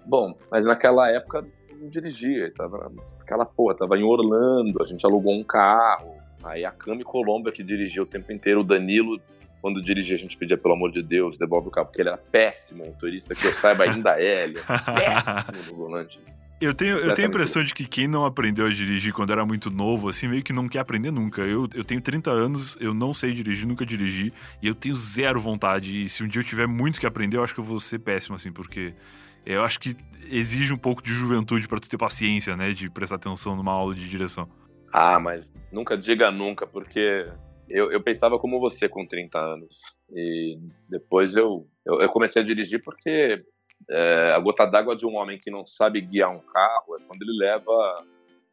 Bom, 0.06 0.36
mas 0.50 0.66
naquela 0.66 1.10
época 1.10 1.46
não 1.80 1.88
dirigia. 1.88 2.52
Tava, 2.52 2.92
aquela 3.20 3.44
porra, 3.44 3.76
tava 3.76 3.96
em 3.96 4.02
Orlando, 4.02 4.82
a 4.82 4.86
gente 4.86 5.04
alugou 5.04 5.34
um 5.34 5.44
carro. 5.44 6.14
Aí 6.42 6.64
a 6.64 6.70
Cami 6.70 7.02
Colombo 7.02 7.50
que 7.50 7.62
dirigia 7.62 8.02
o 8.02 8.06
tempo 8.06 8.30
inteiro, 8.30 8.60
o 8.60 8.64
Danilo 8.64 9.18
quando 9.64 9.80
dirigia, 9.80 10.14
a 10.14 10.18
gente 10.18 10.36
pedia, 10.36 10.58
pelo 10.58 10.74
amor 10.74 10.92
de 10.92 11.02
Deus, 11.02 11.38
devolve 11.38 11.68
o 11.68 11.70
carro, 11.70 11.86
porque 11.86 12.02
ele 12.02 12.10
era 12.10 12.18
péssimo 12.18 12.84
motorista, 12.84 13.34
que 13.34 13.46
eu 13.46 13.52
saiba 13.54 13.84
ainda 13.84 14.20
é, 14.20 14.44
ele 14.44 14.58
é 14.58 14.62
péssimo 14.92 15.56
no 15.68 15.74
volante. 15.74 16.20
Eu 16.64 16.74
tenho, 16.74 16.96
eu 16.96 17.14
tenho 17.14 17.28
a 17.28 17.30
impressão 17.30 17.62
de 17.62 17.74
que 17.74 17.86
quem 17.86 18.08
não 18.08 18.24
aprendeu 18.24 18.66
a 18.66 18.70
dirigir 18.70 19.12
quando 19.12 19.32
era 19.32 19.44
muito 19.44 19.70
novo, 19.70 20.08
assim, 20.08 20.26
meio 20.28 20.42
que 20.42 20.52
não 20.52 20.66
quer 20.66 20.78
aprender 20.78 21.10
nunca. 21.10 21.42
Eu, 21.42 21.68
eu 21.74 21.84
tenho 21.84 22.00
30 22.00 22.30
anos, 22.30 22.76
eu 22.80 22.94
não 22.94 23.12
sei 23.12 23.32
dirigir, 23.32 23.66
nunca 23.66 23.84
dirigi, 23.84 24.32
e 24.62 24.66
eu 24.66 24.74
tenho 24.74 24.96
zero 24.96 25.38
vontade. 25.38 26.04
E 26.04 26.08
se 26.08 26.24
um 26.24 26.28
dia 26.28 26.40
eu 26.40 26.44
tiver 26.44 26.66
muito 26.66 26.98
que 26.98 27.06
aprender, 27.06 27.36
eu 27.36 27.44
acho 27.44 27.52
que 27.52 27.60
eu 27.60 27.64
vou 27.64 27.78
ser 27.78 27.98
péssimo, 27.98 28.34
assim, 28.34 28.50
porque 28.50 28.94
eu 29.44 29.62
acho 29.62 29.78
que 29.78 29.94
exige 30.30 30.72
um 30.72 30.78
pouco 30.78 31.02
de 31.02 31.12
juventude 31.12 31.68
para 31.68 31.78
tu 31.78 31.88
ter 31.88 31.98
paciência, 31.98 32.56
né, 32.56 32.72
de 32.72 32.88
prestar 32.88 33.16
atenção 33.16 33.54
numa 33.54 33.72
aula 33.72 33.94
de 33.94 34.08
direção. 34.08 34.48
Ah, 34.90 35.20
mas 35.20 35.50
nunca 35.70 35.96
diga 35.98 36.30
nunca, 36.30 36.66
porque 36.66 37.28
eu, 37.68 37.92
eu 37.92 38.02
pensava 38.02 38.38
como 38.38 38.58
você 38.58 38.88
com 38.88 39.06
30 39.06 39.38
anos. 39.38 39.76
E 40.10 40.58
depois 40.88 41.36
eu, 41.36 41.66
eu, 41.84 42.00
eu 42.00 42.08
comecei 42.08 42.40
a 42.42 42.44
dirigir 42.44 42.80
porque 42.82 43.44
é, 43.90 44.32
a 44.34 44.38
gota 44.38 44.64
d'água 44.64 44.96
de 44.96 45.06
um 45.06 45.16
homem 45.16 45.38
que 45.38 45.50
não 45.50 45.66
sabe 45.66 46.00
guiar 46.00 46.30
um 46.30 46.40
carro 46.40 46.96
é 46.96 47.02
quando 47.06 47.22
ele 47.22 47.36
leva 47.38 48.04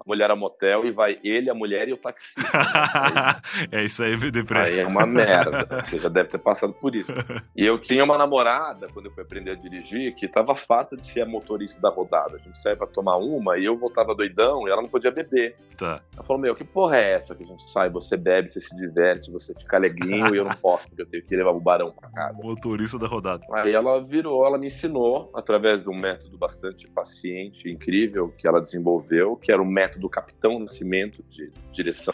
a 0.01 0.03
mulher 0.07 0.31
ao 0.31 0.37
motel 0.37 0.85
e 0.85 0.91
vai 0.91 1.19
ele, 1.23 1.49
a 1.49 1.53
mulher 1.53 1.87
e 1.87 1.93
o 1.93 1.97
taxista. 1.97 2.41
é 3.71 3.83
isso 3.83 4.03
aí, 4.03 4.17
Depré. 4.31 4.61
Aí 4.61 4.79
é 4.79 4.87
uma 4.87 5.05
merda. 5.05 5.67
Você 5.85 5.99
já 5.99 6.09
deve 6.09 6.29
ter 6.29 6.39
passado 6.39 6.73
por 6.73 6.95
isso. 6.95 7.11
E 7.55 7.63
eu 7.63 7.79
tinha 7.79 8.03
uma 8.03 8.17
namorada, 8.17 8.87
quando 8.93 9.05
eu 9.05 9.11
fui 9.11 9.23
aprender 9.23 9.51
a 9.51 9.55
dirigir, 9.55 10.15
que 10.15 10.27
tava 10.27 10.55
farta 10.55 10.95
de 10.95 11.05
ser 11.05 11.21
a 11.21 11.25
motorista 11.25 11.79
da 11.79 11.89
rodada. 11.89 12.37
A 12.37 12.39
gente 12.39 12.57
saía 12.57 12.75
pra 12.75 12.87
tomar 12.87 13.17
uma 13.17 13.57
e 13.57 13.65
eu 13.65 13.77
voltava 13.77 14.15
doidão 14.15 14.67
e 14.67 14.71
ela 14.71 14.81
não 14.81 14.89
podia 14.89 15.11
beber. 15.11 15.55
Tá. 15.77 16.01
Ela 16.13 16.23
falou, 16.23 16.41
meu, 16.41 16.55
que 16.55 16.63
porra 16.63 16.97
é 16.97 17.13
essa 17.13 17.35
que 17.35 17.43
a 17.43 17.47
gente 17.47 17.69
sai, 17.69 17.89
você 17.89 18.17
bebe, 18.17 18.49
você 18.49 18.59
se 18.59 18.75
diverte, 18.75 19.31
você 19.31 19.53
fica 19.53 19.77
alegrinho 19.77 20.33
e 20.33 20.37
eu 20.37 20.45
não 20.45 20.55
posso, 20.55 20.87
porque 20.87 21.03
eu 21.03 21.05
tenho 21.05 21.23
que 21.23 21.35
levar 21.35 21.51
o 21.51 21.59
barão 21.59 21.91
pra 21.91 22.09
casa. 22.09 22.37
Motorista 22.41 22.97
da 22.97 23.07
rodada. 23.07 23.45
Aí 23.53 23.73
ela 23.73 24.01
virou, 24.03 24.45
ela 24.45 24.57
me 24.57 24.67
ensinou, 24.67 25.31
através 25.35 25.83
de 25.83 25.89
um 25.89 25.95
método 25.95 26.37
bastante 26.37 26.89
paciente, 26.89 27.69
incrível, 27.69 28.29
que 28.37 28.47
ela 28.47 28.59
desenvolveu, 28.59 29.35
que 29.35 29.51
era 29.51 29.61
o 29.61 29.65
método 29.65 29.90
método 29.91 30.09
Capitão 30.09 30.59
Nascimento 30.59 31.23
de 31.29 31.51
direção 31.71 32.13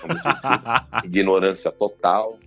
ignorância 1.03 1.71
total, 1.71 2.39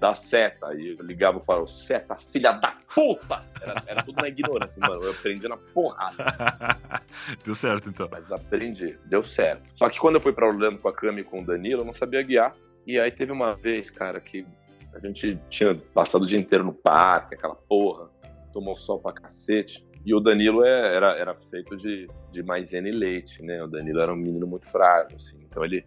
da 0.00 0.14
seta. 0.14 0.68
Aí 0.68 0.96
eu 0.98 1.04
ligava 1.04 1.38
e 1.38 1.44
falava, 1.44 1.66
seta, 1.68 2.16
filha 2.16 2.52
da 2.52 2.76
puta! 2.92 3.44
Era, 3.60 3.82
era 3.86 4.02
tudo 4.02 4.20
na 4.20 4.28
ignorância, 4.28 4.80
mano. 4.80 5.04
Eu 5.04 5.12
aprendi 5.12 5.46
na 5.46 5.56
porrada. 5.56 6.16
deu 7.44 7.54
certo, 7.54 7.88
então. 7.88 8.08
Mas 8.10 8.32
aprendi, 8.32 8.98
deu 9.04 9.22
certo. 9.22 9.70
Só 9.76 9.88
que 9.88 10.00
quando 10.00 10.16
eu 10.16 10.20
fui 10.20 10.32
pra 10.32 10.48
Orlando 10.48 10.78
com 10.78 10.88
a 10.88 10.92
Cami 10.92 11.20
e 11.20 11.24
com 11.24 11.42
o 11.42 11.44
Danilo, 11.44 11.82
eu 11.82 11.84
não 11.84 11.92
sabia 11.92 12.22
guiar. 12.22 12.54
E 12.84 12.98
aí 12.98 13.12
teve 13.12 13.30
uma 13.30 13.54
vez, 13.54 13.90
cara, 13.90 14.20
que 14.20 14.44
a 14.92 14.98
gente 14.98 15.38
tinha 15.48 15.74
passado 15.94 16.22
o 16.22 16.26
dia 16.26 16.38
inteiro 16.38 16.64
no 16.64 16.74
parque, 16.74 17.36
aquela 17.36 17.54
porra, 17.54 18.10
tomou 18.52 18.74
sol 18.74 18.98
pra 18.98 19.12
cacete. 19.12 19.86
E 20.04 20.14
o 20.14 20.20
Danilo 20.20 20.64
é, 20.64 20.96
era, 20.96 21.16
era 21.16 21.34
feito 21.34 21.76
de, 21.76 22.08
de 22.30 22.42
maisena 22.42 22.88
e 22.88 22.92
leite, 22.92 23.42
né? 23.42 23.62
O 23.62 23.68
Danilo 23.68 24.00
era 24.00 24.12
um 24.12 24.16
menino 24.16 24.46
muito 24.46 24.66
frágil, 24.68 25.16
assim. 25.16 25.38
Então 25.48 25.64
ele 25.64 25.84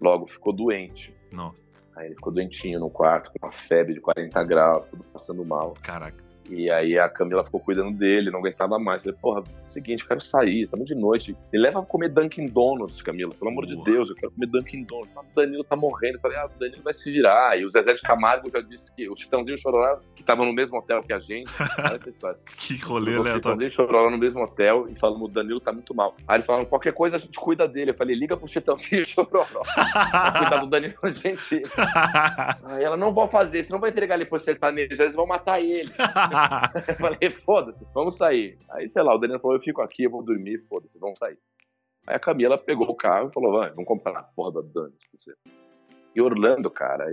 logo 0.00 0.26
ficou 0.26 0.52
doente. 0.52 1.14
Nossa. 1.32 1.62
Aí 1.96 2.06
ele 2.06 2.14
ficou 2.14 2.32
doentinho 2.32 2.78
no 2.78 2.88
quarto, 2.88 3.30
com 3.30 3.46
uma 3.46 3.52
febre 3.52 3.94
de 3.94 4.00
40 4.00 4.44
graus, 4.44 4.86
tudo 4.86 5.04
passando 5.04 5.44
mal. 5.44 5.74
Caraca. 5.82 6.27
E 6.50 6.70
aí 6.70 6.98
a 6.98 7.08
Camila 7.08 7.44
ficou 7.44 7.60
cuidando 7.60 7.92
dele, 7.96 8.30
não 8.30 8.38
aguentava 8.40 8.78
mais. 8.78 9.04
Eu 9.04 9.12
falei, 9.12 9.20
porra, 9.20 9.56
seguinte, 9.68 10.02
eu 10.02 10.08
quero 10.08 10.20
sair, 10.20 10.62
estamos 10.62 10.86
de 10.86 10.94
noite. 10.94 11.36
Me 11.52 11.58
leva 11.58 11.80
a 11.80 11.84
comer 11.84 12.08
Dunkin' 12.08 12.46
Donuts, 12.48 13.02
Camila, 13.02 13.32
pelo 13.34 13.50
amor 13.50 13.66
de 13.66 13.74
Boa. 13.74 13.84
Deus, 13.84 14.08
eu 14.10 14.16
quero 14.16 14.32
comer 14.32 14.46
Dunkin' 14.46 14.84
Donuts. 14.84 15.10
Ah, 15.16 15.20
O 15.20 15.34
Danilo 15.34 15.64
tá 15.64 15.76
morrendo. 15.76 16.14
Eu 16.16 16.20
falei, 16.20 16.38
ah, 16.38 16.46
o 16.46 16.58
Danilo 16.58 16.82
vai 16.82 16.92
se 16.94 17.10
virar. 17.10 17.58
E 17.58 17.64
o 17.64 17.70
Zezé 17.70 17.92
de 17.94 18.02
Camargo 18.02 18.50
já 18.50 18.60
disse 18.60 18.90
que 18.94 19.08
o 19.08 19.16
Chitãozinho 19.16 19.52
e 19.52 19.54
o 19.54 19.58
Chororó, 19.58 20.00
que 20.14 20.22
estavam 20.22 20.46
no 20.46 20.52
mesmo 20.52 20.78
hotel 20.78 21.00
que 21.02 21.12
a 21.12 21.18
gente. 21.18 21.50
Olha 21.78 21.96
essa 21.96 22.08
história. 22.10 22.38
Que 22.58 22.76
rolê 22.78 23.12
O 23.16 23.20
aleatório. 23.20 23.34
Chitãozinho 23.36 23.68
e 23.68 23.70
Chororó 23.70 24.10
no 24.10 24.18
mesmo 24.18 24.42
hotel 24.42 24.86
e 24.88 24.98
falando, 24.98 25.24
o 25.24 25.28
Danilo 25.28 25.60
tá 25.60 25.72
muito 25.72 25.94
mal. 25.94 26.14
Aí 26.26 26.36
eles 26.36 26.46
falaram, 26.46 26.64
qualquer 26.66 26.92
coisa 26.92 27.16
a 27.16 27.18
gente 27.18 27.38
cuida 27.38 27.66
dele. 27.68 27.90
Eu 27.90 27.94
falei, 27.94 28.16
liga 28.16 28.36
pro 28.36 28.48
Chitãozinho 28.48 29.02
e 29.02 29.04
Chororó. 29.04 29.44
pra 29.64 30.32
cuidar 30.38 30.56
do 30.58 30.66
Danilo 30.66 30.94
Gentili. 31.14 31.62
Aí 32.64 32.84
ela, 32.84 32.96
não 32.96 33.12
vão 33.12 33.28
fazer, 33.28 33.62
senão 33.62 33.78
vai 33.80 33.90
entregar 33.90 34.14
ele 34.16 34.24
pro 34.24 34.38
sertanejo, 34.38 35.00
eles 35.00 35.14
vão 35.14 35.26
matar 35.26 35.60
ele. 35.60 35.90
Eu 36.88 36.94
falei, 36.94 37.30
foda-se, 37.30 37.86
vamos 37.94 38.16
sair. 38.16 38.58
Aí, 38.70 38.88
sei 38.88 39.02
lá, 39.02 39.14
o 39.14 39.18
Danilo 39.18 39.40
falou, 39.40 39.56
eu 39.56 39.62
fico 39.62 39.80
aqui, 39.82 40.04
eu 40.04 40.10
vou 40.10 40.22
dormir, 40.22 40.64
foda-se, 40.68 40.98
vamos 40.98 41.18
sair. 41.18 41.38
Aí 42.06 42.16
a 42.16 42.18
Camila 42.18 42.56
pegou 42.56 42.88
o 42.88 42.94
carro 42.94 43.28
e 43.28 43.32
falou, 43.32 43.52
vai, 43.52 43.70
vamos 43.70 43.86
comprar 43.86 44.18
a 44.18 44.22
porra 44.22 44.52
da 44.52 44.60
Dani 44.60 44.94
pra 44.94 45.18
você. 45.18 45.34
E 46.14 46.22
Orlando, 46.22 46.70
cara, 46.70 47.06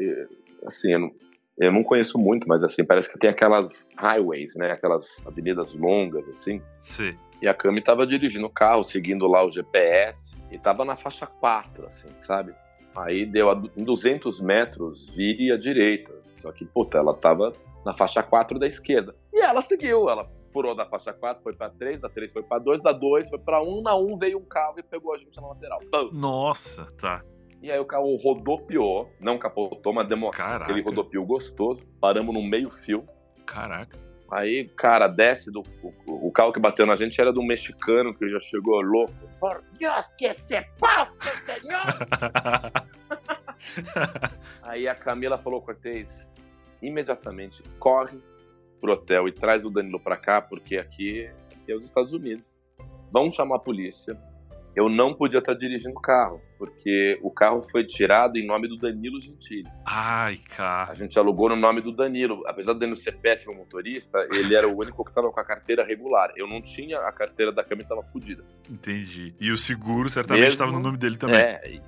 assim, 0.65 0.93
eu 0.93 0.99
não, 0.99 1.11
eu 1.57 1.71
não 1.71 1.83
conheço 1.83 2.17
muito, 2.17 2.47
mas 2.47 2.63
assim, 2.63 2.83
parece 2.83 3.11
que 3.11 3.19
tem 3.19 3.29
aquelas 3.29 3.85
highways, 3.97 4.55
né, 4.55 4.71
aquelas 4.71 5.21
avenidas 5.25 5.73
longas, 5.73 6.27
assim. 6.29 6.61
Sim. 6.79 7.17
E 7.41 7.47
a 7.47 7.53
Cami 7.53 7.81
tava 7.81 8.07
dirigindo 8.07 8.45
o 8.45 8.49
carro, 8.49 8.83
seguindo 8.83 9.27
lá 9.27 9.45
o 9.45 9.51
GPS, 9.51 10.35
e 10.49 10.57
tava 10.57 10.85
na 10.85 10.95
faixa 10.95 11.27
4, 11.27 11.85
assim, 11.85 12.07
sabe? 12.19 12.53
Aí 12.95 13.25
deu 13.25 13.49
a, 13.49 13.61
em 13.75 13.83
200 13.83 14.39
metros, 14.39 15.09
vire 15.09 15.51
à 15.51 15.57
direita. 15.57 16.13
Só 16.41 16.51
que, 16.51 16.65
puta, 16.65 16.97
ela 16.97 17.13
tava 17.13 17.51
na 17.85 17.93
faixa 17.93 18.23
4 18.23 18.57
da 18.57 18.65
esquerda. 18.67 19.15
E 19.31 19.41
ela 19.41 19.61
seguiu, 19.61 20.09
ela 20.09 20.23
furou 20.51 20.75
da 20.75 20.85
faixa 20.85 21.13
4, 21.13 21.43
foi 21.43 21.53
pra 21.53 21.69
3, 21.69 22.01
da 22.01 22.09
3 22.09 22.31
foi 22.31 22.43
pra 22.43 22.57
2, 22.59 22.81
da 22.81 22.91
2 22.91 23.29
foi 23.29 23.39
pra 23.39 23.61
1, 23.61 23.81
na 23.83 23.95
1 23.95 24.17
veio 24.17 24.39
um 24.39 24.45
carro 24.45 24.75
e 24.79 24.83
pegou 24.83 25.13
a 25.13 25.17
gente 25.17 25.39
na 25.39 25.47
lateral. 25.47 25.79
Pum. 25.91 26.09
Nossa, 26.13 26.85
tá. 26.99 27.21
E 27.61 27.71
aí 27.71 27.79
o 27.79 27.85
carro 27.85 28.15
rodopiou, 28.17 29.09
não 29.21 29.37
capotou, 29.37 29.93
mas 29.93 30.09
uma- 30.11 30.31
Caraca. 30.31 30.65
aquele 30.65 30.81
rodopio 30.81 31.25
gostoso. 31.25 31.85
Paramos 31.99 32.33
no 32.33 32.43
meio 32.43 32.69
fio. 32.69 33.05
Caraca. 33.45 33.97
Aí, 34.31 34.67
cara, 34.75 35.07
desce 35.07 35.51
do. 35.51 35.61
O, 36.07 36.27
o 36.27 36.31
carro 36.31 36.51
que 36.51 36.59
bateu 36.59 36.85
na 36.85 36.95
gente 36.95 37.19
era 37.21 37.31
do 37.31 37.43
mexicano, 37.43 38.13
que 38.13 38.27
já 38.27 38.39
chegou 38.39 38.81
louco. 38.81 39.13
Por 39.39 39.63
Dios, 39.77 40.11
que 40.17 40.33
se 40.33 40.59
pasa, 40.79 41.19
senhor? 41.45 41.85
Aí 44.63 44.87
a 44.87 44.95
Camila 44.95 45.37
falou, 45.37 45.61
Cortez, 45.61 46.29
imediatamente 46.81 47.63
corre 47.79 48.17
pro 48.81 48.93
hotel 48.93 49.27
e 49.27 49.31
traz 49.31 49.63
o 49.65 49.69
Danilo 49.69 49.99
pra 49.99 50.17
cá, 50.17 50.41
porque 50.41 50.77
aqui, 50.77 51.27
aqui 51.51 51.71
é 51.71 51.75
os 51.75 51.85
Estados 51.85 52.11
Unidos. 52.13 52.43
Vão 53.11 53.31
chamar 53.31 53.55
a 53.57 53.59
polícia. 53.59 54.17
Eu 54.75 54.89
não 54.89 55.13
podia 55.13 55.39
estar 55.39 55.53
dirigindo 55.53 55.97
o 55.97 56.01
carro, 56.01 56.41
porque 56.57 57.17
o 57.23 57.31
carro 57.31 57.63
foi 57.63 57.85
tirado 57.85 58.35
em 58.35 58.45
nome 58.45 58.67
do 58.67 58.75
Danilo 58.75 59.21
Gentili. 59.21 59.63
Ai, 59.85 60.37
A 60.51 60.55
cara. 60.55 60.93
gente 60.93 61.17
alugou 61.17 61.47
no 61.47 61.55
nome 61.55 61.79
do 61.79 61.93
Danilo. 61.93 62.41
Apesar 62.45 62.73
do 62.73 62.79
Danilo 62.79 62.97
ser 62.97 63.15
péssimo 63.15 63.55
motorista, 63.55 64.27
ele 64.33 64.53
era 64.53 64.67
o 64.67 64.77
único 64.77 65.01
que 65.05 65.11
estava 65.11 65.31
com 65.31 65.39
a 65.39 65.45
carteira 65.45 65.85
regular. 65.85 66.33
Eu 66.35 66.45
não 66.45 66.61
tinha, 66.61 66.99
a 66.99 67.11
carteira 67.13 67.53
da 67.53 67.63
Camila 67.63 67.83
estava 67.85 68.03
fodida. 68.03 68.43
Entendi. 68.69 69.33
E 69.39 69.49
o 69.49 69.55
seguro 69.57 70.09
certamente 70.09 70.49
estava 70.49 70.73
no 70.73 70.81
nome 70.81 70.97
dele 70.97 71.15
também. 71.15 71.37
É, 71.39 71.79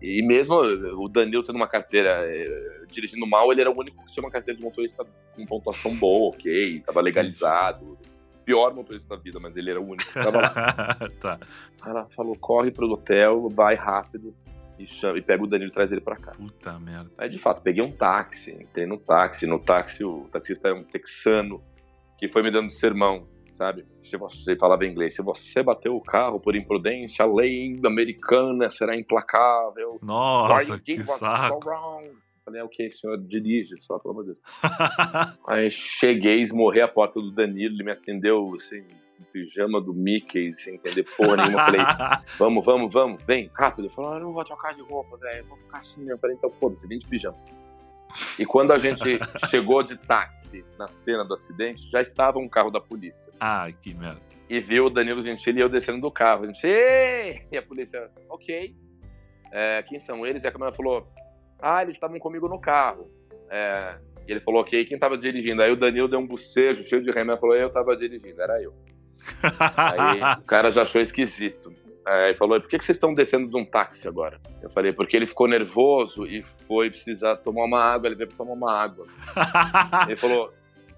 e, 0.00 0.22
mesmo 0.26 0.54
o 0.54 1.08
Danilo 1.08 1.42
tendo 1.42 1.56
uma 1.56 1.68
carteira 1.68 2.20
é, 2.24 2.82
dirigindo 2.90 3.26
mal, 3.26 3.50
ele 3.52 3.60
era 3.60 3.70
o 3.70 3.78
único 3.78 4.04
que 4.04 4.12
tinha 4.12 4.24
uma 4.24 4.30
carteira 4.30 4.58
de 4.58 4.64
motorista 4.64 5.04
com 5.34 5.44
pontuação 5.44 5.94
boa, 5.96 6.34
ok, 6.34 6.80
tava 6.86 7.00
legalizado. 7.00 7.98
Pior 8.44 8.74
motorista 8.74 9.16
da 9.16 9.22
vida, 9.22 9.40
mas 9.40 9.56
ele 9.56 9.70
era 9.70 9.80
o 9.80 9.84
único 9.84 10.04
que 10.04 10.22
tava 10.22 10.40
lá. 10.40 11.10
tá. 11.18 11.38
Ela 11.84 12.06
falou: 12.14 12.36
corre 12.36 12.70
pro 12.70 12.86
hotel, 12.90 13.48
vai 13.48 13.74
rápido 13.74 14.34
e, 14.78 14.86
chama, 14.86 15.18
e 15.18 15.22
pega 15.22 15.42
o 15.42 15.46
Danilo 15.46 15.70
e 15.70 15.72
traz 15.72 15.90
ele 15.92 16.00
pra 16.00 16.16
cá. 16.16 16.32
Puta 16.32 16.78
merda. 16.78 17.10
Aí 17.16 17.28
de 17.28 17.38
fato, 17.38 17.62
peguei 17.62 17.82
um 17.82 17.90
táxi, 17.90 18.52
entrei 18.52 18.86
no 18.86 18.98
táxi. 18.98 19.46
No 19.46 19.58
táxi, 19.58 20.04
o 20.04 20.28
taxista 20.30 20.68
é 20.68 20.74
um 20.74 20.82
texano 20.82 21.62
que 22.18 22.28
foi 22.28 22.42
me 22.42 22.50
dando 22.50 22.70
sermão, 22.70 23.26
sabe? 23.54 23.86
Se 24.02 24.16
você 24.16 24.56
falava 24.56 24.84
inglês, 24.84 25.14
se 25.14 25.22
você 25.22 25.62
bateu 25.62 25.96
o 25.96 26.02
carro 26.02 26.38
por 26.38 26.54
imprudência, 26.54 27.24
a 27.24 27.32
lei 27.32 27.76
americana 27.84 28.68
será 28.68 28.96
implacável. 28.96 29.98
Nossa, 30.02 30.78
que 30.78 31.02
saco. 31.02 31.62
so 31.62 31.68
wrong? 31.68 32.24
Falei, 32.44 32.60
ok, 32.60 32.90
senhor, 32.90 33.16
dirige, 33.26 33.74
só 33.80 33.98
pelo 33.98 34.12
amor 34.12 34.24
de 34.24 34.32
Deus. 34.32 34.40
Aí 35.48 35.70
cheguei, 35.70 36.42
esmorrei 36.42 36.82
a 36.82 36.88
porta 36.88 37.18
do 37.18 37.30
Danilo, 37.30 37.74
ele 37.74 37.82
me 37.82 37.92
atendeu, 37.92 38.54
assim, 38.54 38.84
pijama 39.32 39.80
do 39.80 39.94
Mickey, 39.94 40.54
sem 40.54 40.74
entender 40.74 41.04
porra 41.16 41.36
nenhuma. 41.36 41.64
Falei, 41.64 41.80
vamos, 42.38 42.66
vamos, 42.66 42.92
vamos, 42.92 43.22
vem, 43.22 43.50
rápido. 43.54 43.88
Falou, 43.90 44.12
ah, 44.12 44.16
eu 44.16 44.24
não 44.24 44.32
vou 44.32 44.44
trocar 44.44 44.74
de 44.74 44.82
roupa, 44.82 45.16
velho, 45.16 45.46
vou 45.46 45.56
ficar 45.56 45.78
assim 45.78 46.04
mesmo. 46.04 46.20
Falei, 46.20 46.36
então 46.36 46.50
foda-se, 46.50 46.86
vem 46.86 46.98
de 46.98 47.06
pijama. 47.06 47.38
E 48.38 48.46
quando 48.46 48.72
a 48.72 48.78
gente 48.78 49.18
chegou 49.48 49.82
de 49.82 49.96
táxi 49.96 50.64
na 50.78 50.86
cena 50.86 51.24
do 51.24 51.34
acidente, 51.34 51.90
já 51.90 52.00
estava 52.00 52.38
um 52.38 52.48
carro 52.48 52.70
da 52.70 52.80
polícia. 52.80 53.32
Ai, 53.40 53.74
que 53.80 53.94
merda. 53.94 54.20
E 54.48 54.60
viu 54.60 54.86
o 54.86 54.90
Danilo 54.90 55.22
Gentili 55.22 55.58
e 55.58 55.62
eu 55.62 55.68
descendo 55.68 56.00
do 56.00 56.10
carro. 56.10 56.44
A 56.44 56.46
gente, 56.46 56.66
Ei! 56.66 57.42
E 57.50 57.56
a 57.56 57.62
polícia, 57.62 58.10
ok. 58.28 58.74
É, 59.50 59.82
quem 59.84 59.98
são 59.98 60.26
eles? 60.26 60.44
E 60.44 60.46
a 60.46 60.52
câmera 60.52 60.72
falou, 60.72 61.08
ah, 61.60 61.82
eles 61.82 61.94
estavam 61.94 62.18
comigo 62.18 62.48
no 62.48 62.60
carro. 62.60 63.10
É, 63.50 63.96
e 64.26 64.32
ele 64.32 64.40
falou, 64.40 64.60
ok, 64.60 64.84
quem 64.84 64.96
estava 64.96 65.16
dirigindo? 65.16 65.62
Aí 65.62 65.70
o 65.70 65.76
Danilo 65.76 66.08
deu 66.08 66.18
um 66.18 66.26
bocejo, 66.26 66.84
cheio 66.84 67.02
de 67.02 67.10
remédio, 67.10 67.40
falou, 67.40 67.56
eu 67.56 67.68
estava 67.68 67.96
dirigindo, 67.96 68.40
era 68.40 68.62
eu. 68.62 68.74
Aí 69.76 70.20
o 70.38 70.42
cara 70.42 70.70
já 70.70 70.82
achou 70.82 71.00
esquisito. 71.00 71.72
Aí 72.06 72.34
falou, 72.34 72.60
por 72.60 72.68
que 72.68 72.76
vocês 72.76 72.96
estão 72.96 73.14
descendo 73.14 73.48
de 73.48 73.56
um 73.56 73.64
táxi 73.64 74.06
agora? 74.06 74.38
Eu 74.62 74.68
falei, 74.68 74.92
porque 74.92 75.16
ele 75.16 75.26
ficou 75.26 75.48
nervoso 75.48 76.26
e 76.26 76.42
foi 76.66 76.90
precisar 76.90 77.36
tomar 77.36 77.64
uma 77.64 77.82
água, 77.82 78.08
ele 78.08 78.14
veio 78.14 78.28
tomar 78.30 78.52
uma 78.52 78.72
água. 78.72 79.06
Ele 80.06 80.16
falou, 80.16 80.52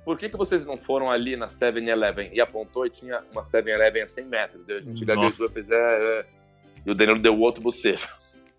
por 0.04 0.16
que, 0.16 0.28
que 0.28 0.36
vocês 0.36 0.64
não 0.64 0.76
foram 0.76 1.10
ali 1.10 1.36
na 1.36 1.48
7-Eleven? 1.48 2.30
E 2.32 2.40
apontou 2.40 2.86
e 2.86 2.90
tinha 2.90 3.22
uma 3.32 3.42
7-Eleven 3.42 4.02
a 4.02 4.06
100 4.06 4.24
metros. 4.24 4.68
A 4.68 4.80
gente 4.80 5.04
gaguejou 5.04 5.46
e 5.46 5.50
fez, 5.50 5.70
é, 5.70 5.76
é. 5.76 6.26
E 6.84 6.90
o 6.90 6.94
Danilo 6.94 7.18
deu 7.18 7.38
outro 7.38 7.62
bocejo. 7.62 8.08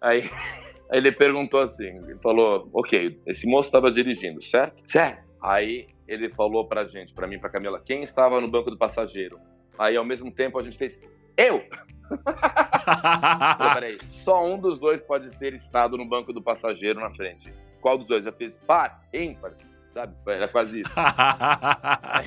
Aí, 0.02 0.24
aí 0.90 1.00
ele 1.00 1.12
perguntou 1.12 1.62
assim, 1.62 1.86
ele 1.86 2.20
falou, 2.22 2.70
ok, 2.74 3.20
esse 3.26 3.48
moço 3.48 3.68
estava 3.70 3.92
dirigindo, 3.92 4.42
certo? 4.42 4.84
Certo. 4.90 5.26
Aí 5.42 5.88
ele 6.08 6.30
falou 6.30 6.68
pra 6.68 6.86
gente, 6.86 7.14
pra 7.14 7.28
mim 7.28 7.40
pra 7.40 7.50
Camila, 7.50 7.80
quem 7.80 8.04
estava 8.04 8.42
no 8.42 8.50
banco 8.50 8.70
do 8.70 8.78
passageiro? 8.78 9.40
Aí 9.78 9.96
ao 9.96 10.06
mesmo 10.06 10.32
tempo 10.32 10.60
a 10.60 10.64
gente 10.64 10.78
fez, 10.78 11.00
eu! 11.38 11.64
Falei, 13.58 13.74
peraí, 13.74 13.98
só 14.24 14.46
um 14.46 14.58
dos 14.58 14.80
dois 14.80 15.02
pode 15.02 15.30
ter 15.38 15.54
estado 15.54 15.98
no 15.98 16.06
banco 16.06 16.32
do 16.34 16.42
passageiro 16.42 17.00
na 17.00 17.10
frente. 17.12 17.54
Qual 17.82 17.98
dos 17.98 18.08
dois? 18.08 18.26
Eu 18.26 18.34
fiz 18.34 18.58
par, 18.66 19.02
ímpar, 19.14 19.54
sabe? 19.94 20.16
Era 20.26 20.48
quase 20.48 20.82
isso. 20.82 20.92
a 20.98 22.24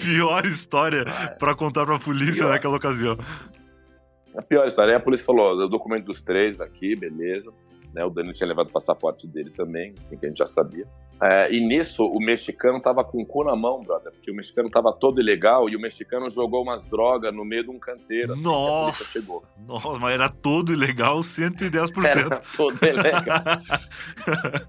pior 0.00 0.44
história 0.44 1.04
pra 1.38 1.54
contar 1.54 1.86
pra 1.86 1.98
polícia 1.98 2.44
Pior. 2.44 2.52
naquela 2.52 2.76
ocasião. 2.76 3.16
A 4.36 4.42
pior 4.42 4.66
história, 4.66 4.92
aí 4.92 4.96
a 4.96 5.00
polícia 5.00 5.24
falou, 5.24 5.56
o 5.56 5.68
documento 5.68 6.04
dos 6.04 6.22
três 6.22 6.56
daqui, 6.56 6.94
beleza. 6.94 7.50
Né, 7.94 8.04
o 8.04 8.10
Danilo 8.10 8.34
tinha 8.34 8.46
levado 8.46 8.68
o 8.68 8.72
passaporte 8.72 9.26
dele 9.26 9.50
também, 9.50 9.94
assim, 10.02 10.18
que 10.18 10.26
a 10.26 10.28
gente 10.28 10.38
já 10.38 10.46
sabia. 10.46 10.86
É, 11.22 11.50
e 11.50 11.66
nisso, 11.66 12.04
o 12.04 12.20
mexicano 12.20 12.80
tava 12.80 13.02
com 13.02 13.22
o 13.22 13.26
cu 13.26 13.42
na 13.42 13.56
mão, 13.56 13.80
brother, 13.80 14.12
porque 14.12 14.30
o 14.30 14.34
mexicano 14.34 14.68
tava 14.68 14.92
todo 14.92 15.20
ilegal 15.20 15.68
e 15.68 15.74
o 15.74 15.80
mexicano 15.80 16.28
jogou 16.28 16.62
umas 16.62 16.86
drogas 16.88 17.34
no 17.34 17.44
meio 17.44 17.64
de 17.64 17.70
um 17.70 17.78
canteiro, 17.78 18.34
assim, 18.34 18.42
Nossa, 18.42 19.04
chegou. 19.04 19.42
nossa, 19.66 19.98
mas 19.98 20.12
era 20.12 20.28
todo 20.28 20.74
ilegal, 20.74 21.18
110%. 21.20 22.16
Era 22.16 22.40
todo 22.56 22.78
ilegal. 22.84 23.42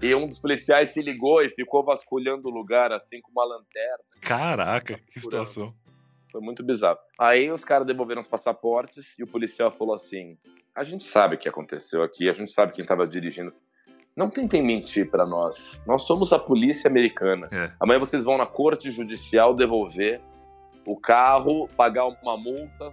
E 0.00 0.14
um 0.14 0.26
dos 0.26 0.38
policiais 0.38 0.90
se 0.90 1.02
ligou 1.02 1.42
e 1.42 1.50
ficou 1.50 1.84
vasculhando 1.84 2.48
o 2.48 2.52
lugar, 2.52 2.92
assim, 2.92 3.20
com 3.20 3.30
uma 3.30 3.44
lanterna. 3.44 4.04
Caraca, 4.22 4.98
que 5.12 5.20
situação. 5.20 5.74
Foi 6.30 6.40
muito 6.40 6.62
bizarro. 6.62 6.98
Aí 7.18 7.50
os 7.50 7.64
caras 7.64 7.86
devolveram 7.86 8.20
os 8.20 8.28
passaportes 8.28 9.18
e 9.18 9.22
o 9.22 9.26
policial 9.26 9.70
falou 9.70 9.94
assim: 9.94 10.36
A 10.74 10.84
gente 10.84 11.04
sabe 11.04 11.34
o 11.34 11.38
que 11.38 11.48
aconteceu 11.48 12.02
aqui, 12.02 12.28
a 12.28 12.32
gente 12.32 12.52
sabe 12.52 12.72
quem 12.72 12.82
estava 12.82 13.06
dirigindo. 13.06 13.52
Não 14.18 14.28
tentem 14.28 14.60
mentir 14.60 15.08
para 15.08 15.24
nós. 15.24 15.80
Nós 15.86 16.02
somos 16.02 16.32
a 16.32 16.40
polícia 16.40 16.90
americana. 16.90 17.48
É. 17.52 17.70
Amanhã 17.78 18.00
vocês 18.00 18.24
vão 18.24 18.36
na 18.36 18.46
corte 18.46 18.90
judicial 18.90 19.54
devolver 19.54 20.20
o 20.84 20.96
carro, 20.96 21.68
pagar 21.76 22.08
uma 22.08 22.36
multa 22.36 22.92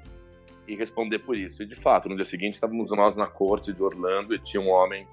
e 0.67 0.75
responder 0.75 1.17
por 1.17 1.35
isso. 1.35 1.63
E 1.63 1.65
de 1.65 1.75
fato, 1.75 2.07
no 2.07 2.15
dia 2.15 2.25
seguinte 2.25 2.53
estávamos 2.53 2.91
nós 2.91 3.15
na 3.15 3.25
corte 3.25 3.73
de 3.73 3.81
Orlando 3.81 4.35
e 4.35 4.39
tinha 4.39 4.61
um 4.61 4.69
homem 4.69 5.07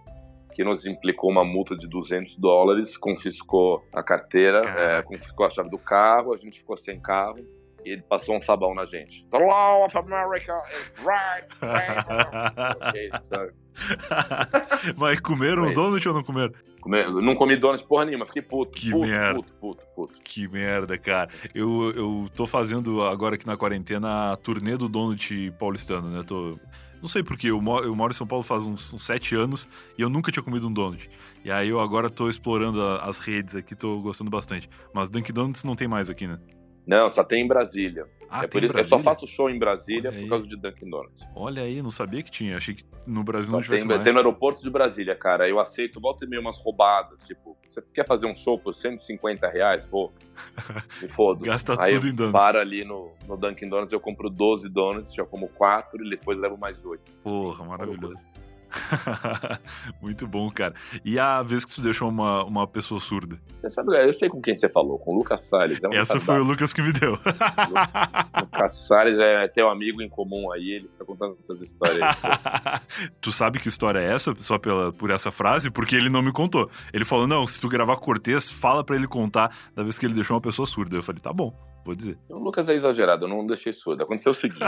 que 0.55 0.63
nos 0.63 0.85
implicou 0.85 1.31
uma 1.31 1.47
multa 1.47 1.75
de 1.75 1.89
200 1.89 2.37
dólares, 2.37 2.99
confiscou 2.99 3.83
a 3.91 4.03
carteira, 4.03 4.61
é, 4.61 5.01
confiscou 5.01 5.47
a 5.47 5.51
chave 5.51 5.71
do 5.71 5.79
carro, 5.79 6.35
a 6.35 6.37
gente 6.37 6.59
ficou 6.59 6.77
sem 6.77 7.01
carro 7.01 7.43
e 7.85 7.91
ele 7.91 8.03
passou 8.03 8.37
um 8.37 8.43
sabão 8.43 8.75
na 8.75 8.85
gente. 8.87 9.25
The 9.31 9.39
law 9.39 9.85
of 9.87 9.97
America 9.99 10.55
is 10.73 10.95
right. 11.05 11.47
Mas 14.97 15.21
comeram 15.21 15.67
o 15.67 15.73
donut 15.73 16.07
ou 16.09 16.15
não 16.15 16.23
comeram? 16.23 16.53
Come- 16.81 17.23
Não 17.23 17.35
comi 17.37 17.57
donut 17.57 17.85
porra 17.87 18.05
nenhuma, 18.05 18.27
fiquei 18.27 18.43
puto. 18.43 18.73
Que 18.73 18.91
puto, 18.91 19.07
merda. 19.07 19.35
puto, 19.35 19.53
puto. 19.55 19.85
puto. 19.95 20.15
Que 20.25 20.49
merda, 20.49 20.99
cara. 20.99 21.31
Eu, 21.55 21.93
eu 21.95 22.29
tô 22.35 22.47
fazendo 22.47 23.03
agora 23.03 23.37
aqui 23.37 23.47
na 23.47 23.57
quarentena 23.57 24.33
a 24.33 24.37
turnê 24.37 24.77
do 24.77 24.89
Donut 24.89 25.51
paulistano, 25.59 26.09
né? 26.11 26.23
Tô... 26.27 26.59
Não 27.01 27.09
sei 27.09 27.23
porquê, 27.23 27.51
eu 27.51 27.61
moro, 27.61 27.85
eu 27.85 27.95
moro 27.97 28.13
em 28.13 28.15
São 28.15 28.27
Paulo 28.27 28.45
faz 28.45 28.65
uns, 28.65 28.93
uns 28.93 29.05
sete 29.05 29.35
anos 29.35 29.69
e 29.99 30.03
eu 30.03 30.09
nunca 30.09 30.31
tinha 30.31 30.43
comido 30.43 30.69
um 30.69 30.73
donut. 30.73 31.11
E 31.45 31.51
aí 31.51 31.69
eu 31.69 31.81
agora 31.81 32.09
tô 32.09 32.29
explorando 32.29 32.81
a- 32.81 33.03
as 33.05 33.19
redes 33.19 33.57
aqui, 33.57 33.75
tô 33.75 33.99
gostando 34.01 34.31
bastante. 34.31 34.69
Mas 34.95 35.09
Dunkin' 35.11 35.33
Donuts 35.33 35.65
não 35.65 35.75
tem 35.75 35.89
mais 35.89 36.09
aqui, 36.11 36.27
né? 36.29 36.39
Não, 36.87 37.11
só 37.11 37.23
tem 37.23 37.45
em 37.45 37.47
Brasília. 37.49 38.07
Ah, 38.29 38.45
é 38.45 38.47
por 38.49 38.59
isso, 38.63 38.71
eu 38.71 38.73
Brasília? 38.75 38.99
só 38.99 39.05
faço 39.05 39.27
show 39.27 39.49
em 39.51 39.59
Brasília 39.59 40.09
Olha 40.11 40.19
por 40.19 40.25
aí. 40.25 40.29
causa 40.31 40.47
de 40.47 40.57
Dunkin' 40.57 40.91
Donuts. 40.91 41.23
Olha 41.37 41.63
aí, 41.63 41.83
não 41.83 41.91
sabia 41.91 42.23
que 42.23 42.31
tinha. 42.31 42.57
Achei 42.57 42.75
que 42.75 42.85
no 43.07 43.23
Brasil 43.23 43.51
Só 43.51 43.57
não 43.59 43.63
tivesse 43.63 43.85
tem, 43.87 43.95
mais. 43.95 44.03
tem 44.05 44.13
no 44.13 44.19
aeroporto 44.19 44.63
de 44.63 44.71
Brasília, 44.71 45.15
cara. 45.15 45.49
Eu 45.49 45.61
aceito, 45.61 46.01
volta 46.01 46.25
e 46.25 46.29
meia 46.29 46.41
umas 46.41 46.57
roubadas. 46.59 47.23
Tipo, 47.27 47.57
você 47.69 47.83
quer 47.95 48.07
fazer 48.07 48.27
um 48.27 48.35
show 48.35 48.59
por 48.59 48.75
150 48.75 49.49
reais? 49.49 49.87
Vou. 49.87 50.13
Me 51.01 51.07
fodo. 51.09 51.45
Gasta 51.45 51.81
Aí 51.81 51.95
tudo 51.95 52.07
eu 52.09 52.13
em 52.13 52.15
donuts. 52.15 52.33
paro 52.33 52.59
ali 52.59 52.85
no, 52.85 53.13
no 53.29 53.37
Dunkin' 53.37 53.69
Donuts, 53.69 53.93
eu 53.93 54.01
compro 54.01 54.29
12 54.31 54.69
donuts, 54.71 55.15
já 55.15 55.25
como 55.27 55.49
4 55.49 56.05
e 56.05 56.11
depois 56.11 56.39
levo 56.39 56.57
mais 56.57 56.83
8. 56.85 57.13
Porra, 57.23 57.65
maravilhoso. 57.65 58.17
Muito 60.01 60.27
bom, 60.27 60.51
cara. 60.51 60.75
E 61.05 61.19
a 61.19 61.43
vez 61.43 61.65
que 61.65 61.75
tu 61.75 61.81
deixou 61.81 62.09
uma, 62.09 62.45
uma 62.45 62.67
pessoa 62.67 63.01
surda? 63.01 63.39
Você 63.55 63.71
sabe, 63.71 63.95
eu 63.97 64.13
sei 64.13 64.29
com 64.29 64.41
quem 64.41 64.57
você 64.57 64.69
falou, 64.69 64.99
com 64.99 65.13
o 65.15 65.19
Lucas 65.19 65.43
Salles. 65.43 65.79
É 65.83 65.89
um 65.89 65.93
Essa 65.93 66.21
foi 66.21 66.41
o 66.41 66.45
Lucas 66.45 66.73
que 66.73 66.83
me 66.83 66.93
deu. 66.93 67.19
Lucas 68.41 68.77
Salles 68.87 69.19
é 69.19 69.49
teu 69.49 69.69
amigo 69.69 70.03
em 70.03 70.09
comum 70.09 70.51
aí, 70.53 70.73
ele 70.73 70.89
fica 70.89 71.05
contando 71.05 71.37
essas 71.43 71.61
histórias 71.63 72.03
aí. 72.03 73.11
tu 73.21 73.33
sabe 73.33 73.59
que 73.59 73.69
história 73.69 73.99
é 73.99 74.13
essa, 74.13 74.35
só 74.39 74.59
pela, 74.59 74.93
por 74.93 75.11
essa 75.11 75.31
frase? 75.31 75.71
Porque 75.71 75.97
ele 75.97 76.09
não 76.09 76.23
me 76.23 76.33
contou. 76.33 76.71
Ele 76.93 77.05
falou: 77.05 77.27
não, 77.27 77.47
se 77.47 77.61
tu 77.61 77.69
gravar 77.69 77.97
Cortez, 77.97 78.51
fala 78.51 78.85
pra 78.85 78.97
ele 78.97 79.07
contar 79.07 79.57
da 79.75 79.83
vez 79.83 79.99
que 79.99 80.07
ele 80.07 80.15
deixou 80.15 80.37
uma 80.37 80.41
pessoa 80.43 80.67
surda. 80.67 80.97
Eu 80.97 81.03
falei: 81.03 81.21
tá 81.21 81.33
bom, 81.33 81.55
vou 81.85 81.95
dizer. 81.95 82.19
O 82.29 82.39
Lucas 82.39 82.69
é 82.69 82.75
exagerado, 82.75 83.25
eu 83.25 83.29
não 83.29 83.47
deixei 83.47 83.73
surdo. 83.73 84.03
Aconteceu 84.03 84.33
o 84.33 84.35
seguinte. 84.35 84.61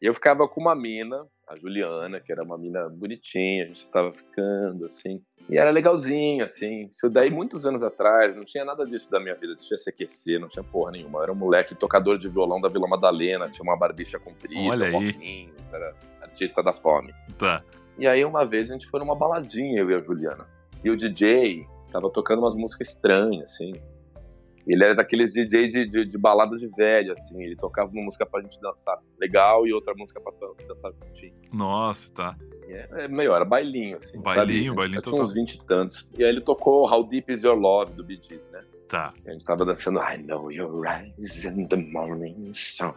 Eu 0.00 0.14
ficava 0.14 0.48
com 0.48 0.60
uma 0.60 0.74
mina, 0.74 1.18
a 1.50 1.56
Juliana, 1.56 2.20
que 2.20 2.30
era 2.30 2.44
uma 2.44 2.56
mina 2.56 2.88
bonitinha, 2.88 3.64
a 3.64 3.66
gente 3.66 3.84
tava 3.88 4.12
ficando, 4.12 4.84
assim. 4.84 5.20
E 5.48 5.58
era 5.58 5.70
legalzinho, 5.70 6.44
assim. 6.44 6.88
Isso 6.94 7.10
daí 7.10 7.28
muitos 7.28 7.66
anos 7.66 7.82
atrás, 7.82 8.36
não 8.36 8.44
tinha 8.44 8.64
nada 8.64 8.86
disso 8.86 9.10
da 9.10 9.18
minha 9.18 9.34
vida, 9.34 9.56
deixa 9.56 9.76
se 9.76 9.90
aquecer, 9.90 10.38
não 10.38 10.48
tinha 10.48 10.62
porra 10.62 10.92
nenhuma. 10.92 11.18
Eu 11.18 11.22
era 11.24 11.32
um 11.32 11.36
moleque 11.36 11.74
tocador 11.74 12.18
de 12.18 12.28
violão 12.28 12.60
da 12.60 12.68
Vila 12.68 12.86
Madalena, 12.86 13.48
tinha 13.50 13.64
uma 13.64 13.76
barbicha 13.76 14.16
comprida, 14.20 14.70
Olha 14.70 14.84
um 14.92 15.00
aí. 15.00 15.10
óculos, 15.10 15.64
era 15.72 15.94
artista 16.22 16.62
da 16.62 16.72
fome. 16.72 17.12
tá. 17.36 17.64
E 17.98 18.06
aí 18.06 18.24
uma 18.24 18.46
vez 18.46 18.70
a 18.70 18.74
gente 18.74 18.86
foi 18.86 19.00
numa 19.00 19.16
baladinha, 19.16 19.80
eu 19.80 19.90
e 19.90 19.94
a 19.94 19.98
Juliana. 19.98 20.46
E 20.84 20.88
o 20.88 20.96
DJ 20.96 21.66
tava 21.92 22.08
tocando 22.08 22.38
umas 22.38 22.54
músicas 22.54 22.90
estranhas, 22.90 23.50
assim. 23.50 23.72
Ele 24.72 24.84
era 24.84 24.94
daqueles 24.94 25.32
DJ 25.32 25.66
de, 25.66 25.86
de, 25.86 26.04
de 26.04 26.18
balada 26.18 26.56
de 26.56 26.68
velho, 26.68 27.12
assim. 27.12 27.42
Ele 27.42 27.56
tocava 27.56 27.90
uma 27.90 28.04
música 28.04 28.24
pra 28.24 28.40
gente 28.40 28.60
dançar 28.60 28.98
legal 29.18 29.66
e 29.66 29.72
outra 29.72 29.92
música 29.96 30.20
pra 30.20 30.32
dançar 30.66 30.92
juntinho. 30.92 31.34
Nossa, 31.52 32.12
tá. 32.12 32.36
É, 32.68 33.04
é 33.04 33.08
melhor, 33.08 33.36
era 33.36 33.44
bailinho, 33.44 33.96
assim. 33.96 34.18
Bailinho, 34.20 34.68
gente 34.68 34.76
bailinho 34.76 34.94
já 34.94 35.02
Tinha 35.02 35.12
total. 35.12 35.20
uns 35.20 35.32
20 35.32 35.52
e 35.52 35.64
tantos. 35.64 36.08
E 36.16 36.22
aí 36.22 36.30
ele 36.30 36.40
tocou 36.40 36.88
How 36.88 37.02
Deep 37.04 37.32
Is 37.32 37.42
Your 37.42 37.58
Love, 37.58 37.94
do 37.94 38.04
Bee 38.04 38.20
Gees, 38.22 38.48
né? 38.50 38.60
Tá. 38.86 39.12
E 39.24 39.28
a 39.28 39.32
gente 39.32 39.44
tava 39.44 39.64
dançando 39.64 40.00
I 40.00 40.18
Know 40.18 40.50
Your 40.50 40.84
Eyes 40.86 41.44
in 41.44 41.66
the 41.66 41.76
Morning 41.76 42.52
Sun, 42.52 42.92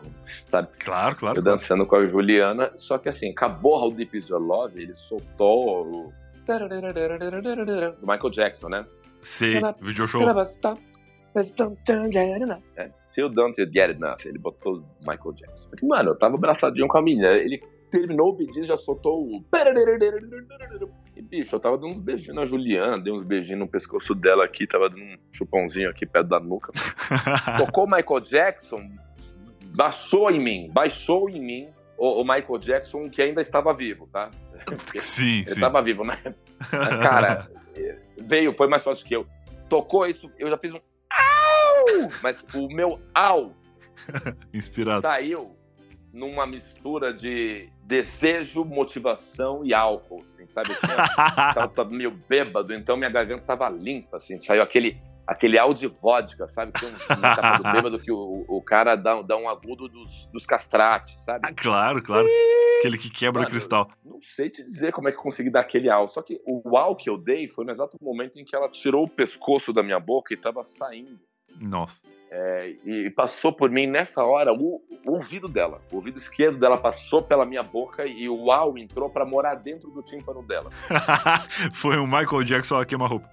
sabe? 0.47 0.67
Claro, 0.79 1.15
claro. 1.15 1.39
Eu 1.39 1.43
dançando 1.43 1.85
com 1.85 1.95
a 1.95 2.05
Juliana, 2.05 2.71
só 2.77 2.97
que 2.97 3.09
assim, 3.09 3.31
acabou 3.31 3.79
How 3.79 3.91
Deep 3.91 4.15
Is 4.17 4.27
Your 4.27 4.41
Love, 4.41 4.81
ele 4.81 4.95
soltou 4.95 5.87
o. 5.87 6.13
Do 7.91 8.07
Michael 8.07 8.29
Jackson, 8.31 8.69
né? 8.69 8.85
Sei, 9.21 9.61
video 9.81 10.07
show. 10.07 10.21
É, 12.75 12.89
Still 13.11 13.29
Don't 13.29 13.55
Get 13.55 13.95
Enough. 13.95 14.25
Ele 14.25 14.37
botou 14.37 14.77
o 14.77 14.83
Michael 14.99 15.33
Jackson. 15.33 15.69
Porque, 15.69 15.85
mano, 15.85 16.11
eu 16.11 16.15
tava 16.15 16.35
abraçadinho 16.35 16.87
com 16.87 16.97
a 16.97 17.01
menina. 17.01 17.29
Ele 17.29 17.59
terminou 17.93 18.29
o 18.29 18.35
pedido 18.35 18.65
já 18.65 18.75
soltou 18.75 19.23
o. 19.23 19.45
E, 21.15 21.21
bicho, 21.21 21.55
eu 21.55 21.59
tava 21.59 21.77
dando 21.77 21.93
uns 21.93 21.99
beijinhos 21.99 22.35
na 22.35 22.45
Juliana, 22.45 22.99
dei 22.99 23.13
uns 23.13 23.23
beijinhos 23.23 23.59
no 23.59 23.67
pescoço 23.67 24.15
dela 24.15 24.43
aqui, 24.43 24.65
tava 24.65 24.89
dando 24.89 25.03
um 25.03 25.17
chupãozinho 25.31 25.89
aqui 25.89 26.05
perto 26.05 26.27
da 26.27 26.39
nuca. 26.39 26.71
Tocou 27.57 27.85
o 27.85 27.87
Michael 27.87 28.19
Jackson, 28.21 28.89
baixou 29.75 30.31
em 30.31 30.39
mim, 30.39 30.71
baixou 30.73 31.29
em 31.29 31.39
mim 31.39 31.67
o, 31.95 32.21
o 32.21 32.23
Michael 32.23 32.57
Jackson 32.57 33.03
que 33.09 33.21
ainda 33.21 33.41
estava 33.41 33.71
vivo, 33.73 34.09
tá? 34.11 34.31
sim, 34.97 35.41
Ele 35.41 35.53
sim. 35.53 35.59
tava 35.59 35.81
vivo, 35.81 36.03
né? 36.03 36.17
Mas, 36.71 36.97
Cara, 36.99 37.47
veio, 38.19 38.55
foi 38.55 38.67
mais 38.67 38.83
forte 38.83 39.05
que 39.05 39.15
eu. 39.15 39.27
Tocou 39.69 40.07
isso, 40.07 40.31
eu 40.39 40.49
já 40.49 40.57
fiz 40.57 40.71
um. 40.71 40.77
Au! 41.83 42.11
Mas 42.21 42.43
o 42.53 42.67
meu 42.67 42.99
au 43.13 43.53
Inspirado. 44.53 45.01
saiu 45.01 45.55
numa 46.13 46.45
mistura 46.45 47.11
de 47.11 47.67
desejo, 47.81 48.63
motivação 48.63 49.65
e 49.65 49.73
álcool, 49.73 50.23
assim, 50.27 50.47
sabe? 50.47 50.69
Eu 50.71 50.75
tava, 51.53 51.67
tava 51.67 51.89
meio 51.89 52.11
bêbado, 52.11 52.73
então 52.73 52.95
minha 52.95 53.09
garganta 53.09 53.43
tava 53.43 53.67
limpa, 53.69 54.17
assim, 54.17 54.39
saiu 54.39 54.61
aquele. 54.61 54.97
Aquele 55.25 55.57
áudio 55.57 55.89
de 55.89 55.95
vodka, 56.01 56.49
sabe? 56.49 56.73
Tem 56.73 56.89
um, 56.89 56.91
do 56.91 57.63
bêbado 57.71 57.97
que 57.97 58.11
o, 58.11 58.43
o 58.45 58.61
cara 58.61 58.97
dá, 58.97 59.21
dá 59.21 59.37
um 59.37 59.47
agudo 59.47 59.87
dos, 59.87 60.25
dos 60.33 60.45
castrates, 60.45 61.17
sabe? 61.23 61.47
Ah, 61.47 61.53
claro, 61.53 62.03
claro. 62.03 62.27
Aquele 62.79 62.97
que 62.97 63.09
quebra 63.09 63.39
Mano, 63.39 63.47
o 63.47 63.49
cristal. 63.49 63.87
Não 64.03 64.21
sei 64.21 64.49
te 64.49 64.61
dizer 64.61 64.91
como 64.91 65.07
é 65.07 65.13
que 65.13 65.17
eu 65.17 65.21
consegui 65.21 65.49
dar 65.49 65.61
aquele 65.61 65.89
au. 65.89 66.09
Só 66.09 66.21
que 66.21 66.41
o 66.45 66.77
au 66.77 66.93
que 66.93 67.09
eu 67.09 67.17
dei 67.17 67.47
foi 67.47 67.63
no 67.63 67.71
exato 67.71 67.97
momento 68.01 68.37
em 68.37 68.43
que 68.43 68.53
ela 68.53 68.67
tirou 68.67 69.05
o 69.05 69.09
pescoço 69.09 69.71
da 69.71 69.81
minha 69.81 69.97
boca 69.97 70.33
e 70.33 70.37
tava 70.37 70.61
saindo. 70.65 71.21
Nossa. 71.61 72.01
É, 72.35 72.73
e 72.83 73.09
passou 73.11 73.53
por 73.53 73.69
mim 73.69 73.85
nessa 73.85 74.23
hora 74.23 74.51
o, 74.51 74.81
o 75.05 75.11
ouvido 75.11 75.47
dela. 75.47 75.79
O 75.91 75.97
ouvido 75.97 76.17
esquerdo 76.17 76.57
dela 76.57 76.77
passou 76.77 77.21
pela 77.21 77.45
minha 77.45 77.61
boca 77.61 78.05
e 78.07 78.27
o 78.27 78.51
au 78.51 78.75
entrou 78.77 79.07
pra 79.09 79.23
morar 79.23 79.55
dentro 79.55 79.91
do 79.91 80.01
tímpano 80.01 80.41
dela. 80.41 80.71
Foi 81.73 81.97
um 81.99 82.07
Michael 82.07 82.43
Jackson 82.43 82.79
a 82.79 82.85
queima-roupa. 82.85 83.29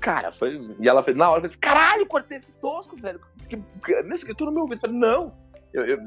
Cara, 0.00 0.32
foi. 0.32 0.58
E 0.80 0.88
ela 0.88 1.02
fez, 1.02 1.14
na 1.16 1.28
hora, 1.30 1.40
eu 1.42 1.48
falei, 1.48 1.58
caralho, 1.60 2.06
cortei 2.06 2.38
esse 2.38 2.50
tosco, 2.52 2.96
velho. 2.96 3.20
Que, 3.48 3.56
que, 3.84 4.24
que 4.26 4.34
tu 4.34 4.46
no 4.46 4.52
meu 4.52 4.62
ouvido. 4.62 4.78
Eu 4.78 4.80
falei, 4.80 4.96
não. 4.96 5.32
Eu, 5.74 5.84
eu- 5.86 5.98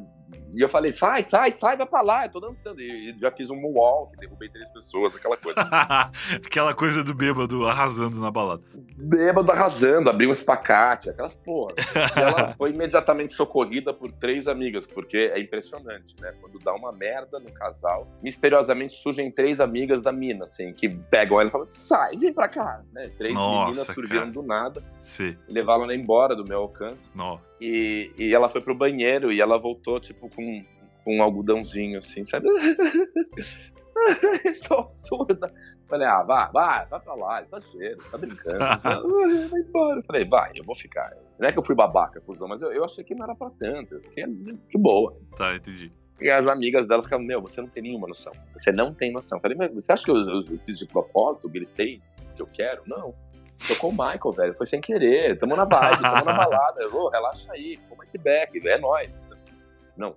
e 0.54 0.62
eu 0.62 0.68
falei, 0.68 0.92
sai, 0.92 1.24
sai, 1.24 1.50
sai, 1.52 1.78
vai 1.78 1.86
pra 1.86 2.02
lá, 2.02 2.26
eu 2.26 2.32
tô 2.32 2.40
dançando. 2.40 2.82
E, 2.82 3.16
já 3.20 3.32
fiz 3.32 3.50
um 3.50 3.56
moonwalk, 3.56 4.18
derrubei 4.18 4.50
três 4.50 4.68
pessoas, 4.70 5.16
aquela 5.16 5.38
coisa. 5.38 5.62
Aquela 6.46 6.74
coisa 6.74 7.04
do 7.04 7.14
bêbado 7.14 7.66
arrasando 7.68 8.20
na 8.20 8.30
balada. 8.30 8.62
Bêbado 8.98 9.52
arrasando, 9.52 10.10
abriu 10.10 10.30
um 10.30 10.32
espacate, 10.32 11.10
aquelas 11.10 11.36
porra. 11.36 11.74
E 11.78 12.20
ela 12.20 12.54
foi 12.58 12.72
imediatamente 12.72 13.34
socorrida 13.34 13.94
por 13.94 14.12
três 14.12 14.48
amigas, 14.48 14.86
porque 14.86 15.32
é 15.34 15.40
impressionante, 15.40 16.16
né? 16.20 16.34
Quando 16.42 16.60
dá 16.60 16.74
uma 16.74 16.92
merda 16.92 17.40
no 17.40 17.52
casal, 17.54 18.08
misteriosamente 18.22 18.94
surgem 18.94 19.32
três 19.32 19.60
amigas 19.60 20.02
da 20.02 20.12
mina, 20.12 20.46
assim, 20.46 20.74
que 20.74 20.90
pegam 21.10 21.40
ela 21.40 21.50
e 21.50 21.52
falam, 21.52 21.68
sai, 21.70 22.18
vem 22.18 22.34
pra 22.34 22.50
cá, 22.50 22.82
né? 22.92 23.10
Três 23.18 23.34
Nossa, 23.34 23.66
meninas 23.66 23.88
surgiram 23.88 24.20
cara. 24.22 24.32
do 24.32 24.44
nada, 24.44 24.84
levaram 25.48 25.84
ela 25.84 25.96
embora 25.96 26.36
do 26.36 26.44
meu 26.44 26.60
alcance. 26.60 27.10
Nossa. 27.16 27.52
E, 27.62 28.12
e 28.18 28.34
ela 28.34 28.50
foi 28.50 28.60
pro 28.60 28.74
banheiro 28.74 29.32
e 29.32 29.40
ela 29.40 29.56
voltou, 29.56 30.00
tipo, 30.00 30.21
com, 30.30 30.64
com 31.04 31.18
um 31.18 31.24
algodãozinho, 31.24 32.00
assim, 32.00 32.26
sabe? 32.26 32.48
Estou 34.46 34.90
surda. 34.92 35.52
Falei, 35.88 36.08
ah, 36.08 36.24
vai, 36.24 36.50
vai, 36.52 36.86
vai 36.86 37.00
pra 37.00 37.14
lá, 37.14 37.42
exagero, 37.44 37.98
tá 38.10 38.18
brincando. 38.18 38.58
vai 39.50 39.60
embora. 39.60 40.00
Eu 40.00 40.04
Falei, 40.04 40.26
vai, 40.26 40.52
eu 40.56 40.64
vou 40.64 40.76
ficar. 40.76 41.12
Não 41.38 41.48
é 41.48 41.52
que 41.52 41.60
eu 41.60 41.64
fui 41.66 41.76
babaca, 41.76 42.22
cuzão, 42.22 42.48
mas 42.48 42.62
eu, 42.62 42.72
eu 42.72 42.86
achei 42.86 43.04
que 43.04 43.14
não 43.14 43.26
era 43.26 43.36
pra 43.36 43.50
tanto. 43.60 43.96
Eu 43.96 44.02
fiquei 44.02 44.26
de 44.26 44.78
boa. 44.78 45.16
Tá, 45.38 45.56
entendi. 45.56 45.92
E 46.22 46.30
as 46.30 46.48
amigas 46.48 46.88
dela 46.88 47.04
ficavam, 47.04 47.26
meu, 47.26 47.42
você 47.42 47.60
não 47.62 47.68
tem 47.68 47.84
nenhuma 47.84 48.08
noção. 48.08 48.32
Você 48.54 48.72
não 48.72 48.94
tem 48.94 49.12
noção. 49.12 49.38
Eu 49.38 49.42
falei, 49.42 49.58
mas 49.58 49.74
você 49.74 49.92
acha 49.92 50.04
que 50.06 50.12
eu, 50.12 50.16
eu- 50.16 50.44
eu 50.50 50.60
fiz 50.66 50.78
de 50.80 50.86
propósito, 50.86 51.50
gritei 51.50 52.02
que 52.36 52.42
eu 52.42 52.48
quero? 52.48 52.84
Não. 52.88 53.14
Tocou 53.68 53.90
o 53.90 53.94
Michael, 53.94 54.32
velho. 54.32 54.54
Foi 54.56 54.66
sem 54.66 54.80
querer. 54.82 55.38
Tamo 55.38 55.56
na 55.56 55.66
vibe, 55.66 56.02
tamo 56.02 56.26
na 56.26 56.34
balada. 56.48 56.88
Ô, 56.96 57.10
relaxa 57.10 57.52
aí, 57.54 57.78
toma 57.90 58.04
esse 58.04 58.18
back, 58.18 58.66
é 58.68 58.78
nóis. 58.80 59.12
Não. 59.98 60.16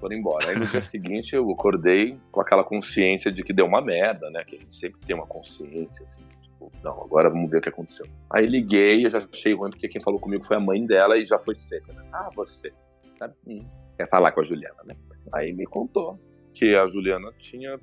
Foram 0.00 0.16
embora. 0.16 0.48
Aí 0.48 0.58
no 0.58 0.66
dia 0.66 0.80
seguinte 0.82 1.34
eu 1.34 1.50
acordei 1.50 2.18
com 2.30 2.40
aquela 2.40 2.64
consciência 2.64 3.32
de 3.32 3.42
que 3.42 3.52
deu 3.52 3.66
uma 3.66 3.80
merda, 3.80 4.30
né? 4.30 4.44
Que 4.44 4.56
a 4.56 4.58
gente 4.58 4.74
sempre 4.74 5.00
tem 5.06 5.14
uma 5.14 5.26
consciência, 5.26 6.04
assim. 6.04 6.22
Tipo, 6.42 6.70
não, 6.82 7.02
agora 7.02 7.30
vamos 7.30 7.50
ver 7.50 7.58
o 7.58 7.62
que 7.62 7.68
aconteceu. 7.68 8.06
Aí 8.30 8.46
liguei, 8.46 9.06
eu 9.06 9.10
já 9.10 9.18
achei 9.18 9.54
ruim, 9.54 9.70
porque 9.70 9.88
quem 9.88 10.00
falou 10.00 10.20
comigo 10.20 10.44
foi 10.44 10.56
a 10.56 10.60
mãe 10.60 10.84
dela 10.84 11.16
e 11.16 11.24
já 11.24 11.38
foi 11.38 11.54
seca, 11.54 11.92
né? 11.92 12.04
Ah, 12.12 12.28
você. 12.34 12.72
Sabe? 13.18 13.34
Hum. 13.46 13.60
Quer 13.96 14.08
falar 14.08 14.32
com 14.32 14.40
a 14.40 14.44
Juliana, 14.44 14.82
né? 14.84 14.96
Aí 15.32 15.52
me 15.52 15.64
contou 15.64 16.18
que 16.52 16.74
a 16.74 16.86
Juliana 16.88 17.32
tinha 17.38 17.78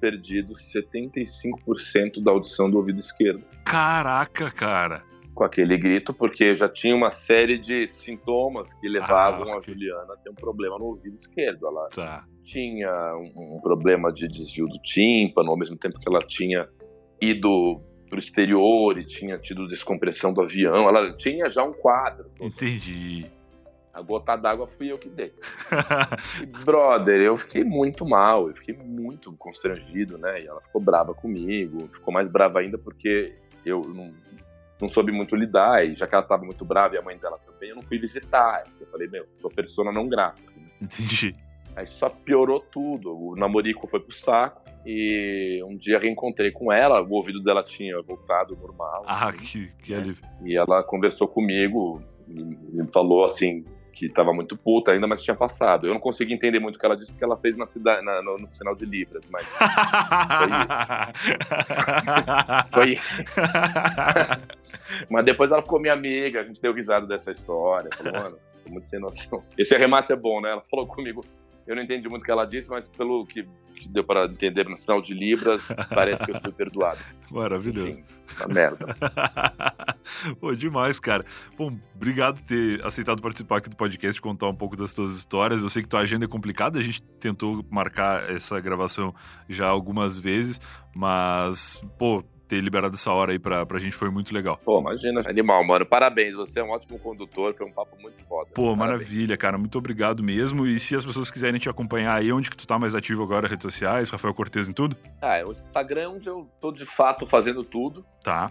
perdido 0.00 0.54
75% 0.54 2.22
da 2.22 2.30
audição 2.30 2.70
do 2.70 2.78
ouvido 2.78 2.98
esquerdo 2.98 3.44
Caraca, 3.64 4.50
cara. 4.50 5.02
Com 5.40 5.44
aquele 5.44 5.78
grito, 5.78 6.12
porque 6.12 6.54
já 6.54 6.68
tinha 6.68 6.94
uma 6.94 7.10
série 7.10 7.56
de 7.58 7.88
sintomas 7.88 8.74
que 8.74 8.86
levavam 8.86 9.48
Ah, 9.48 9.54
a 9.54 9.56
ok. 9.56 9.72
Juliana 9.72 10.12
a 10.12 10.16
ter 10.18 10.28
um 10.28 10.34
problema 10.34 10.76
no 10.78 10.84
ouvido 10.84 11.16
esquerdo. 11.16 11.66
Ela 11.66 11.88
Tá. 11.88 12.26
tinha 12.44 12.90
um, 13.16 13.56
um 13.56 13.60
problema 13.62 14.12
de 14.12 14.28
desvio 14.28 14.66
do 14.66 14.78
tímpano, 14.82 15.48
ao 15.50 15.56
mesmo 15.56 15.78
tempo 15.78 15.98
que 15.98 16.06
ela 16.06 16.20
tinha 16.26 16.68
ido 17.18 17.80
pro 18.10 18.18
exterior 18.18 18.98
e 18.98 19.04
tinha 19.06 19.38
tido 19.38 19.66
descompressão 19.66 20.30
do 20.30 20.42
avião. 20.42 20.86
Ela 20.86 21.16
tinha 21.16 21.48
já 21.48 21.64
um 21.64 21.72
quadro. 21.72 22.30
Entendi. 22.38 23.24
A 23.94 24.02
gota 24.02 24.36
d'água 24.36 24.66
fui 24.66 24.92
eu 24.92 24.98
que 24.98 25.08
dei. 25.08 25.32
E, 26.42 26.44
brother, 26.66 27.18
eu 27.18 27.34
fiquei 27.38 27.64
muito 27.64 28.04
mal, 28.04 28.46
eu 28.48 28.54
fiquei 28.56 28.76
muito 28.76 29.32
constrangido, 29.38 30.18
né? 30.18 30.42
E 30.42 30.46
ela 30.46 30.60
ficou 30.60 30.82
brava 30.82 31.14
comigo, 31.14 31.88
ficou 31.94 32.12
mais 32.12 32.28
brava 32.28 32.58
ainda 32.60 32.76
porque 32.76 33.32
eu 33.64 33.80
não, 33.80 34.12
não 34.80 34.88
soube 34.88 35.12
muito 35.12 35.36
lidar, 35.36 35.84
e 35.84 35.94
já 35.94 36.06
que 36.06 36.14
ela 36.14 36.22
estava 36.22 36.44
muito 36.44 36.64
brava 36.64 36.94
e 36.94 36.98
a 36.98 37.02
mãe 37.02 37.16
dela 37.18 37.38
também, 37.38 37.70
eu 37.70 37.76
não 37.76 37.82
fui 37.82 37.98
visitar. 37.98 38.62
Eu 38.80 38.86
falei, 38.86 39.08
meu, 39.08 39.26
sou 39.38 39.50
persona 39.50 39.92
não 39.92 40.08
grata. 40.08 40.40
Entendi. 40.80 41.34
Aí 41.76 41.86
só 41.86 42.08
piorou 42.08 42.60
tudo. 42.60 43.16
O 43.16 43.36
namorico 43.36 43.86
foi 43.86 44.00
pro 44.00 44.14
saco 44.14 44.62
e 44.84 45.62
um 45.64 45.76
dia 45.76 45.98
reencontrei 45.98 46.50
com 46.50 46.72
ela, 46.72 47.02
o 47.02 47.12
ouvido 47.12 47.42
dela 47.42 47.62
tinha 47.62 48.00
voltado 48.02 48.56
normal. 48.56 49.04
Ah, 49.06 49.28
assim, 49.28 49.38
que, 49.38 49.66
que 49.82 49.94
alívio. 49.94 50.24
e 50.42 50.56
ela 50.56 50.82
conversou 50.82 51.28
comigo 51.28 52.02
e 52.26 52.42
me 52.42 52.90
falou 52.90 53.24
assim 53.24 53.64
que 54.00 54.06
estava 54.06 54.32
muito 54.32 54.56
puta 54.56 54.92
ainda, 54.92 55.06
mas 55.06 55.22
tinha 55.22 55.36
passado. 55.36 55.86
Eu 55.86 55.92
não 55.92 56.00
consegui 56.00 56.32
entender 56.32 56.58
muito 56.58 56.76
o 56.76 56.78
que 56.78 56.86
ela 56.86 56.96
disse 56.96 57.12
porque 57.12 57.22
ela 57.22 57.36
fez 57.36 57.54
na 57.54 57.66
cidade, 57.66 58.02
na- 58.02 58.22
no, 58.22 58.36
no 58.36 58.50
sinal 58.50 58.74
de 58.74 58.86
libras, 58.86 59.22
mas 59.30 59.46
foi. 62.72 62.96
mas 65.10 65.24
depois 65.26 65.52
ela 65.52 65.60
ficou 65.62 65.78
minha 65.78 65.92
amiga, 65.92 66.40
a 66.40 66.44
gente 66.44 66.62
deu 66.62 66.72
risada 66.72 67.06
dessa 67.06 67.30
história. 67.30 67.90
Falou, 67.94 68.22
mano, 68.22 68.38
muito 68.70 68.86
sem 68.86 68.98
noção. 68.98 69.44
Esse 69.58 69.76
remate 69.76 70.14
é 70.14 70.16
bom, 70.16 70.40
né? 70.40 70.52
Ela 70.52 70.62
falou 70.70 70.86
comigo. 70.86 71.22
Eu 71.70 71.76
não 71.76 71.84
entendi 71.84 72.08
muito 72.08 72.22
o 72.22 72.24
que 72.24 72.30
ela 72.32 72.44
disse, 72.44 72.68
mas 72.68 72.88
pelo 72.88 73.24
que 73.24 73.46
que 73.80 73.88
deu 73.88 74.04
para 74.04 74.26
entender 74.26 74.68
no 74.68 74.76
sinal 74.76 75.00
de 75.00 75.14
libras, 75.14 75.62
parece 75.88 76.24
que 76.24 76.30
eu 76.32 76.40
fui 76.40 76.52
perdoado. 76.52 76.98
Maravilhoso. 77.30 77.88
Enfim, 77.88 78.04
merda. 78.52 78.94
Pô, 80.38 80.54
demais, 80.54 81.00
cara. 81.00 81.24
Bom, 81.56 81.78
obrigado 81.94 82.40
por 82.40 82.46
ter 82.46 82.84
aceitado 82.84 83.22
participar 83.22 83.58
aqui 83.58 83.70
do 83.70 83.76
podcast, 83.76 84.20
contar 84.20 84.48
um 84.48 84.54
pouco 84.54 84.76
das 84.76 84.92
tuas 84.92 85.12
histórias. 85.12 85.62
Eu 85.62 85.70
sei 85.70 85.82
que 85.82 85.88
tua 85.88 86.00
agenda 86.00 86.26
é 86.26 86.28
complicada, 86.28 86.78
a 86.78 86.82
gente 86.82 87.00
tentou 87.18 87.64
marcar 87.70 88.28
essa 88.28 88.60
gravação 88.60 89.14
já 89.48 89.68
algumas 89.68 90.16
vezes, 90.16 90.60
mas, 90.94 91.82
pô, 91.98 92.22
ter 92.50 92.60
liberado 92.60 92.96
essa 92.96 93.12
hora 93.12 93.30
aí 93.30 93.38
pra, 93.38 93.64
pra 93.64 93.78
gente 93.78 93.94
foi 93.94 94.10
muito 94.10 94.34
legal. 94.34 94.58
Pô, 94.64 94.80
imagina, 94.80 95.22
animal, 95.28 95.64
mano. 95.64 95.86
Parabéns, 95.86 96.34
você 96.34 96.58
é 96.58 96.64
um 96.64 96.70
ótimo 96.70 96.98
condutor, 96.98 97.54
foi 97.54 97.64
um 97.64 97.72
papo 97.72 97.96
muito 98.02 98.20
foda. 98.24 98.50
Pô, 98.52 98.76
Parabéns. 98.76 98.78
maravilha, 98.78 99.36
cara. 99.36 99.56
Muito 99.56 99.78
obrigado 99.78 100.20
mesmo. 100.20 100.66
E 100.66 100.78
se 100.80 100.96
as 100.96 101.04
pessoas 101.04 101.30
quiserem 101.30 101.60
te 101.60 101.68
acompanhar 101.68 102.16
aí, 102.16 102.32
onde 102.32 102.50
que 102.50 102.56
tu 102.56 102.66
tá 102.66 102.76
mais 102.76 102.92
ativo 102.94 103.22
agora, 103.22 103.46
redes 103.46 103.62
sociais, 103.62 104.10
Rafael 104.10 104.34
Cortez 104.34 104.68
em 104.68 104.72
tudo? 104.72 104.96
Ah, 105.22 105.40
o 105.46 105.52
Instagram 105.52 106.00
é 106.02 106.08
onde 106.08 106.28
eu 106.28 106.48
tô 106.60 106.72
de 106.72 106.84
fato 106.84 107.24
fazendo 107.26 107.62
tudo. 107.62 108.04
Tá. 108.24 108.50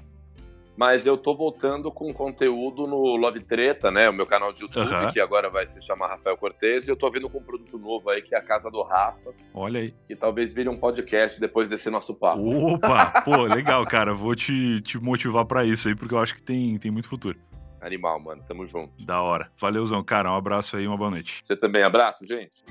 Mas 0.80 1.06
eu 1.06 1.18
tô 1.18 1.36
voltando 1.36 1.92
com 1.92 2.14
conteúdo 2.14 2.88
no 2.88 3.18
Love 3.18 3.42
Treta, 3.42 3.92
né? 3.92 4.10
O 4.10 4.14
meu 4.14 4.26
canal 4.26 4.54
de 4.54 4.62
YouTube, 4.62 4.88
Aham. 4.88 5.12
que 5.12 5.20
agora 5.20 5.50
vai 5.50 5.68
se 5.68 5.82
chamar 5.82 6.08
Rafael 6.08 6.38
Cortez. 6.38 6.88
E 6.88 6.92
eu 6.92 6.96
tô 6.96 7.10
vindo 7.12 7.30
com 7.30 7.40
um 7.40 7.44
produto 7.44 7.78
novo 7.78 8.10
aí, 8.10 8.22
que 8.22 8.34
é 8.34 8.38
a 8.38 8.42
Casa 8.42 8.72
do 8.72 8.82
Rafa, 8.82 9.34
Olha 9.54 9.82
aí. 9.82 9.94
que 10.08 10.16
talvez 10.16 10.54
vire 10.54 10.70
um 10.70 10.78
podcast 10.80 11.38
depois 11.38 11.68
desse 11.68 11.90
nosso 11.90 12.16
papo. 12.16 12.40
Opa! 12.76 13.22
Pô, 13.26 13.44
legal, 13.44 13.86
cara. 13.86 14.14
Vou 14.14 14.34
te, 14.34 14.80
te 14.80 14.98
motivar 14.98 15.44
pra 15.44 15.66
isso 15.66 15.90
aí, 15.90 15.96
porque 15.96 16.14
eu 16.14 16.20
acho 16.20 16.34
que 16.34 16.42
tem, 16.42 16.78
tem 16.78 16.90
muito 16.90 17.10
futuro. 17.10 17.38
Animal, 17.82 18.18
mano. 18.22 18.42
Tamo 18.48 18.66
junto. 18.66 18.94
Da 19.06 19.22
hora. 19.22 19.52
Valeuzão, 19.60 20.02
cara. 20.02 20.32
Um 20.32 20.36
abraço 20.38 20.78
aí, 20.78 20.88
uma 20.88 20.96
boa 20.96 21.12
noite. 21.12 21.42
Você 21.44 21.58
também. 21.58 21.84
Abraço, 21.84 22.26
gente. 22.26 22.64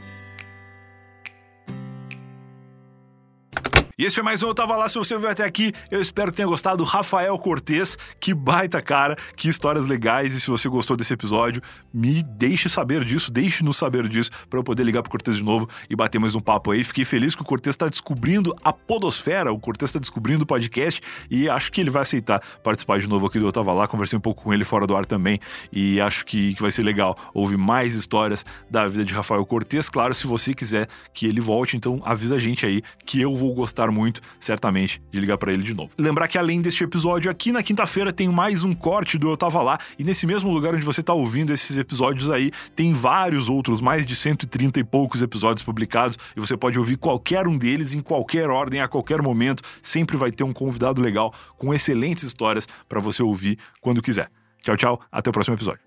E 4.01 4.05
esse 4.05 4.15
foi 4.15 4.23
mais 4.23 4.41
um 4.45 4.47
Eu 4.47 4.55
Tava 4.55 4.77
Lá. 4.77 4.89
Se 4.89 4.97
você 4.97 5.19
veio 5.19 5.33
até 5.33 5.43
aqui, 5.43 5.73
eu 5.91 6.01
espero 6.01 6.31
que 6.31 6.37
tenha 6.37 6.47
gostado. 6.47 6.85
Rafael 6.85 7.37
Cortez, 7.37 7.99
que 8.21 8.33
baita 8.33 8.81
cara, 8.81 9.17
que 9.37 9.49
histórias 9.49 9.87
legais. 9.87 10.35
E 10.35 10.41
se 10.41 10.47
você 10.49 10.69
gostou 10.69 10.97
desse 10.97 11.13
episódio, 11.13 11.61
me 11.93 12.23
deixe 12.23 12.69
saber 12.69 13.05
disso, 13.05 13.29
deixe-nos 13.29 13.77
saber 13.77 14.07
disso, 14.07 14.31
pra 14.49 14.61
eu 14.61 14.63
poder 14.63 14.85
ligar 14.85 15.03
pro 15.03 15.11
Cortez 15.11 15.39
de 15.39 15.43
novo 15.43 15.69
e 15.91 15.97
bater 15.97 16.21
mais 16.21 16.37
um 16.37 16.41
papo 16.41 16.71
aí. 16.71 16.85
Fiquei 16.85 17.05
feliz 17.05 17.35
que 17.35 17.43
o 17.43 17.45
Cortez 17.45 17.77
tá 17.77 17.89
descobrindo 17.89 18.55
a 18.63 18.73
Podosfera, 18.73 19.53
o 19.53 19.59
Cortez 19.59 19.91
tá 19.91 19.99
descobrindo 19.99 20.45
o 20.45 20.47
podcast 20.47 21.03
e 21.29 21.49
acho 21.49 21.73
que 21.73 21.81
ele 21.81 21.91
vai 21.91 22.03
aceitar 22.03 22.41
participar 22.63 23.01
de 23.01 23.09
novo 23.09 23.27
aqui 23.27 23.41
do 23.41 23.49
Eu 23.49 23.53
Tava 23.53 23.73
Lá. 23.73 23.89
Conversei 23.89 24.17
um 24.17 24.23
pouco 24.23 24.45
com 24.45 24.55
ele 24.55 24.65
fora 24.65 24.87
do 24.87 24.95
ar 24.95 25.07
também 25.07 25.41
e 25.73 26.01
acho 26.01 26.25
que, 26.25 26.55
que 26.55 26.63
vai 26.63 26.71
ser 26.71 26.85
legal 26.85 27.17
ouvir 27.35 27.57
mais 27.57 27.97
histórias 27.97 28.47
da 28.71 28.87
vida 28.87 29.05
de 29.05 29.13
Rafael 29.13 29.45
Cortez. 29.45 29.91
Claro, 29.91 30.15
se 30.15 30.25
você 30.25 30.55
quiser 30.55 30.87
que 31.13 31.27
ele 31.27 31.41
volte, 31.41 31.77
então 31.77 32.01
avisa 32.05 32.37
a 32.37 32.39
gente 32.39 32.65
aí 32.65 32.81
que 33.05 33.21
eu 33.21 33.35
vou 33.35 33.53
gostar 33.53 33.88
muito, 33.91 34.21
certamente, 34.41 35.01
de 35.11 35.21
ligar 35.21 35.39
pra 35.39 35.53
ele 35.53 35.63
de 35.63 35.75
novo. 35.75 35.91
Lembrar 35.99 36.29
que 36.29 36.39
além 36.39 36.61
deste 36.61 36.85
episódio, 36.85 37.31
aqui 37.31 37.53
na 37.53 37.63
quinta-feira 37.63 38.13
tem 38.13 38.29
mais 38.29 38.65
um 38.65 38.73
corte 38.73 39.19
do 39.19 39.29
Eu 39.29 39.37
Tava 39.37 39.63
Lá 39.63 39.79
e 39.99 40.05
nesse 40.05 40.27
mesmo 40.27 40.51
lugar 40.51 40.75
onde 40.75 40.85
você 40.85 41.03
tá 41.03 41.13
ouvindo 41.13 41.53
esses 41.53 41.77
episódios 41.77 42.31
aí, 42.31 42.51
tem 42.75 42.93
vários 42.93 43.49
outros, 43.49 43.81
mais 43.81 44.07
de 44.07 44.15
130 44.15 44.81
e 44.81 44.85
poucos 44.85 45.23
episódios 45.23 45.63
publicados 45.63 46.19
e 46.37 46.41
você 46.41 46.57
pode 46.57 46.79
ouvir 46.79 46.97
qualquer 46.97 47.47
um 47.47 47.57
deles 47.57 47.95
em 47.95 48.01
qualquer 48.01 48.51
ordem, 48.51 48.81
a 48.81 48.89
qualquer 48.89 49.23
momento. 49.23 49.63
Sempre 49.83 50.17
vai 50.17 50.31
ter 50.31 50.45
um 50.45 50.53
convidado 50.53 51.01
legal 51.01 51.33
com 51.57 51.73
excelentes 51.73 52.25
histórias 52.25 52.67
pra 52.89 53.01
você 53.01 53.23
ouvir 53.23 53.59
quando 53.81 54.03
quiser. 54.03 54.31
Tchau, 54.63 54.77
tchau. 54.77 55.01
Até 55.11 55.31
o 55.31 55.33
próximo 55.33 55.57
episódio. 55.57 55.81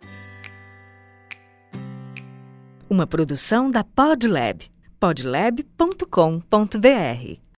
Uma 2.89 3.07
produção 3.07 3.71
da 3.71 3.83
Podlab. 3.83 4.65
podlab.com.br 4.99 7.50